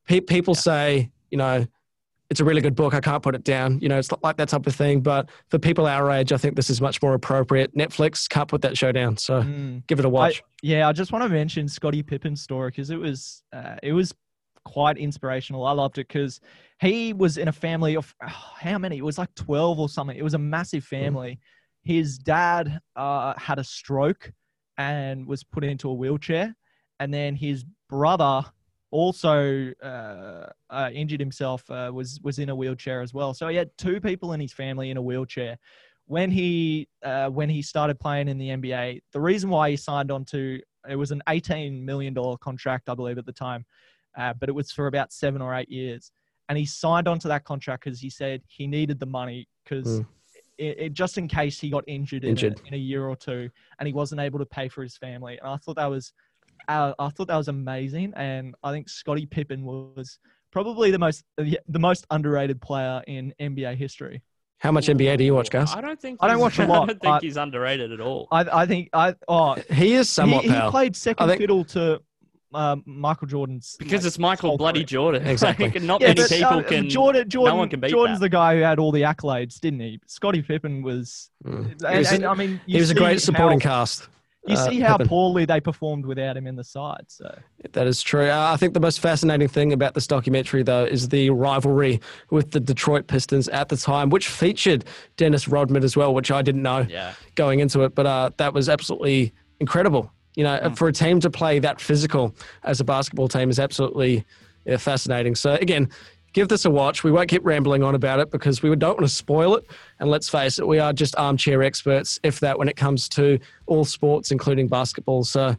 Pe- 0.08 0.22
people 0.22 0.56
say, 0.56 1.12
you 1.30 1.38
know, 1.38 1.66
it's 2.30 2.40
a 2.40 2.46
really 2.46 2.62
good 2.62 2.76
book. 2.76 2.94
I 2.94 3.02
can't 3.02 3.22
put 3.22 3.36
it 3.36 3.44
down. 3.44 3.80
You 3.82 3.90
know, 3.90 4.00
it's 4.00 4.10
like 4.24 4.38
that 4.38 4.48
type 4.48 4.66
of 4.66 4.74
thing. 4.74 5.02
But 5.02 5.30
for 5.50 5.60
people 5.60 5.86
our 5.88 6.10
age, 6.12 6.32
I 6.32 6.38
think 6.38 6.56
this 6.56 6.70
is 6.70 6.80
much 6.80 7.02
more 7.02 7.14
appropriate. 7.14 7.76
Netflix 7.76 8.30
can't 8.30 8.48
put 8.48 8.62
that 8.62 8.78
show 8.78 8.94
down, 8.94 9.18
so 9.18 9.42
Mm. 9.42 9.86
give 9.88 10.00
it 10.00 10.06
a 10.06 10.10
watch. 10.10 10.42
Yeah, 10.64 10.88
I 10.88 10.94
just 10.94 11.12
want 11.12 11.24
to 11.24 11.30
mention 11.30 11.68
Scottie 11.68 12.04
Pippen's 12.04 12.42
story 12.42 12.70
because 12.70 12.90
it 12.90 12.98
was 13.00 13.44
uh, 13.52 13.76
it 13.84 13.92
was 13.92 14.14
quite 14.64 14.98
inspirational. 14.98 15.66
I 15.66 15.74
loved 15.74 15.98
it 15.98 16.08
because 16.08 16.40
he 16.80 17.12
was 17.12 17.38
in 17.38 17.50
a 17.50 17.52
family 17.52 17.98
of 17.98 18.16
oh, 18.24 18.28
how 18.60 18.78
many? 18.78 18.98
It 18.98 19.04
was 19.04 19.18
like 19.18 19.34
twelve 19.36 19.80
or 19.80 19.90
something. 19.90 20.16
It 20.16 20.24
was 20.24 20.34
a 20.34 20.40
massive 20.40 20.86
family. 20.86 21.40
His 21.84 22.18
dad 22.18 22.80
uh, 22.96 23.34
had 23.38 23.60
a 23.60 23.64
stroke 23.64 24.32
and 24.82 25.26
was 25.28 25.44
put 25.44 25.64
into 25.64 25.90
a 25.90 25.94
wheelchair, 25.94 26.56
and 27.00 27.14
then 27.14 27.36
his 27.36 27.66
brother 27.90 28.44
also 28.92 29.72
uh, 29.82 30.48
uh, 30.70 30.90
injured 30.94 31.20
himself. 31.20 31.70
Uh, 31.70 31.92
was 31.94 32.20
was 32.24 32.40
in 32.40 32.50
a 32.50 32.56
wheelchair 32.56 33.02
as 33.02 33.14
well. 33.14 33.34
So 33.34 33.48
he 33.48 33.56
had 33.56 33.70
two 33.78 34.02
people 34.02 34.34
in 34.34 34.40
his 34.40 34.54
family 34.54 34.90
in 34.90 34.98
a 34.98 35.02
wheelchair 35.02 35.58
when 36.12 36.30
he 36.30 36.90
uh, 37.04 37.30
when 37.30 37.50
he 37.50 37.62
started 37.62 37.98
playing 37.98 38.28
in 38.28 38.38
the 38.38 38.50
NBA, 38.50 39.02
the 39.14 39.22
reason 39.22 39.50
why 39.50 39.70
he 39.70 39.78
signed 39.78 40.12
on 40.12 40.26
to 40.26 40.60
it 40.90 40.96
was 40.96 41.12
an 41.12 41.22
eighteen 41.30 41.86
million 41.86 42.14
dollar 42.14 42.38
contract, 42.38 42.90
I 42.90 42.96
believe, 42.96 43.18
at 43.18 43.26
the 43.26 43.32
time, 43.32 43.66
uh, 44.18 44.34
but 44.34 44.50
it 44.50 44.52
was 44.52 44.72
for 44.72 44.88
about 44.88 45.14
seven 45.14 45.42
or 45.42 45.56
eight 45.56 45.70
years. 45.70 46.12
And 46.50 46.58
he 46.58 46.66
signed 46.66 47.08
onto 47.08 47.30
that 47.30 47.46
contract 47.46 47.86
because 47.86 48.02
he 48.02 48.10
said 48.10 48.42
he 48.48 48.68
needed 48.68 49.00
the 49.00 49.06
money 49.06 49.48
because 49.64 50.02
Mm. 50.02 50.06
It, 50.62 50.78
it, 50.80 50.94
just 50.94 51.18
in 51.18 51.28
case 51.28 51.60
he 51.60 51.70
got 51.70 51.84
injured, 51.88 52.24
Injured. 52.24 52.60
In, 52.60 52.66
a, 52.66 52.68
in 52.70 52.74
a 52.76 52.78
year 52.78 53.08
or 53.08 53.16
two 53.16 53.50
and 53.80 53.88
he 53.88 53.94
wasn't 53.94 54.22
able 54.22 54.40
to 54.40 54.46
pay 54.46 54.68
for 54.70 54.84
his 54.84 54.96
family. 54.98 55.38
And 55.40 55.50
I 55.50 55.58
thought 55.58 55.76
that 55.76 55.88
was 55.90 56.14
uh, 56.68 56.94
I 57.00 57.10
thought 57.10 57.28
that 57.28 57.38
was 57.38 57.48
amazing. 57.48 58.14
And 58.16 58.56
I 58.64 58.72
think 58.72 58.88
Scottie 58.88 59.26
Pippen 59.26 59.64
was 59.66 60.20
probably 60.52 60.92
the 60.92 61.00
most 61.00 61.24
the 61.38 61.80
most 61.80 62.06
underrated 62.12 62.62
player 62.62 63.02
in 63.08 63.34
NBA 63.40 63.76
history. 63.78 64.22
How 64.60 64.72
much 64.72 64.86
NBA 64.88 65.18
do 65.18 65.24
you 65.24 65.34
watch, 65.34 65.50
Gus? 65.50 65.76
I 65.76 65.82
don't 65.82 66.00
think 66.00 66.20
I 66.22 66.28
don't 66.28 66.40
watch 66.40 66.60
a 66.60 66.66
lot, 66.68 66.84
I 66.84 66.86
don't 66.94 67.02
think 67.02 67.22
he's 67.24 67.38
underrated 67.38 67.92
at 67.92 68.00
all. 68.00 68.28
I 68.32 68.42
I 68.62 68.66
think 68.68 68.90
I 68.94 69.16
oh 69.28 69.56
He 69.72 69.94
is 69.94 70.08
somewhat 70.10 70.44
he, 70.44 70.50
he 70.50 70.56
pal. 70.56 70.70
played 70.70 70.96
second 70.96 71.28
think- 71.28 71.42
fiddle 71.42 71.66
to 71.66 72.00
um, 72.54 72.84
Michael 72.86 73.28
Jordan's 73.28 73.76
because 73.80 74.02
like, 74.02 74.08
it's 74.08 74.20
Michael 74.20 74.58
Bloody 74.58 74.80
career. 74.82 74.86
Jordan. 74.88 75.28
Exactly. 75.32 75.70
Like, 75.70 75.82
not 75.82 76.02
Yeah, 76.02 76.08
many 76.10 76.22
but, 76.22 76.30
people 76.30 76.48
uh, 76.60 76.64
can. 76.64 76.90
Jordan. 76.90 77.30
Jordan. 77.30 77.54
no 77.54 77.58
one 77.58 77.70
can 77.70 77.80
beat 77.80 77.92
Jordan's 77.92 78.20
that. 78.20 78.26
the 78.26 78.30
guy 78.30 78.56
who 78.56 78.62
had 78.62 78.80
all 78.80 78.92
the 78.92 79.02
accolades, 79.04 79.60
didn't 79.60 79.80
he? 79.80 80.00
Scottie 80.08 80.42
Pippen 80.42 80.82
was. 80.84 81.30
Mm. 81.46 81.84
And, 81.84 81.98
was, 81.98 82.12
and, 82.12 82.26
I 82.26 82.34
mean, 82.34 82.60
he 82.66 82.78
was 82.78 82.90
a 82.90 82.96
great 82.96 83.22
supporting 83.22 83.60
how, 83.60 83.70
cast. 83.80 84.08
You 84.48 84.56
uh, 84.56 84.70
see 84.70 84.80
how 84.80 84.98
Pippen. 84.98 85.08
poorly 85.10 85.46
they 85.46 85.60
performed 85.62 86.04
without 86.06 86.36
him 86.36 86.48
in 86.48 86.56
the 86.56 86.64
side. 86.64 87.04
So 87.08 87.38
That 87.74 87.86
is 87.86 88.02
true. 88.02 88.28
Uh, 88.28 88.52
I 88.52 88.58
think 88.58 88.74
the 88.74 88.80
most 88.80 89.00
fascinating 89.00 89.48
thing 89.48 89.72
about 89.72 89.94
this 89.94 90.08
documentary, 90.08 90.64
though, 90.64 90.84
is 90.84 91.10
the 91.10 91.30
rivalry 91.30 92.02
with 92.32 92.50
the 92.50 92.60
Detroit 92.60 93.06
Pistons 93.06 93.48
at 93.50 93.70
the 93.70 93.78
time, 93.78 94.10
which 94.10 94.28
featured 94.28 94.84
Dennis 95.16 95.48
Rodman 95.48 95.84
as 95.84 95.96
well, 95.96 96.14
which 96.16 96.32
I 96.32 96.42
didn't 96.42 96.64
know 96.64 96.88
Yeah. 96.90 97.14
going 97.36 97.60
into 97.60 97.84
it. 97.84 97.94
But 97.94 98.08
uh, 98.08 98.32
that 98.38 98.54
was 98.54 98.68
absolutely 98.68 99.32
incredible. 99.60 100.12
You 100.36 100.44
know, 100.46 100.74
for 100.76 100.88
a 100.88 100.94
team 100.94 101.20
to 101.20 101.30
play 101.30 101.60
that 101.60 101.82
physical 101.82 102.34
as 102.64 102.80
a 102.80 102.84
basketball 102.84 103.28
team 103.28 103.50
is 103.50 103.60
absolutely 103.60 104.26
yeah, 104.66 104.78
fascinating. 104.78 105.36
So 105.36 105.54
again, 105.56 105.90
give 106.34 106.48
this 106.48 106.66
a 106.66 106.70
watch. 106.70 107.04
We 107.04 107.12
won't 107.12 107.30
keep 107.30 107.46
rambling 107.46 107.84
on 107.84 107.96
about 107.96 108.20
it 108.20 108.32
because 108.32 108.62
we 108.62 108.74
don't 108.76 108.98
want 108.98 109.02
to 109.02 109.14
spoil 109.14 109.56
it. 109.56 109.66
And 110.00 110.10
let's 110.10 110.30
face 110.30 110.60
it, 110.60 110.68
we 110.68 110.80
are 110.80 110.94
just 110.94 111.16
armchair 111.18 111.64
experts, 111.64 112.20
if 112.24 112.40
that, 112.40 112.58
when 112.58 112.70
it 112.70 112.78
comes 112.78 113.10
to 113.10 113.40
all 113.66 113.84
sports, 113.84 114.32
including 114.32 114.68
basketball. 114.68 115.24
So 115.24 115.56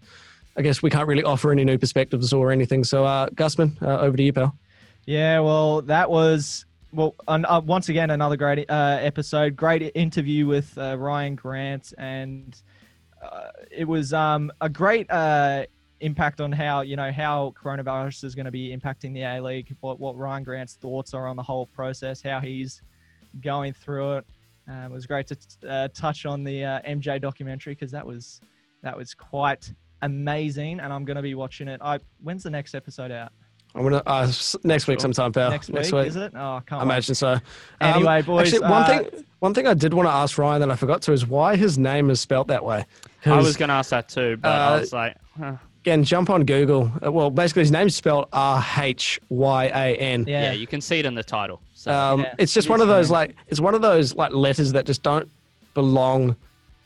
I 0.57 0.63
guess 0.63 0.83
we 0.83 0.91
can't 0.91 1.07
really 1.07 1.25
offer 1.25 1.51
any 1.53 1.65
new 1.65 1.79
perspectives 1.79 2.33
or 2.33 2.53
anything. 2.53 2.85
So, 2.85 3.05
uh, 3.05 3.29
Gusman, 3.31 3.81
uh, 3.83 4.01
over 4.01 4.17
to 4.17 4.23
you, 4.23 4.33
pal. 4.33 4.57
Yeah, 5.07 5.41
well, 5.41 5.83
that 5.83 6.11
was 6.11 6.65
well 6.93 7.15
un, 7.27 7.45
uh, 7.47 7.61
once 7.61 7.89
again 7.89 8.11
another 8.11 8.37
great 8.37 8.71
uh, 8.71 8.99
episode. 9.01 9.57
Great 9.57 9.91
interview 9.95 10.47
with 10.47 10.77
uh, 10.77 10.97
Rhyan 10.97 11.37
Grant, 11.37 11.93
and 11.99 12.61
uh, 13.23 13.49
it 13.71 13.87
was 13.87 14.13
um, 14.13 14.53
a 14.61 14.69
great 14.69 15.11
uh, 15.11 15.65
impact 16.01 16.41
on 16.41 16.51
how 16.51 16.81
you 16.81 16.97
know 16.97 17.13
how 17.13 17.55
coronavirus 17.61 18.25
is 18.25 18.35
going 18.35 18.47
to 18.47 18.53
be 18.53 18.77
impacting 18.77 19.15
the 19.15 19.23
A 19.23 19.41
League. 19.41 19.75
What, 19.81 20.01
what 20.01 20.17
Rhyan 20.17 20.45
Grant's 20.45 20.75
thoughts 20.75 21.15
are 21.15 21.27
on 21.27 21.37
the 21.37 21.43
whole 21.43 21.67
process, 21.67 22.23
how 22.23 22.41
he's 22.41 22.83
going 23.41 23.73
through 23.73 24.19
it. 24.19 24.27
Um, 24.69 24.85
it 24.85 24.93
was 24.93 25.07
great 25.07 25.27
to 25.29 25.37
uh, 25.69 25.89
touch 25.95 26.27
on 26.27 26.45
the 26.45 26.63
MJ 26.87 27.21
documentary 27.21 27.75
because 27.75 27.91
that 27.93 28.07
was 28.07 28.41
that 28.83 28.97
was 28.97 29.15
quite 29.15 29.73
amazing, 30.03 30.81
and 30.81 30.93
I'm 30.93 31.05
going 31.05 31.17
to 31.17 31.23
be 31.23 31.35
watching 31.35 31.69
it. 31.69 31.81
I 31.83 31.99
when's 32.23 32.43
the 32.43 32.51
next 32.51 32.75
episode 32.75 33.11
out? 33.11 33.33
I'm 33.75 33.83
gonna 33.85 34.03
uh, 34.07 34.31
next 34.65 34.87
week 34.87 35.01
sometime, 35.01 35.33
pal. 35.33 35.51
Next 35.51 35.71
week, 35.71 36.07
is 36.07 36.17
it? 36.17 36.33
Oh, 36.35 36.57
I 36.57 36.61
can't 36.67 36.73
I 36.73 36.77
wait. 36.79 36.83
imagine 36.85 37.15
so. 37.15 37.33
Um, 37.33 37.41
Anyway, 37.81 38.23
boys, 38.23 38.53
Actually, 38.53 38.69
one 38.69 38.83
uh, 38.83 38.87
thing, 38.87 39.25
one 39.39 39.55
thing 39.55 39.67
I 39.67 39.75
did 39.75 39.95
want 39.95 40.07
to 40.09 40.13
ask 40.13 40.37
Rhyan 40.37 40.61
that 40.61 40.71
I 40.71 40.77
forgot 40.77 41.01
to 41.03 41.13
is 41.13 41.27
why 41.27 41.57
his 41.57 41.79
name 41.79 42.11
is 42.11 42.21
spelt 42.21 42.49
that 42.49 42.65
way. 42.65 42.85
I 43.25 43.39
was 43.39 43.57
going 43.57 43.69
to 43.71 43.75
ask 43.75 43.91
that 43.91 44.09
too, 44.09 44.37
but 44.37 44.49
Uh, 44.49 44.53
I 44.53 44.79
was 44.81 44.93
like, 44.93 45.17
huh. 45.39 45.57
again 45.81 46.05
jump 46.05 46.29
on 46.29 46.45
Google. 46.45 46.93
Uh, 47.05 47.11
Well, 47.11 47.31
basically 47.31 47.63
his 47.63 47.71
name's 47.73 47.97
spelled 47.97 48.27
R 48.33 48.63
H 48.79 49.19
Y 49.31 49.65
A 49.67 49.97
N. 49.97 50.27
yeah. 50.29 50.43
Yeah, 50.45 50.53
you 50.53 50.67
can 50.67 50.81
see 50.83 50.99
it 50.99 51.07
in 51.07 51.15
the 51.15 51.25
title. 51.25 51.61
So 51.75 51.93
Um, 51.93 52.21
Yeah. 52.21 52.35
it's 52.39 52.53
just 52.53 52.67
Yes, 52.67 52.71
one 52.71 52.81
of 52.83 52.89
those 52.89 53.09
man. 53.11 53.21
like 53.21 53.37
it's 53.49 53.61
one 53.61 53.75
of 53.75 53.81
those 53.81 54.15
like 54.15 54.33
letters 54.33 54.73
that 54.73 54.85
just 54.87 55.03
don't 55.03 55.29
belong 55.75 56.37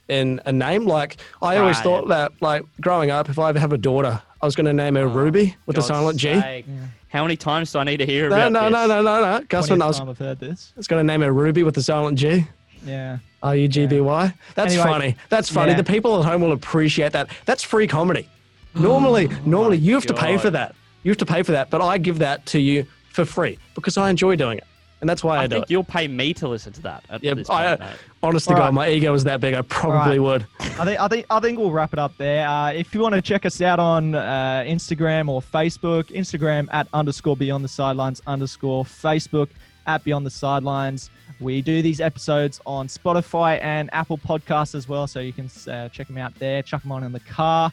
in 0.09 0.41
a 0.47 0.53
name. 0.53 0.87
Like 0.87 1.17
I 1.43 1.57
always 1.57 1.77
Right. 1.77 1.83
thought 1.85 2.09
that 2.09 2.33
like 2.41 2.63
growing 2.81 3.11
up, 3.11 3.29
if 3.29 3.39
I 3.39 3.49
ever 3.51 3.59
have 3.59 3.73
a 3.73 3.79
daughter, 3.79 4.21
I 4.41 4.47
was 4.47 4.55
going 4.57 4.67
to 4.67 4.73
name 4.73 4.95
her 4.97 5.03
oh, 5.03 5.07
Ruby 5.09 5.57
with 5.67 5.77
a 5.77 5.81
God's 5.81 5.89
silent 5.89 6.19
G. 6.19 6.35
sake. 6.41 6.67
How 7.09 7.23
many 7.23 7.37
times 7.37 7.73
do 7.73 7.79
I 7.79 7.85
need 7.85 7.97
to 7.99 8.07
hear 8.07 8.29
No, 8.29 8.37
about 8.37 8.53
no, 8.53 8.63
this? 8.65 8.73
no, 8.73 8.87
no, 8.87 9.03
no, 9.03 9.39
no. 9.39 9.45
Gusman, 9.47 9.81
I 9.83 9.87
was, 9.87 9.99
time 9.99 10.09
I've 10.11 10.19
heard 10.19 10.39
this. 10.39 10.73
I 10.77 10.79
was 10.79 10.87
going 10.87 11.07
to 11.07 11.13
name 11.13 11.23
her 11.23 11.33
Ruby 11.33 11.63
with 11.63 11.77
a 11.79 11.83
silent 11.83 12.19
G. 12.19 12.47
Yeah. 12.85 13.19
R 13.43 13.57
U 13.57 13.69
G 13.69 13.87
B 13.87 14.01
Y. 14.01 14.35
That's 14.55 14.73
Anyway, 14.75 14.89
funny. 14.89 15.17
That's 15.29 15.49
funny. 15.49 15.71
yeah. 15.73 15.77
The 15.79 15.85
people 15.85 16.19
at 16.21 16.27
home 16.27 16.43
will 16.43 16.53
appreciate 16.53 17.13
that. 17.13 17.31
That's 17.45 17.63
free 17.63 17.87
comedy. 17.87 18.29
Normally, 18.75 19.29
oh 19.31 19.37
normally 19.47 19.79
you 19.79 19.95
have 19.95 20.07
to 20.07 20.15
pay 20.15 20.37
for 20.37 20.51
that. 20.51 20.75
You 21.03 21.11
have 21.11 21.19
to 21.19 21.27
pay 21.27 21.43
for 21.43 21.53
that, 21.53 21.71
but 21.71 21.81
I 21.81 21.99
give 21.99 22.19
that 22.19 22.45
to 22.47 22.59
you 22.61 22.85
for 23.11 23.25
free 23.25 23.59
because 23.75 23.97
I 23.97 24.11
enjoy 24.11 24.37
doing 24.37 24.59
it, 24.59 24.65
and 25.01 25.09
that's 25.11 25.23
why 25.23 25.37
I, 25.37 25.43
I 25.43 25.47
do 25.47 25.55
think 25.57 25.65
it. 25.65 25.71
you'll 25.71 25.85
pay 25.85 26.09
me 26.09 26.33
to 26.35 26.49
listen 26.49 26.73
to 26.75 26.83
that. 26.83 27.05
At 27.11 27.23
Yeah, 27.23 27.35
this 27.35 27.51
I, 27.51 27.69
point, 27.77 27.81
uh, 27.83 27.85
mate. 27.87 27.97
honest 28.23 28.47
to 28.49 28.53
All 28.55 28.59
God, 28.59 28.65
right. 28.67 28.75
my 28.75 28.89
ego 28.91 29.13
is 29.15 29.25
that 29.25 29.41
big. 29.41 29.55
I 29.55 29.63
probably 29.63 30.19
right. 30.19 30.43
would. 30.43 30.47
I 30.61 30.85
think 30.85 31.01
I 31.01 31.09
think 31.09 31.27
I 31.31 31.41
think 31.41 31.59
we'll 31.59 31.71
wrap 31.73 31.93
it 31.93 31.99
up 31.99 32.17
there. 32.17 32.47
Uh, 32.49 32.73
if 32.73 32.95
you 32.95 33.01
want 33.01 33.15
to 33.15 33.23
check 33.23 33.45
us 33.47 33.61
out 33.61 33.79
on 33.79 34.15
uh, 34.15 34.65
Instagram 34.67 35.29
or 35.29 35.41
Facebook, 35.41 36.05
Instagram 36.07 36.69
at 36.73 36.89
underscore 36.93 37.37
Beyond 37.37 37.65
the 37.65 37.69
Sidelines 37.69 38.21
underscore 38.27 38.85
Facebook 38.85 39.49
at 39.87 40.03
Beyond 40.05 40.25
the 40.27 40.31
Sidelines. 40.31 41.11
We 41.39 41.61
do 41.61 41.83
these 41.83 42.01
episodes 42.01 42.61
on 42.65 42.89
Spotify 42.89 43.63
and 43.63 43.91
Apple 43.93 44.17
Podcasts 44.17 44.75
as 44.75 44.89
well, 44.89 45.07
so 45.07 45.21
you 45.21 45.35
can 45.35 45.51
uh, 45.71 45.91
check 45.91 46.07
them 46.07 46.17
out 46.17 46.35
there. 46.37 46.63
Chuck 46.63 46.81
them 46.83 46.93
on 46.93 47.05
in 47.05 47.13
the 47.13 47.21
car. 47.21 47.71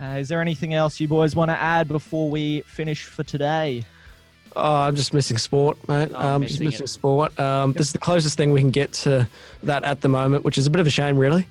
Uh, 0.00 0.04
is 0.18 0.28
there 0.28 0.40
anything 0.42 0.74
else 0.74 0.98
you 1.00 1.06
boys 1.08 1.34
want 1.36 1.48
to 1.50 1.56
add 1.58 1.86
before 1.88 2.28
we 2.28 2.60
finish 2.62 3.04
for 3.04 3.22
today? 3.22 3.84
Oh, 4.56 4.74
I'm 4.74 4.96
just 4.96 5.12
missing 5.12 5.36
sport, 5.38 5.76
mate. 5.88 6.10
Oh, 6.14 6.28
um, 6.28 6.42
just 6.42 6.60
missing 6.60 6.84
it. 6.84 6.88
sport. 6.88 7.38
Um, 7.38 7.72
this 7.74 7.88
is 7.88 7.92
the 7.92 7.98
closest 7.98 8.36
thing 8.38 8.52
we 8.52 8.60
can 8.60 8.70
get 8.70 8.92
to 9.04 9.28
that 9.62 9.84
at 9.84 10.00
the 10.00 10.08
moment, 10.08 10.44
which 10.44 10.56
is 10.56 10.66
a 10.66 10.70
bit 10.70 10.80
of 10.80 10.86
a 10.86 10.90
shame, 10.90 11.18
really, 11.18 11.46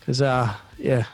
because 0.00 0.22
uh, 0.22 0.52
yeah. 0.78 1.04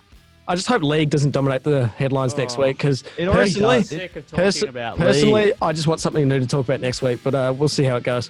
I 0.48 0.54
just 0.56 0.66
hope 0.66 0.82
league 0.82 1.10
doesn't 1.10 1.30
dominate 1.30 1.62
the 1.62 1.86
headlines 1.86 2.36
next 2.36 2.58
Oh. 2.58 2.62
week 2.62 2.76
because 2.78 3.02
personally, 3.16 3.78
does. 3.78 3.88
Sick 3.88 4.16
of 4.16 4.26
talking 4.26 4.44
perso- 4.44 4.66
about 4.68 4.98
personally, 4.98 5.44
league. 5.46 5.54
I 5.62 5.72
just 5.72 5.86
want 5.86 6.00
something 6.00 6.26
new 6.26 6.40
to 6.40 6.46
talk 6.46 6.64
about 6.66 6.80
next 6.80 7.00
week. 7.02 7.20
But 7.24 7.34
uh, 7.34 7.54
we'll 7.56 7.68
see 7.68 7.84
how 7.84 7.96
it 7.96 8.02
goes. 8.04 8.28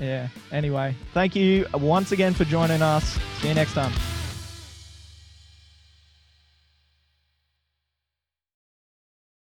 Yeah. 0.00 0.28
Anyway, 0.52 0.94
thank 1.14 1.34
you 1.36 1.66
once 1.74 2.12
again 2.12 2.34
for 2.34 2.44
joining 2.44 2.82
us. 2.82 3.16
See 3.40 3.48
you 3.48 3.54
next 3.54 3.72
time. 3.74 3.92